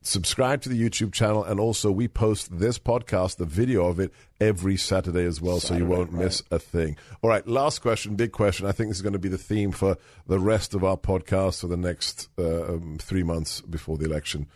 subscribe 0.06 0.62
to 0.62 0.68
the 0.68 0.80
YouTube 0.80 1.12
channel, 1.12 1.44
and 1.44 1.58
also 1.58 1.90
we 1.90 2.08
post 2.08 2.58
this 2.58 2.78
podcast, 2.78 3.36
the 3.36 3.44
video 3.44 3.86
of 3.86 3.98
it, 3.98 4.12
every 4.40 4.76
Saturday 4.76 5.24
as 5.24 5.40
well, 5.40 5.60
so 5.60 5.74
you 5.74 5.86
won't 5.86 6.12
miss 6.12 6.42
a 6.50 6.58
thing. 6.58 6.96
All 7.22 7.30
right, 7.30 7.46
last 7.46 7.80
question, 7.80 8.14
big 8.14 8.32
question. 8.32 8.66
I 8.66 8.72
think 8.72 8.90
this 8.90 8.98
is 8.98 9.02
going 9.02 9.12
to 9.14 9.18
be 9.18 9.28
the 9.28 9.38
theme 9.38 9.72
for 9.72 9.96
the 10.26 10.38
rest 10.38 10.74
of 10.74 10.84
our 10.84 10.96
podcast 10.96 11.60
for 11.60 11.66
the 11.66 11.76
next 11.76 12.28
uh, 12.38 12.74
um, 12.74 12.98
three 13.00 13.22
months 13.22 13.60
before 13.62 13.98
the 13.98 14.04
election. 14.04 14.46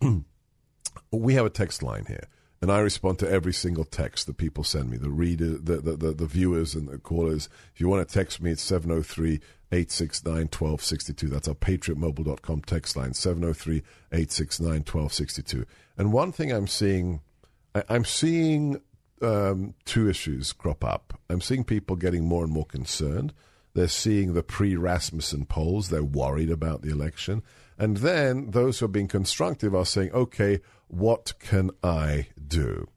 we 1.10 1.34
have 1.34 1.46
a 1.46 1.50
text 1.50 1.82
line 1.82 2.04
here. 2.06 2.28
And 2.60 2.72
I 2.72 2.80
respond 2.80 3.20
to 3.20 3.30
every 3.30 3.52
single 3.52 3.84
text 3.84 4.26
that 4.26 4.36
people 4.36 4.64
send 4.64 4.90
me, 4.90 4.96
the 4.96 5.10
reader, 5.10 5.58
the, 5.58 5.76
the, 5.76 5.96
the, 5.96 6.12
the 6.12 6.26
viewers 6.26 6.74
and 6.74 6.88
the 6.88 6.98
callers. 6.98 7.48
If 7.72 7.80
you 7.80 7.88
want 7.88 8.06
to 8.06 8.12
text 8.12 8.42
me, 8.42 8.50
it's 8.50 8.62
703 8.62 9.40
869 9.70 10.34
1262. 10.34 11.28
That's 11.28 11.48
our 11.48 11.54
patriotmobile.com 11.54 12.62
text 12.62 12.96
line, 12.96 13.14
703 13.14 13.82
869 14.12 14.70
1262. 14.70 15.66
And 15.96 16.12
one 16.12 16.32
thing 16.32 16.52
I'm 16.52 16.66
seeing, 16.66 17.20
I, 17.74 17.82
I'm 17.88 18.04
seeing 18.04 18.80
um, 19.20 19.74
two 19.84 20.08
issues 20.08 20.52
crop 20.52 20.84
up. 20.84 21.18
I'm 21.28 21.40
seeing 21.40 21.64
people 21.64 21.96
getting 21.96 22.24
more 22.24 22.44
and 22.44 22.52
more 22.52 22.64
concerned. 22.64 23.32
They're 23.74 23.88
seeing 23.88 24.32
the 24.32 24.42
pre 24.42 24.76
Rasmussen 24.76 25.46
polls. 25.46 25.90
They're 25.90 26.02
worried 26.02 26.50
about 26.50 26.82
the 26.82 26.90
election. 26.90 27.42
And 27.78 27.98
then 27.98 28.50
those 28.50 28.78
who 28.78 28.86
are 28.86 28.88
being 28.88 29.08
constructive 29.08 29.74
are 29.74 29.86
saying, 29.86 30.10
okay, 30.12 30.60
what 30.88 31.34
can 31.38 31.70
I 31.82 32.28
do? 32.44 32.88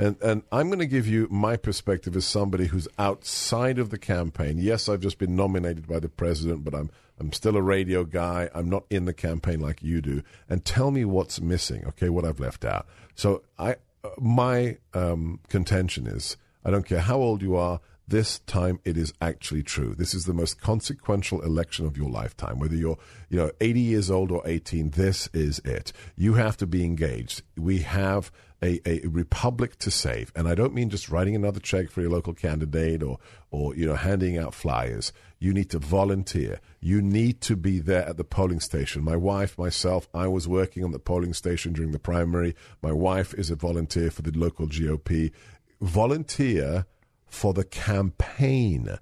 And, 0.00 0.16
and 0.22 0.42
I'm 0.50 0.68
going 0.68 0.78
to 0.78 0.86
give 0.86 1.06
you 1.06 1.28
my 1.30 1.58
perspective 1.58 2.16
as 2.16 2.24
somebody 2.24 2.68
who's 2.68 2.88
outside 2.98 3.78
of 3.78 3.90
the 3.90 3.98
campaign. 3.98 4.56
Yes, 4.56 4.88
I've 4.88 5.00
just 5.00 5.18
been 5.18 5.36
nominated 5.36 5.86
by 5.86 6.00
the 6.00 6.08
president, 6.08 6.64
but 6.64 6.74
I'm, 6.74 6.90
I'm 7.18 7.34
still 7.34 7.54
a 7.54 7.60
radio 7.60 8.04
guy. 8.04 8.48
I'm 8.54 8.70
not 8.70 8.84
in 8.88 9.04
the 9.04 9.12
campaign 9.12 9.60
like 9.60 9.82
you 9.82 10.00
do. 10.00 10.22
And 10.48 10.64
tell 10.64 10.90
me 10.90 11.04
what's 11.04 11.38
missing, 11.38 11.84
okay, 11.88 12.08
what 12.08 12.24
I've 12.24 12.40
left 12.40 12.64
out. 12.64 12.86
So 13.14 13.42
I, 13.58 13.76
uh, 14.02 14.08
my 14.18 14.78
um, 14.94 15.38
contention 15.50 16.06
is 16.06 16.38
I 16.64 16.70
don't 16.70 16.86
care 16.86 17.00
how 17.00 17.18
old 17.18 17.42
you 17.42 17.56
are, 17.56 17.80
this 18.08 18.40
time 18.40 18.80
it 18.86 18.96
is 18.96 19.12
actually 19.20 19.62
true. 19.62 19.94
This 19.94 20.14
is 20.14 20.24
the 20.24 20.32
most 20.32 20.60
consequential 20.60 21.42
election 21.42 21.84
of 21.84 21.98
your 21.98 22.08
lifetime. 22.08 22.58
Whether 22.58 22.74
you're, 22.74 22.98
you 23.28 23.36
know, 23.36 23.50
80 23.60 23.80
years 23.80 24.10
old 24.10 24.32
or 24.32 24.42
18, 24.46 24.90
this 24.90 25.28
is 25.34 25.60
it. 25.60 25.92
You 26.16 26.34
have 26.34 26.56
to 26.56 26.66
be 26.66 26.84
engaged. 26.84 27.42
We 27.56 27.80
have 27.80 28.32
a, 28.62 28.80
a 28.88 29.06
republic 29.06 29.78
to 29.78 29.90
save. 29.90 30.32
And 30.34 30.48
I 30.48 30.54
don't 30.54 30.74
mean 30.74 30.90
just 30.90 31.08
writing 31.08 31.34
another 31.34 31.60
check 31.60 31.90
for 31.90 32.00
your 32.00 32.10
local 32.10 32.34
candidate 32.34 33.02
or, 33.02 33.18
or, 33.50 33.74
you 33.74 33.86
know, 33.86 33.96
handing 33.96 34.38
out 34.38 34.54
flyers. 34.54 35.12
You 35.38 35.54
need 35.54 35.70
to 35.70 35.78
volunteer. 35.78 36.60
You 36.80 37.00
need 37.00 37.40
to 37.42 37.56
be 37.56 37.78
there 37.78 38.06
at 38.06 38.16
the 38.16 38.24
polling 38.24 38.60
station. 38.60 39.02
My 39.02 39.16
wife, 39.16 39.56
myself, 39.56 40.08
I 40.12 40.26
was 40.26 40.46
working 40.46 40.84
on 40.84 40.92
the 40.92 40.98
polling 40.98 41.32
station 41.32 41.72
during 41.72 41.92
the 41.92 41.98
primary. 41.98 42.54
My 42.82 42.92
wife 42.92 43.32
is 43.34 43.50
a 43.50 43.56
volunteer 43.56 44.10
for 44.10 44.22
the 44.22 44.32
local 44.32 44.66
GOP 44.66 45.32
volunteer 45.80 46.86
for 47.26 47.54
the 47.54 47.64
campaign. 47.64 48.98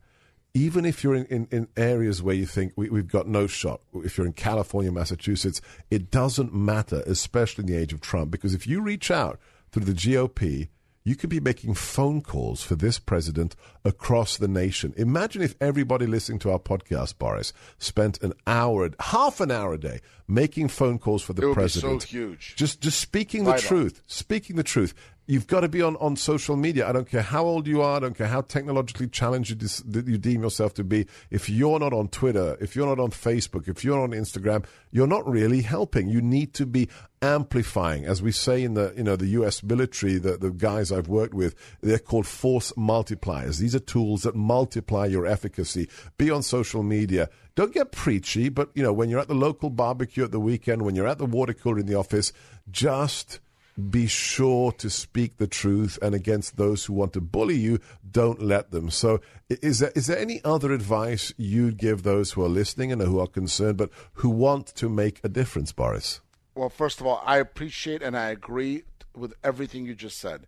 Even 0.58 0.84
if 0.84 1.04
you're 1.04 1.14
in, 1.14 1.26
in, 1.26 1.48
in 1.50 1.68
areas 1.76 2.20
where 2.22 2.34
you 2.34 2.46
think 2.46 2.72
we, 2.76 2.90
we've 2.90 3.06
got 3.06 3.28
no 3.28 3.46
shot, 3.46 3.80
if 3.94 4.18
you're 4.18 4.26
in 4.26 4.32
California, 4.32 4.90
Massachusetts, 4.90 5.60
it 5.90 6.10
doesn't 6.10 6.52
matter, 6.52 7.02
especially 7.06 7.62
in 7.62 7.70
the 7.70 7.76
age 7.76 7.92
of 7.92 8.00
Trump, 8.00 8.30
because 8.30 8.54
if 8.54 8.66
you 8.66 8.80
reach 8.80 9.10
out 9.10 9.38
through 9.70 9.84
the 9.84 9.92
GOP, 9.92 10.68
you 11.04 11.14
could 11.16 11.30
be 11.30 11.40
making 11.40 11.72
phone 11.74 12.20
calls 12.20 12.62
for 12.62 12.74
this 12.74 12.98
president 12.98 13.56
across 13.84 14.36
the 14.36 14.48
nation. 14.48 14.92
Imagine 14.96 15.40
if 15.42 15.54
everybody 15.60 16.06
listening 16.06 16.38
to 16.40 16.50
our 16.50 16.58
podcast, 16.58 17.16
Boris, 17.18 17.52
spent 17.78 18.20
an 18.22 18.34
hour, 18.46 18.90
half 19.00 19.40
an 19.40 19.50
hour 19.50 19.72
a 19.74 19.78
day, 19.78 20.00
making 20.26 20.68
phone 20.68 20.98
calls 20.98 21.22
for 21.22 21.32
the 21.34 21.42
It 21.42 21.46
would 21.46 21.54
president. 21.54 22.00
be 22.00 22.06
so 22.06 22.10
huge. 22.10 22.56
Just, 22.56 22.80
just 22.82 23.00
speaking 23.00 23.44
the 23.44 23.56
truth. 23.56 24.02
Speaking 24.06 24.56
the 24.56 24.62
truth. 24.62 24.92
You've 25.30 25.46
got 25.46 25.60
to 25.60 25.68
be 25.68 25.82
on, 25.82 25.94
on 25.96 26.16
social 26.16 26.56
media. 26.56 26.88
I 26.88 26.92
don't 26.92 27.06
care 27.06 27.20
how 27.20 27.44
old 27.44 27.66
you 27.66 27.82
are. 27.82 27.98
I 27.98 28.00
don't 28.00 28.16
care 28.16 28.28
how 28.28 28.40
technologically 28.40 29.08
challenged 29.08 29.50
you, 29.50 29.56
dis, 29.56 29.84
you 29.86 30.16
deem 30.16 30.40
yourself 30.40 30.72
to 30.74 30.84
be. 30.84 31.06
If 31.30 31.50
you're 31.50 31.78
not 31.78 31.92
on 31.92 32.08
Twitter, 32.08 32.56
if 32.62 32.74
you're 32.74 32.86
not 32.86 32.98
on 32.98 33.10
Facebook, 33.10 33.68
if 33.68 33.84
you're 33.84 34.00
on 34.00 34.12
Instagram, 34.12 34.64
you're 34.90 35.06
not 35.06 35.28
really 35.28 35.60
helping. 35.60 36.08
You 36.08 36.22
need 36.22 36.54
to 36.54 36.64
be 36.64 36.88
amplifying, 37.20 38.06
as 38.06 38.22
we 38.22 38.32
say 38.32 38.62
in 38.62 38.72
the 38.72 38.94
you 38.96 39.02
know 39.02 39.16
the 39.16 39.26
U.S. 39.26 39.62
military. 39.62 40.16
The 40.16 40.38
the 40.38 40.50
guys 40.50 40.90
I've 40.90 41.08
worked 41.08 41.34
with, 41.34 41.54
they're 41.82 41.98
called 41.98 42.26
force 42.26 42.72
multipliers. 42.72 43.58
These 43.58 43.74
are 43.74 43.80
tools 43.80 44.22
that 44.22 44.34
multiply 44.34 45.04
your 45.04 45.26
efficacy. 45.26 45.90
Be 46.16 46.30
on 46.30 46.42
social 46.42 46.82
media. 46.82 47.28
Don't 47.54 47.74
get 47.74 47.92
preachy, 47.92 48.48
but 48.48 48.70
you 48.74 48.82
know 48.82 48.94
when 48.94 49.10
you're 49.10 49.20
at 49.20 49.28
the 49.28 49.34
local 49.34 49.68
barbecue 49.68 50.24
at 50.24 50.30
the 50.30 50.40
weekend, 50.40 50.80
when 50.80 50.94
you're 50.94 51.06
at 51.06 51.18
the 51.18 51.26
water 51.26 51.52
cooler 51.52 51.80
in 51.80 51.86
the 51.86 51.96
office, 51.96 52.32
just 52.70 53.40
be 53.78 54.06
sure 54.06 54.72
to 54.72 54.90
speak 54.90 55.36
the 55.36 55.46
truth 55.46 55.98
and 56.02 56.14
against 56.14 56.56
those 56.56 56.84
who 56.84 56.92
want 56.92 57.12
to 57.12 57.20
bully 57.20 57.56
you 57.56 57.78
don't 58.10 58.42
let 58.42 58.70
them 58.70 58.90
so 58.90 59.20
is 59.48 59.78
there, 59.78 59.92
is 59.94 60.06
there 60.06 60.18
any 60.18 60.40
other 60.44 60.72
advice 60.72 61.32
you'd 61.36 61.76
give 61.76 62.02
those 62.02 62.32
who 62.32 62.44
are 62.44 62.48
listening 62.48 62.90
and 62.90 63.00
who 63.02 63.20
are 63.20 63.26
concerned 63.26 63.76
but 63.76 63.90
who 64.14 64.28
want 64.28 64.66
to 64.66 64.88
make 64.88 65.20
a 65.22 65.28
difference 65.28 65.72
boris 65.72 66.20
Well, 66.54 66.70
first 66.70 67.00
of 67.00 67.06
all, 67.06 67.22
I 67.24 67.38
appreciate 67.38 68.02
and 68.02 68.16
I 68.16 68.30
agree 68.30 68.82
with 69.14 69.34
everything 69.44 69.86
you 69.86 69.94
just 69.94 70.18
said. 70.18 70.46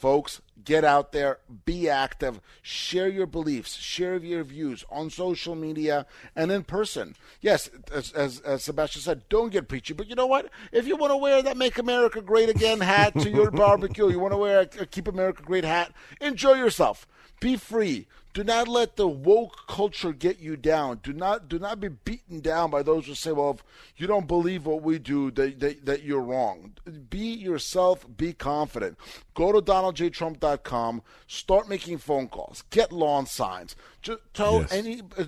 Folks, 0.00 0.40
get 0.64 0.82
out 0.82 1.12
there, 1.12 1.40
be 1.66 1.86
active, 1.86 2.40
share 2.62 3.06
your 3.06 3.26
beliefs, 3.26 3.76
share 3.76 4.16
your 4.16 4.42
views 4.42 4.82
on 4.90 5.10
social 5.10 5.54
media 5.54 6.06
and 6.34 6.50
in 6.50 6.64
person. 6.64 7.14
Yes, 7.42 7.68
as, 7.92 8.10
as, 8.12 8.40
as 8.40 8.64
Sebastian 8.64 9.02
said, 9.02 9.28
don't 9.28 9.52
get 9.52 9.68
preachy, 9.68 9.92
but 9.92 10.08
you 10.08 10.14
know 10.14 10.24
what? 10.24 10.48
If 10.72 10.86
you 10.86 10.96
want 10.96 11.10
to 11.10 11.18
wear 11.18 11.42
that 11.42 11.58
Make 11.58 11.76
America 11.76 12.22
Great 12.22 12.48
Again 12.48 12.80
hat 12.80 13.12
to 13.20 13.28
your 13.28 13.50
barbecue, 13.50 14.08
you 14.08 14.18
want 14.18 14.32
to 14.32 14.38
wear 14.38 14.60
a, 14.60 14.82
a 14.82 14.86
Keep 14.86 15.08
America 15.08 15.42
Great 15.42 15.64
hat, 15.64 15.92
enjoy 16.18 16.54
yourself. 16.54 17.06
Be 17.38 17.56
free. 17.56 18.06
Do 18.32 18.44
not 18.44 18.68
let 18.68 18.94
the 18.94 19.08
woke 19.08 19.66
culture 19.66 20.12
get 20.12 20.38
you 20.38 20.56
down. 20.56 21.00
Do 21.02 21.12
not 21.12 21.48
do 21.48 21.58
not 21.58 21.80
be 21.80 21.88
beaten 21.88 22.38
down 22.40 22.70
by 22.70 22.82
those 22.84 23.06
who 23.06 23.14
say, 23.16 23.32
"Well, 23.32 23.50
if 23.50 23.64
you 23.96 24.06
don't 24.06 24.28
believe 24.28 24.66
what 24.66 24.82
we 24.82 25.00
do, 25.00 25.32
that 25.32 25.58
that, 25.58 25.84
that 25.84 26.02
you're 26.04 26.20
wrong." 26.20 26.74
Be 27.10 27.18
yourself. 27.34 28.06
Be 28.16 28.32
confident. 28.32 28.98
Go 29.34 29.50
to 29.50 29.60
donaldjtrump.com. 29.60 31.02
Start 31.26 31.68
making 31.68 31.98
phone 31.98 32.28
calls. 32.28 32.62
Get 32.70 32.92
lawn 32.92 33.26
signs. 33.26 33.74
Just 34.02 34.20
tell 34.32 34.60
Yes. 34.60 34.72
any 34.72 35.02
uh, 35.18 35.24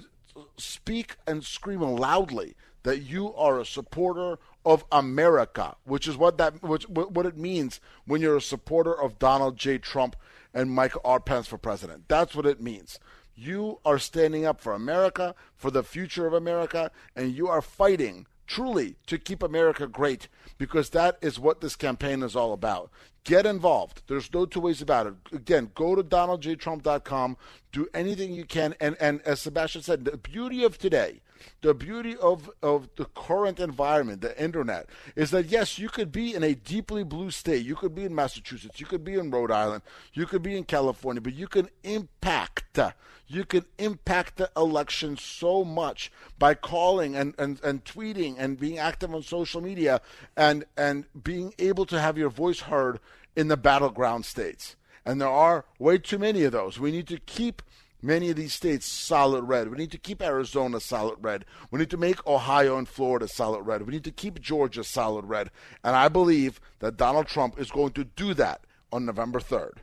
speak 0.57 1.17
and 1.27 1.45
scream 1.45 1.81
loudly 1.81 2.55
that 2.85 3.01
you 3.03 3.35
are 3.35 3.61
a 3.61 3.67
supporter 3.67 4.39
of 4.65 4.85
America, 4.93 5.77
which 5.85 6.07
is 6.07 6.17
what 6.17 6.39
that 6.39 6.63
which 6.63 6.89
what 6.89 7.11
what 7.13 7.27
it 7.27 7.37
means 7.37 7.81
when 8.07 8.21
you're 8.21 8.37
a 8.37 8.41
supporter 8.41 8.95
of 8.95 9.19
Donald 9.19 9.57
J. 9.57 9.79
Trump 9.79 10.15
and 10.55 10.71
Mike 10.71 10.95
R. 11.05 11.21
Pence 11.21 11.47
for 11.47 11.59
president. 11.59 12.05
That's 12.09 12.35
what 12.35 12.47
it 12.47 12.61
means. 12.61 12.99
You 13.35 13.81
are 13.85 13.99
standing 13.99 14.45
up 14.45 14.61
for 14.61 14.75
America, 14.75 15.35
for 15.57 15.71
the 15.71 15.83
future 15.83 16.27
of 16.27 16.35
America, 16.35 16.91
and 17.17 17.35
you 17.35 17.49
are 17.49 17.63
fighting 17.63 18.27
truly 18.47 18.97
to 19.07 19.19
keep 19.19 19.43
America 19.43 19.87
great 19.87 20.29
because 20.59 20.91
that 20.91 21.17
is 21.23 21.39
what 21.39 21.61
this 21.61 21.77
campaign 21.77 22.23
is 22.23 22.37
all 22.37 22.53
about. 22.53 22.91
Get 23.25 23.47
involved. 23.47 24.03
There's 24.09 24.33
no 24.35 24.47
two 24.47 24.61
ways 24.61 24.83
about 24.83 25.07
it. 25.07 25.15
Again, 25.33 25.71
go 25.75 25.95
to 25.95 26.03
donaldjtrump.com, 26.03 27.37
do 27.71 27.89
anything 27.95 28.33
you 28.35 28.45
can. 28.45 28.75
And, 28.81 28.97
and 29.01 29.23
as 29.23 29.41
Sebastian 29.41 29.83
said, 29.83 30.05
the 30.05 30.19
beauty 30.19 30.65
of 30.65 30.77
today, 30.77 31.23
the 31.61 31.75
beauty 31.75 32.17
of, 32.17 32.51
of 32.63 32.89
the 32.97 33.05
current 33.05 33.61
environment, 33.61 34.21
the 34.21 34.41
internet, 34.43 34.87
is 35.17 35.31
that 35.31 35.47
yes, 35.47 35.79
you 35.79 35.89
could 35.89 36.13
be 36.13 36.35
in 36.35 36.43
a 36.43 36.55
deeply 36.55 37.05
blue 37.05 37.31
state. 37.31 37.65
You 37.65 37.77
could 37.77 37.95
be 37.95 38.05
in 38.05 38.15
Massachusetts. 38.15 38.81
You 38.81 38.87
could 38.87 39.05
be 39.05 39.15
in 39.15 39.31
Rhode 39.31 39.51
Island. 39.51 39.83
You 40.13 40.27
could 40.27 40.43
be 40.43 40.57
in 40.57 40.65
California, 40.65 41.21
but 41.21 41.35
you 41.35 41.49
can 41.49 41.69
impact. 41.83 42.79
You 43.27 43.45
can 43.45 43.65
impact 43.79 44.37
the 44.37 44.51
election 44.57 45.17
so 45.17 45.65
much 45.65 46.13
by 46.39 46.55
calling 46.55 47.17
and, 47.17 47.35
and, 47.39 47.61
and 47.63 47.85
tweeting 47.85 48.37
and 48.39 48.59
being 48.59 48.79
active 48.79 49.15
on 49.15 49.23
social 49.23 49.61
media 49.61 50.01
and, 50.37 50.65
and 50.77 51.07
being 51.23 51.55
able 51.59 51.87
to 51.87 52.01
have 52.01 52.19
your 52.19 52.31
voice 52.31 52.61
heard 52.61 53.01
in 53.37 53.49
the 53.49 53.57
battleground 53.57 54.25
states. 54.25 54.77
And 55.05 55.21
there 55.21 55.29
are 55.29 55.65
way 55.79 55.99
too 55.99 56.19
many 56.19 56.45
of 56.45 56.53
those. 56.53 56.79
We 56.79 56.93
need 56.93 57.09
to 57.09 57.19
keep 57.19 57.63
many 58.03 58.29
of 58.31 58.37
these 58.37 58.53
states 58.53 58.87
solid 58.87 59.45
red. 59.45 59.69
We 59.71 59.77
need 59.79 59.93
to 59.93 59.99
keep 59.99 60.21
Arizona 60.21 60.81
solid 60.81 61.17
red. 61.21 61.45
We 61.71 61.79
need 61.79 61.91
to 61.91 61.97
make 61.97 62.27
Ohio 62.27 62.77
and 62.77 62.89
Florida 62.89 63.29
solid 63.29 63.63
red. 63.63 63.83
We 63.83 63.93
need 63.93 64.05
to 64.05 64.11
keep 64.11 64.41
Georgia 64.41 64.85
solid 64.85 65.25
red. 65.27 65.51
And 65.85 65.95
I 65.97 66.09
believe 66.09 66.61
that 66.81 66.97
Donald 66.97 67.27
Trump 67.29 67.59
is 67.59 67.71
going 67.71 67.93
to 67.93 68.05
do 68.05 68.35
that 68.35 68.63
on 68.93 69.07
November 69.07 69.41
3rd. 69.41 69.79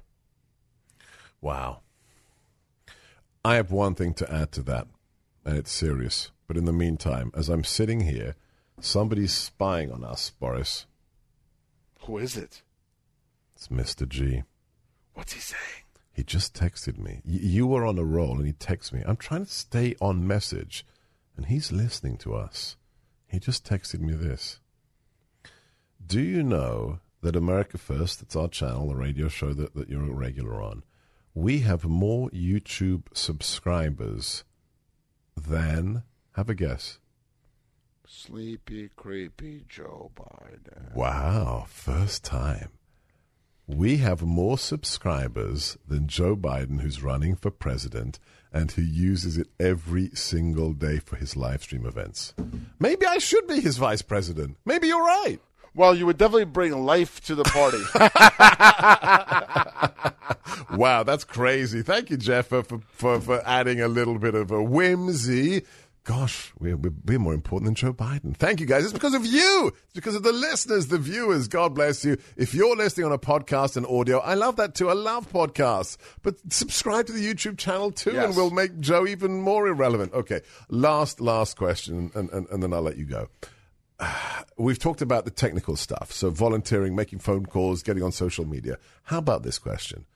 wow 1.42 1.80
i 3.44 3.56
have 3.56 3.72
one 3.72 3.96
thing 3.96 4.14
to 4.14 4.32
add 4.32 4.52
to 4.52 4.62
that 4.62 4.86
and 5.46 5.58
it's 5.58 5.72
serious 5.72 6.32
but 6.48 6.58
in 6.58 6.66
the 6.66 6.74
meantime 6.74 7.32
as 7.34 7.48
i'm 7.50 7.64
sitting 7.64 8.02
here 8.02 8.36
somebody's 8.82 9.34
spying 9.34 9.92
on 9.92 10.04
us 10.04 10.30
boris 10.40 10.86
Who 12.02 12.18
is 12.18 12.36
it? 12.38 12.62
it's 13.56 13.70
mr 13.70 14.08
g 14.08 14.44
What's 15.16 15.34
he 15.34 15.40
saying? 15.40 15.84
He 16.20 16.26
just 16.26 16.54
texted 16.54 16.98
me. 16.98 17.22
Y- 17.24 17.40
you 17.42 17.66
were 17.66 17.86
on 17.86 17.98
a 17.98 18.04
roll, 18.04 18.36
and 18.36 18.46
he 18.46 18.52
texted 18.52 18.92
me. 18.92 19.04
I'm 19.08 19.16
trying 19.16 19.46
to 19.46 19.52
stay 19.52 19.96
on 20.02 20.28
message, 20.28 20.86
and 21.38 21.46
he's 21.46 21.72
listening 21.72 22.18
to 22.18 22.36
us. 22.36 22.76
He 23.30 23.40
just 23.40 23.66
texted 23.66 24.02
me 24.02 24.12
this. 24.16 24.60
Do 26.06 26.20
you 26.20 26.44
know 26.44 27.00
that 27.22 27.38
America 27.38 27.78
First, 27.78 28.20
that's 28.20 28.36
our 28.36 28.50
channel, 28.50 28.90
the 28.90 28.98
radio 28.98 29.30
show 29.30 29.54
that, 29.54 29.76
that 29.76 29.88
you're 29.88 30.04
a 30.04 30.14
regular 30.14 30.62
on, 30.62 30.84
we 31.34 31.60
have 31.60 31.86
more 31.86 32.30
YouTube 32.32 33.04
subscribers 33.14 34.44
than, 35.38 36.04
have 36.34 36.50
a 36.50 36.54
guess. 36.54 37.00
Sleepy, 38.06 38.90
creepy 38.98 39.64
Joe 39.70 40.12
Biden. 40.18 40.94
Wow, 40.94 41.64
first 41.70 42.26
time. 42.26 42.72
We 43.70 43.98
have 43.98 44.24
more 44.24 44.58
subscribers 44.58 45.78
than 45.88 46.08
Joe 46.08 46.36
Biden, 46.36 46.82
who's 46.82 47.04
running 47.04 47.36
for 47.36 47.52
president 47.52 48.18
and 48.52 48.72
who 48.72 48.82
uses 48.82 49.38
it 49.38 49.48
every 49.60 50.10
single 50.16 50.74
day 50.74 50.98
for 50.98 51.18
his 51.18 51.36
live 51.36 51.62
stream 51.62 51.86
events. 51.86 52.34
Maybe 52.80 53.06
I 53.06 53.20
should 53.20 53.46
be 53.46 53.62
his 53.62 53.78
vice 53.78 54.02
president. 54.02 54.58
Maybe 54.66 54.88
you're 54.88 55.06
right. 55.06 55.38
Well, 55.76 55.94
you 55.94 56.08
would 56.08 56.18
definitely 56.18 56.46
bring 56.46 56.84
life 56.84 57.22
to 57.26 57.36
the 57.36 57.44
party. 57.44 57.84
Wow, 60.72 61.04
that's 61.04 61.24
crazy. 61.24 61.82
Thank 61.82 62.10
you, 62.10 62.18
Jeff, 62.18 62.48
for, 62.48 62.64
for, 62.64 63.20
for 63.20 63.42
adding 63.46 63.82
a 63.82 63.88
little 63.88 64.20
bit 64.20 64.36
of 64.36 64.52
a 64.52 64.62
whimsy. 64.62 65.64
Gosh, 66.10 66.52
we're, 66.58 66.76
we're, 66.76 67.20
more 67.20 67.36
important 67.36 67.68
than 67.68 67.76
Joe 67.76 67.94
Biden. 67.94 68.36
Thank 68.36 68.60
you, 68.60 68.66
guys. 68.66 68.84
It's 68.84 68.94
because 68.94 69.14
of 69.14 69.28
you. 69.28 69.72
It's 69.84 69.94
because 69.94 70.16
of 70.16 70.24
the 70.24 70.32
listeners, 70.32 70.88
the 70.88 70.98
viewers. 70.98 71.48
God 71.48 71.76
bless 71.76 72.04
you. 72.04 72.18
If 72.36 72.56
you're 72.56 72.76
listening 72.76 73.06
on 73.06 73.12
a 73.12 73.20
podcast 73.20 73.78
and 73.78 73.86
audio, 73.86 74.18
I 74.18 74.34
love 74.34 74.56
that 74.56 74.74
too. 74.74 74.90
I 74.90 74.94
love 74.94 75.32
podcasts. 75.32 75.98
But 76.24 76.38
subscribe 76.52 77.06
to 77.06 77.14
the 77.14 77.24
YouTube 77.24 77.60
channel 77.60 77.92
too, 77.92 78.20
and 78.20 78.36
we'll 78.36 78.50
make 78.50 78.80
Joe 78.80 79.06
even 79.06 79.40
more 79.40 79.68
irrelevant. 79.68 80.12
Okay, 80.14 80.42
last, 80.70 81.22
last 81.22 81.58
question, 81.58 82.10
and, 82.16 82.32
and, 82.32 82.48
and 82.50 82.64
then 82.64 82.74
I'll 82.74 82.82
let 82.82 82.98
you 82.98 83.06
go. 83.06 83.30
We've 84.58 84.80
talked 84.80 85.04
about 85.04 85.26
the 85.26 85.32
technical 85.32 85.76
stuff, 85.76 86.12
so 86.12 86.32
volunteering, 86.32 86.96
making 86.96 87.20
phone 87.20 87.46
calls, 87.46 87.84
getting 87.84 88.02
on 88.02 88.12
social 88.12 88.48
media. 88.48 88.80
How 89.04 89.20
about 89.20 89.44
this 89.44 89.60
question? 89.60 90.08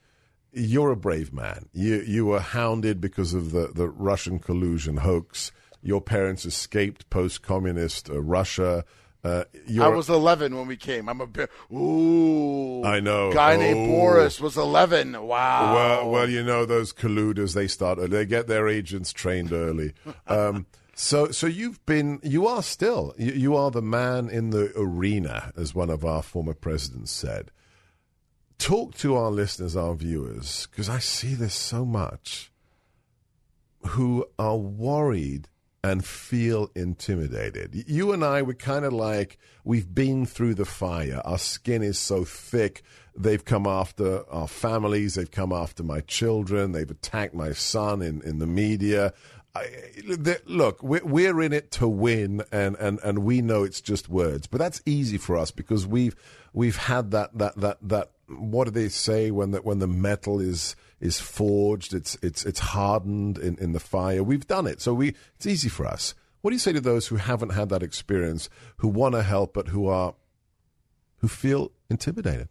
You're 0.52 0.90
a 0.90 0.96
brave 0.96 1.32
man. 1.32 1.68
You 1.72 2.02
you 2.04 2.26
were 2.26 2.40
hounded 2.40 3.00
because 3.00 3.32
of 3.32 3.52
the, 3.52 3.68
the 3.68 3.88
Russian 3.88 4.40
collusion 4.40 4.96
hoax. 4.96 5.52
Your 5.84 6.00
parents 6.00 6.44
escaped 6.46 7.08
post-communist 7.10 8.08
uh, 8.10 8.20
Russia. 8.20 8.84
Uh, 9.22 9.44
I 9.80 9.88
was 9.88 10.08
11 10.10 10.56
when 10.56 10.66
we 10.66 10.76
came. 10.76 11.08
I'm 11.08 11.20
a 11.20 11.26
bit. 11.26 11.50
Ooh. 11.72 12.82
I 12.84 13.00
know. 13.00 13.32
Guy 13.32 13.56
named 13.56 13.88
Oh. 13.88 13.92
Boris 13.92 14.40
was 14.40 14.56
11. 14.56 15.22
Wow. 15.22 15.74
Well, 15.74 16.10
well, 16.10 16.28
you 16.28 16.42
know 16.42 16.64
those 16.66 16.92
colluders. 16.92 17.54
They 17.54 17.68
start. 17.68 17.98
They 18.10 18.26
get 18.26 18.46
their 18.48 18.66
agents 18.68 19.12
trained 19.12 19.52
early. 19.52 19.92
Um, 20.26 20.66
so, 20.96 21.30
so 21.32 21.46
you've 21.46 21.84
been. 21.86 22.18
You 22.22 22.46
are 22.46 22.62
still. 22.62 23.14
You, 23.18 23.32
you 23.32 23.56
are 23.56 23.70
the 23.70 23.82
man 23.82 24.28
in 24.30 24.50
the 24.50 24.72
arena, 24.76 25.52
as 25.56 25.74
one 25.74 25.90
of 25.90 26.04
our 26.04 26.22
former 26.22 26.54
presidents 26.54 27.10
said. 27.10 27.50
talk 28.58 28.94
to 28.98 29.16
our 29.16 29.30
listeners, 29.30 29.74
our 29.76 29.94
viewers, 29.94 30.66
because 30.70 30.88
I 30.88 30.98
see 31.00 31.34
this 31.34 31.54
so 31.54 31.84
much, 31.84 32.52
who 33.88 34.24
are 34.38 34.56
worried 34.56 35.48
and 35.84 36.02
feel 36.02 36.70
intimidated. 36.74 37.84
You 37.86 38.12
and 38.12 38.24
I, 38.24 38.40
we're 38.40 38.54
kind 38.54 38.86
of 38.86 38.94
like 38.94 39.36
we've 39.64 39.94
been 39.94 40.24
through 40.24 40.54
the 40.54 40.64
fire. 40.64 41.20
Our 41.26 41.36
skin 41.36 41.82
is 41.82 41.98
so 41.98 42.24
thick. 42.24 42.82
They've 43.14 43.44
come 43.44 43.66
after 43.66 44.26
our 44.30 44.48
families. 44.48 45.16
They've 45.16 45.30
come 45.30 45.52
after 45.52 45.82
my 45.82 46.00
children. 46.00 46.72
They've 46.72 46.90
attacked 46.90 47.34
my 47.34 47.52
son 47.52 48.00
in, 48.00 48.22
in 48.22 48.38
the 48.38 48.46
media. 48.46 49.12
I, 49.54 49.66
they, 50.08 50.38
look, 50.46 50.82
we're, 50.82 51.04
we're 51.04 51.42
in 51.42 51.52
it 51.52 51.70
to 51.72 51.86
win, 51.86 52.42
and, 52.50 52.76
and, 52.76 52.98
and 53.04 53.18
we 53.18 53.42
know 53.42 53.62
it's 53.62 53.82
just 53.82 54.08
words. 54.08 54.46
But 54.46 54.60
that's 54.60 54.80
easy 54.86 55.18
for 55.18 55.36
us 55.36 55.50
because 55.50 55.86
we've 55.86 56.16
we've 56.54 56.78
had 56.78 57.10
that 57.10 57.36
that 57.36 57.56
that 57.56 57.76
that. 57.82 58.10
What 58.26 58.64
do 58.64 58.70
they 58.70 58.88
say 58.88 59.30
when 59.30 59.50
the 59.50 59.58
when 59.58 59.80
the 59.80 59.86
metal 59.86 60.40
is 60.40 60.76
is 61.04 61.20
forged? 61.20 61.92
It's 61.92 62.16
it's 62.22 62.44
it's 62.44 62.58
hardened 62.58 63.36
in, 63.38 63.56
in 63.58 63.72
the 63.72 63.78
fire. 63.78 64.24
We've 64.24 64.46
done 64.46 64.66
it, 64.66 64.80
so 64.80 64.94
we 64.94 65.14
it's 65.36 65.46
easy 65.46 65.68
for 65.68 65.86
us. 65.86 66.14
What 66.40 66.50
do 66.50 66.54
you 66.54 66.60
say 66.60 66.72
to 66.72 66.80
those 66.80 67.08
who 67.08 67.16
haven't 67.16 67.50
had 67.50 67.68
that 67.68 67.82
experience, 67.82 68.48
who 68.78 68.88
want 68.88 69.14
to 69.14 69.22
help 69.22 69.52
but 69.54 69.68
who 69.68 69.86
are 69.86 70.14
who 71.18 71.28
feel 71.28 71.72
intimidated? 71.90 72.48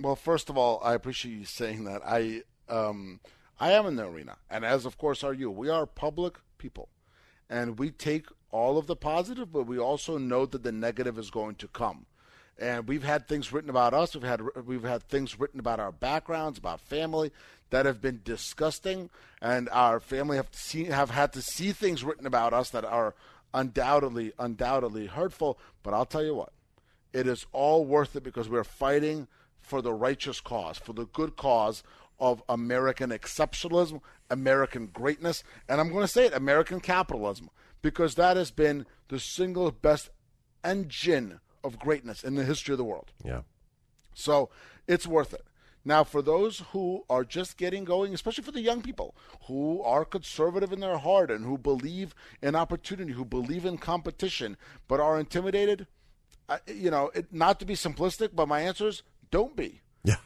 Well, 0.00 0.16
first 0.16 0.48
of 0.48 0.56
all, 0.56 0.80
I 0.82 0.94
appreciate 0.94 1.32
you 1.32 1.44
saying 1.44 1.84
that. 1.84 2.00
I 2.04 2.42
um, 2.68 3.20
I 3.60 3.72
am 3.72 3.84
in 3.84 3.96
the 3.96 4.06
arena, 4.06 4.38
and 4.48 4.64
as 4.64 4.86
of 4.86 4.96
course 4.96 5.22
are 5.22 5.34
you. 5.34 5.50
We 5.50 5.68
are 5.68 5.84
public 5.84 6.38
people, 6.56 6.88
and 7.50 7.78
we 7.78 7.90
take 7.90 8.26
all 8.50 8.78
of 8.78 8.86
the 8.86 8.96
positive, 8.96 9.52
but 9.52 9.66
we 9.66 9.78
also 9.78 10.16
know 10.16 10.46
that 10.46 10.62
the 10.62 10.72
negative 10.72 11.18
is 11.18 11.30
going 11.30 11.56
to 11.56 11.68
come. 11.68 12.06
And 12.60 12.86
we've 12.86 13.02
had 13.02 13.26
things 13.26 13.52
written 13.52 13.70
about 13.70 13.94
us. 13.94 14.14
We've 14.14 14.22
had 14.22 14.42
we've 14.66 14.84
had 14.84 15.02
things 15.02 15.40
written 15.40 15.58
about 15.58 15.80
our 15.80 15.92
backgrounds, 15.92 16.58
about 16.58 16.80
family 16.80 17.32
that 17.70 17.86
have 17.86 18.02
been 18.02 18.20
disgusting, 18.22 19.08
and 19.40 19.68
our 19.70 19.98
family 19.98 20.36
have 20.36 20.48
see, 20.52 20.84
have 20.84 21.10
had 21.10 21.32
to 21.32 21.42
see 21.42 21.72
things 21.72 22.04
written 22.04 22.26
about 22.26 22.52
us 22.52 22.68
that 22.70 22.84
are 22.84 23.14
undoubtedly 23.54 24.32
undoubtedly 24.38 25.06
hurtful. 25.06 25.58
But 25.82 25.94
I'll 25.94 26.04
tell 26.04 26.24
you 26.24 26.34
what, 26.34 26.52
it 27.14 27.26
is 27.26 27.46
all 27.52 27.84
worth 27.84 28.14
it 28.14 28.22
because 28.22 28.48
we're 28.48 28.62
fighting 28.62 29.26
for 29.60 29.80
the 29.80 29.94
righteous 29.94 30.40
cause, 30.40 30.76
for 30.76 30.92
the 30.92 31.06
good 31.06 31.36
cause 31.36 31.82
of 32.18 32.42
American 32.48 33.10
exceptionalism, 33.10 34.02
American 34.28 34.86
greatness, 34.86 35.42
and 35.68 35.80
I'm 35.80 35.88
going 35.88 36.02
to 36.02 36.08
say 36.08 36.26
it, 36.26 36.34
American 36.34 36.80
capitalism, 36.80 37.48
because 37.80 38.16
that 38.16 38.36
has 38.36 38.50
been 38.50 38.84
the 39.08 39.18
single 39.18 39.70
best 39.70 40.10
engine 40.62 41.40
of 41.64 41.78
greatness 41.78 42.22
in 42.24 42.34
the 42.34 42.44
history 42.44 42.72
of 42.72 42.78
the 42.78 42.84
world. 42.84 43.12
Yeah. 43.24 43.42
So 44.14 44.50
it's 44.86 45.06
worth 45.06 45.34
it. 45.34 45.44
Now, 45.84 46.04
for 46.04 46.20
those 46.20 46.62
who 46.72 47.04
are 47.08 47.24
just 47.24 47.56
getting 47.56 47.84
going, 47.84 48.12
especially 48.12 48.44
for 48.44 48.52
the 48.52 48.60
young 48.60 48.82
people 48.82 49.14
who 49.46 49.82
are 49.82 50.04
conservative 50.04 50.72
in 50.72 50.80
their 50.80 50.98
heart 50.98 51.30
and 51.30 51.44
who 51.44 51.56
believe 51.56 52.14
in 52.42 52.54
opportunity, 52.54 53.12
who 53.12 53.24
believe 53.24 53.64
in 53.64 53.78
competition, 53.78 54.58
but 54.88 55.00
are 55.00 55.18
intimidated, 55.18 55.86
you 56.66 56.90
know, 56.90 57.10
it, 57.14 57.32
not 57.32 57.58
to 57.60 57.64
be 57.64 57.74
simplistic, 57.74 58.30
but 58.34 58.46
my 58.46 58.60
answer 58.60 58.88
is 58.88 59.02
don't 59.30 59.56
be. 59.56 59.80
Yeah. 60.04 60.16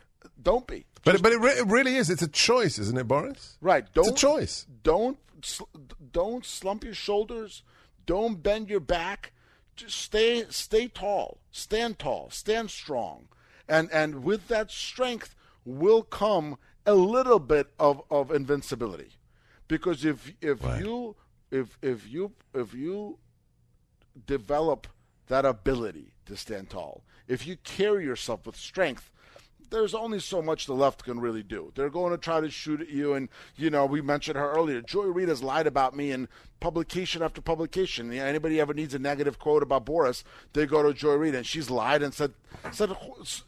Don't 0.43 0.67
be. 0.67 0.87
But 1.05 1.13
Just, 1.13 1.23
but 1.23 1.33
it, 1.33 1.41
re- 1.41 1.59
it, 1.59 1.67
really 1.67 1.97
is. 1.97 2.11
It's 2.11 2.23
a 2.23 2.29
choice, 2.29 2.79
isn't 2.79 2.99
it, 2.99 3.07
Boris? 3.07 3.57
Right. 3.61 3.85
Don't, 3.93 4.09
it's 4.09 4.23
a 4.23 4.27
choice. 4.27 4.67
Don't 4.83 5.19
don't 6.13 6.45
slump 6.45 6.85
your 6.85 6.95
shoulders. 6.95 7.63
Don't 8.07 8.43
bend 8.43 8.71
your 8.71 8.81
back. 8.81 9.33
Just 9.77 9.97
stay 9.97 10.45
stay 10.51 10.89
tall. 10.89 11.41
Stand 11.51 11.99
tall. 11.99 12.31
Stand 12.31 12.71
strong. 12.71 13.29
And 13.69 13.91
and 13.93 14.25
with 14.25 14.49
that 14.49 14.71
strength 14.71 15.35
will 15.65 16.03
come 16.03 16.59
a 16.87 16.95
little 16.95 17.39
bit 17.39 17.73
of, 17.79 18.03
of 18.11 18.31
invincibility. 18.31 19.13
Because 19.69 20.05
if 20.05 20.33
if 20.41 20.63
right. 20.63 20.81
you 20.81 21.17
if 21.51 21.79
if 21.83 22.09
you 22.11 22.33
if 22.55 22.75
you 22.75 23.19
develop 24.27 24.87
that 25.29 25.45
ability 25.45 26.15
to 26.27 26.37
stand 26.37 26.71
tall, 26.71 27.05
if 27.27 27.47
you 27.47 27.57
carry 27.57 28.05
yourself 28.05 28.47
with 28.47 28.57
strength, 28.57 29.11
there's 29.71 29.95
only 29.95 30.21
so 30.21 30.43
much 30.43 30.67
the 30.67 30.75
left 30.75 31.05
can 31.05 31.21
really 31.21 31.43
do. 31.43 31.73
They're 31.75 31.91
going 31.91 32.13
to 32.13 32.19
try 32.19 32.41
to 32.41 32.51
shoot 32.51 32.81
at 32.81 32.89
you, 32.89 33.15
and 33.15 33.29
you 33.57 33.71
know 33.71 33.87
we 33.87 34.01
mentioned 34.01 34.37
her 34.37 34.53
earlier. 34.53 34.81
Joy 34.81 35.05
Reid 35.05 35.29
has 35.29 35.43
lied 35.43 35.67
about 35.67 35.97
me 35.97 36.13
in 36.13 36.29
publication 36.61 37.23
after 37.23 37.41
publication. 37.41 38.13
Anybody 38.13 38.61
ever 38.61 38.75
needs 38.75 38.95
a 38.95 38.99
negative 38.99 39.39
quote 39.39 39.63
about 39.63 39.85
Boris, 39.85 40.25
they 40.53 40.67
go 40.67 40.83
to 40.83 40.95
Joy 40.95 41.15
Reid, 41.15 41.35
and 41.35 41.47
she's 41.47 41.71
lied 41.71 42.03
and 42.03 42.15
said 42.15 42.33
said 42.73 42.97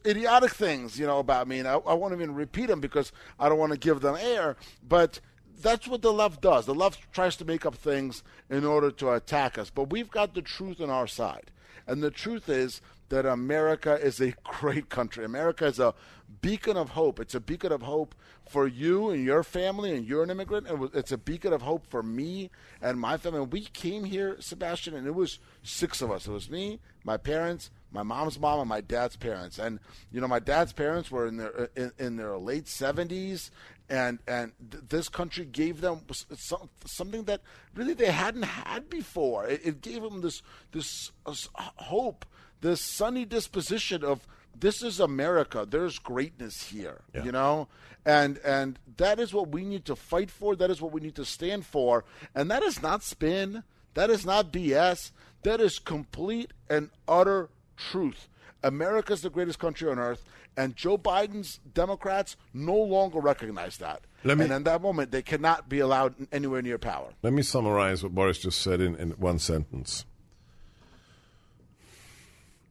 idiotic 0.05 0.55
things, 0.55 0.99
you 0.99 1.07
know, 1.07 1.19
about 1.19 1.49
me, 1.49 1.59
and 1.59 1.69
I, 1.69 1.75
I 1.75 1.95
won't 1.95 2.15
even 2.15 2.35
repeat 2.35 2.67
them 2.67 2.81
because 2.81 3.13
I 3.39 3.49
don't 3.49 3.59
want 3.59 3.73
to 3.73 3.79
give 3.79 4.01
them 4.01 4.17
air, 4.19 4.57
but. 4.87 5.21
That's 5.59 5.89
what 5.89 6.03
the 6.03 6.13
left 6.13 6.43
does. 6.43 6.67
The 6.67 6.75
left 6.75 7.11
tries 7.15 7.35
to 7.37 7.47
make 7.47 7.65
up 7.65 7.75
things 7.75 8.23
in 8.51 8.67
order 8.67 8.91
to 8.91 9.13
attack 9.13 9.57
us. 9.57 9.71
But 9.71 9.89
we've 9.89 10.11
got 10.11 10.35
the 10.35 10.43
truth 10.43 10.83
on 10.83 10.91
our 10.91 11.07
side. 11.07 11.51
And 11.87 12.03
the 12.03 12.11
truth 12.11 12.51
is 12.51 12.83
that 13.09 13.27
America 13.27 13.95
is 13.95 14.21
a 14.21 14.33
great 14.45 14.89
country. 14.89 15.25
America 15.25 15.67
is 15.67 15.79
a 15.79 15.95
beacon 16.41 16.77
of 16.77 16.91
hope. 16.91 17.21
It's 17.21 17.35
a 17.35 17.41
beacon 17.41 17.73
of 17.73 17.83
hope 17.83 18.15
for 18.49 18.67
you 18.67 19.11
and 19.11 19.25
your 19.25 19.43
family, 19.43 19.95
and 19.95 20.07
you're 20.07 20.23
an 20.23 20.31
immigrant. 20.31 20.67
It's 20.95 21.13
a 21.13 21.19
beacon 21.19 21.53
of 21.53 21.63
hope 21.63 21.87
for 21.87 22.03
me 22.03 22.51
and 22.81 23.01
my 23.01 23.17
family. 23.17 23.41
we 23.41 23.63
came 23.63 24.05
here, 24.05 24.37
Sebastian, 24.41 24.95
and 24.95 25.07
it 25.07 25.15
was 25.15 25.39
six 25.63 26.01
of 26.03 26.11
us. 26.11 26.27
It 26.27 26.33
was 26.33 26.51
me, 26.51 26.81
my 27.05 27.17
parents, 27.17 27.71
my 27.93 28.03
mom's 28.03 28.39
mom, 28.39 28.61
and 28.61 28.69
my 28.69 28.81
dad's 28.81 29.17
parents. 29.17 29.59
And 29.59 29.81
you 30.13 30.21
know, 30.21 30.29
my 30.29 30.39
dad's 30.39 30.73
parents 30.73 31.11
were 31.11 31.27
in 31.27 31.37
their 31.37 31.71
in, 31.77 31.93
in 31.99 32.17
their 32.17 32.37
late 32.39 32.69
seventies, 32.69 33.51
and 33.89 34.19
and 34.27 34.53
th- 34.71 34.85
this 34.89 35.09
country 35.09 35.45
gave 35.45 35.81
them 35.81 36.03
some, 36.37 36.69
something 36.85 37.25
that 37.25 37.41
really 37.75 37.95
they 37.95 38.11
hadn't 38.11 38.45
had 38.45 38.91
before. 38.91 39.47
It, 39.47 39.61
it 39.65 39.81
gave 39.81 40.03
them 40.03 40.21
this 40.21 40.43
this 40.73 41.11
uh, 41.25 41.35
hope 41.77 42.25
this 42.61 42.81
sunny 42.81 43.25
disposition 43.25 44.05
of 44.05 44.27
this 44.59 44.83
is 44.83 45.01
America. 45.01 45.67
There's 45.69 45.99
greatness 45.99 46.69
here, 46.69 47.03
yeah. 47.15 47.25
you 47.25 47.33
know, 47.33 47.69
and 48.05 48.39
and 48.39 48.79
that 48.97 49.19
is 49.19 49.35
what 49.35 49.49
we 49.49 49.65
need 49.65 49.85
to 49.87 49.97
fight 49.97 50.31
for. 50.31 50.57
That 50.57 50.71
is 50.71 50.81
what 50.81 50.93
we 50.93 51.01
need 51.01 51.15
to 51.17 51.25
stand 51.25 51.67
for, 51.67 52.05
and 52.35 52.51
that 52.51 52.63
is 52.63 52.83
not 52.83 53.03
spin. 53.03 53.63
That 53.95 54.11
is 54.11 54.27
not 54.27 54.53
BS. 54.53 55.11
That 55.43 55.61
is 55.61 55.79
complete 55.79 56.53
and 56.69 56.91
utter 57.09 57.49
truth. 57.77 58.29
America 58.63 59.13
is 59.13 59.23
the 59.23 59.31
greatest 59.31 59.59
country 59.59 59.89
on 59.91 59.99
earth, 59.99 60.25
and 60.57 60.75
Joe 60.75 60.99
Biden's 60.99 61.61
Democrats 61.73 62.37
no 62.53 62.77
longer 62.77 63.21
recognize 63.21 63.77
that. 63.79 64.03
Let 64.25 64.39
Me, 64.39 64.45
and 64.45 64.53
in 64.53 64.63
that 64.65 64.83
moment, 64.83 65.13
they 65.13 65.23
cannot 65.23 65.69
be 65.69 65.79
allowed 65.79 66.15
anywhere 66.33 66.63
near 66.63 66.79
power. 66.79 67.13
Let 67.23 67.33
me 67.33 67.43
summarize 67.43 68.03
what 68.03 68.15
Boris 68.15 68.39
just 68.39 68.61
said 68.61 68.81
in, 68.81 68.97
in 68.97 69.11
one 69.13 69.39
sentence 69.39 70.05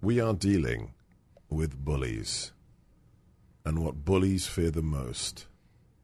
we 0.01 0.19
are 0.19 0.33
dealing 0.33 0.93
with 1.49 1.83
bullies. 1.83 2.51
And 3.65 3.83
what 3.83 4.05
bullies 4.05 4.45
fear 4.45 4.71
the 4.71 4.81
most 4.81 5.47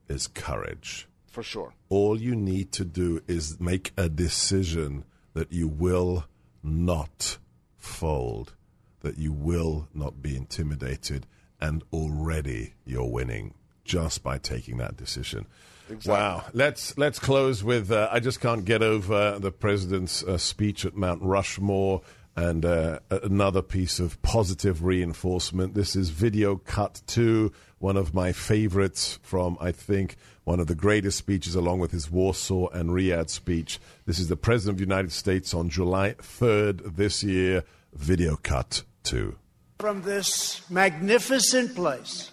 is 0.07 0.27
courage. 0.27 1.07
For 1.27 1.43
sure. 1.43 1.73
All 1.89 2.19
you 2.19 2.35
need 2.35 2.71
to 2.73 2.85
do 2.85 3.21
is 3.27 3.59
make 3.59 3.93
a 3.97 4.09
decision 4.09 5.05
that 5.33 5.51
you 5.51 5.67
will 5.67 6.25
not 6.63 7.37
fold, 7.77 8.53
that 9.01 9.17
you 9.17 9.31
will 9.31 9.87
not 9.93 10.21
be 10.21 10.35
intimidated, 10.35 11.25
and 11.59 11.83
already 11.93 12.73
you're 12.85 13.09
winning 13.09 13.53
just 13.83 14.23
by 14.23 14.37
taking 14.37 14.77
that 14.77 14.97
decision. 14.97 15.45
Exactly. 15.89 16.11
Wow. 16.11 16.45
Let's 16.53 16.97
let's 16.97 17.19
close 17.19 17.63
with 17.63 17.91
uh, 17.91 18.09
I 18.11 18.19
just 18.19 18.39
can't 18.39 18.63
get 18.63 18.81
over 18.81 19.37
the 19.39 19.51
president's 19.51 20.23
uh, 20.23 20.37
speech 20.37 20.85
at 20.85 20.95
Mount 20.95 21.21
Rushmore 21.21 22.01
and 22.35 22.65
uh, 22.65 22.99
another 23.09 23.61
piece 23.61 23.99
of 23.99 24.21
positive 24.21 24.83
reinforcement. 24.83 25.73
This 25.73 25.95
is 25.95 26.09
video 26.09 26.55
cut 26.57 27.01
two, 27.07 27.51
one 27.79 27.97
of 27.97 28.13
my 28.13 28.31
favorites 28.31 29.19
from, 29.21 29.57
I 29.59 29.71
think, 29.71 30.15
one 30.43 30.59
of 30.59 30.67
the 30.67 30.75
greatest 30.75 31.17
speeches, 31.17 31.55
along 31.55 31.79
with 31.79 31.91
his 31.91 32.09
Warsaw 32.09 32.67
and 32.69 32.91
Riyadh 32.91 33.29
speech. 33.29 33.79
This 34.05 34.19
is 34.19 34.29
the 34.29 34.37
President 34.37 34.75
of 34.75 34.77
the 34.77 34.89
United 34.93 35.11
States 35.11 35.53
on 35.53 35.69
July 35.69 36.13
3rd 36.13 36.95
this 36.95 37.23
year. 37.23 37.63
Video 37.93 38.37
cut 38.37 38.83
two. 39.03 39.35
From 39.79 40.01
this 40.01 40.69
magnificent 40.69 41.75
place, 41.75 42.31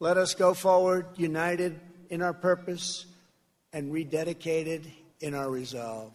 let 0.00 0.16
us 0.16 0.34
go 0.34 0.54
forward 0.54 1.06
united 1.16 1.78
in 2.08 2.22
our 2.22 2.32
purpose 2.32 3.06
and 3.72 3.92
rededicated 3.92 4.86
in 5.20 5.34
our 5.34 5.50
resolve. 5.50 6.12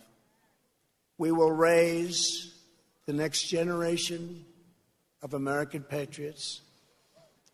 We 1.18 1.32
will 1.32 1.52
raise 1.52 2.52
the 3.06 3.14
next 3.14 3.48
generation 3.48 4.46
of 5.22 5.34
American 5.34 5.84
patriots. 5.84 6.62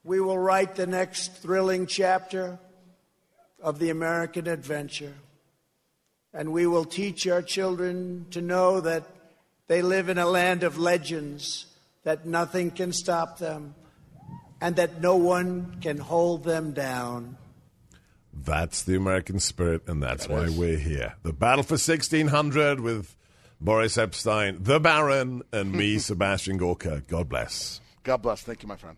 We 0.03 0.19
will 0.19 0.37
write 0.37 0.75
the 0.75 0.87
next 0.87 1.37
thrilling 1.37 1.85
chapter 1.85 2.59
of 3.61 3.79
the 3.79 3.89
American 3.89 4.47
adventure. 4.47 5.13
And 6.33 6.51
we 6.51 6.67
will 6.67 6.85
teach 6.85 7.27
our 7.27 7.41
children 7.41 8.27
to 8.31 8.41
know 8.41 8.81
that 8.81 9.03
they 9.67 9.81
live 9.81 10.07
in 10.07 10.17
a 10.17 10.25
land 10.25 10.63
of 10.63 10.77
legends, 10.77 11.65
that 12.03 12.25
nothing 12.25 12.71
can 12.71 12.93
stop 12.93 13.39
them, 13.39 13.75
and 14.61 14.75
that 14.77 15.01
no 15.01 15.15
one 15.15 15.77
can 15.81 15.97
hold 15.97 16.43
them 16.43 16.71
down. 16.71 17.37
That's 18.33 18.83
the 18.83 18.95
American 18.95 19.39
spirit, 19.39 19.81
and 19.87 20.01
that's 20.01 20.29
why 20.29 20.49
we're 20.49 20.77
here. 20.77 21.15
The 21.23 21.33
battle 21.33 21.63
for 21.63 21.73
1600 21.73 22.79
with 22.79 23.16
Boris 23.59 23.97
Epshteyn, 23.97 24.63
the 24.63 24.79
Baron, 24.79 25.43
and 25.51 25.71
me, 25.71 25.97
Sebastian 25.99 26.57
Gorka. 26.57 27.03
God 27.07 27.29
bless. 27.29 27.81
God 28.03 28.17
bless. 28.17 28.41
Thank 28.41 28.63
you, 28.63 28.69
my 28.69 28.75
friend. 28.77 28.97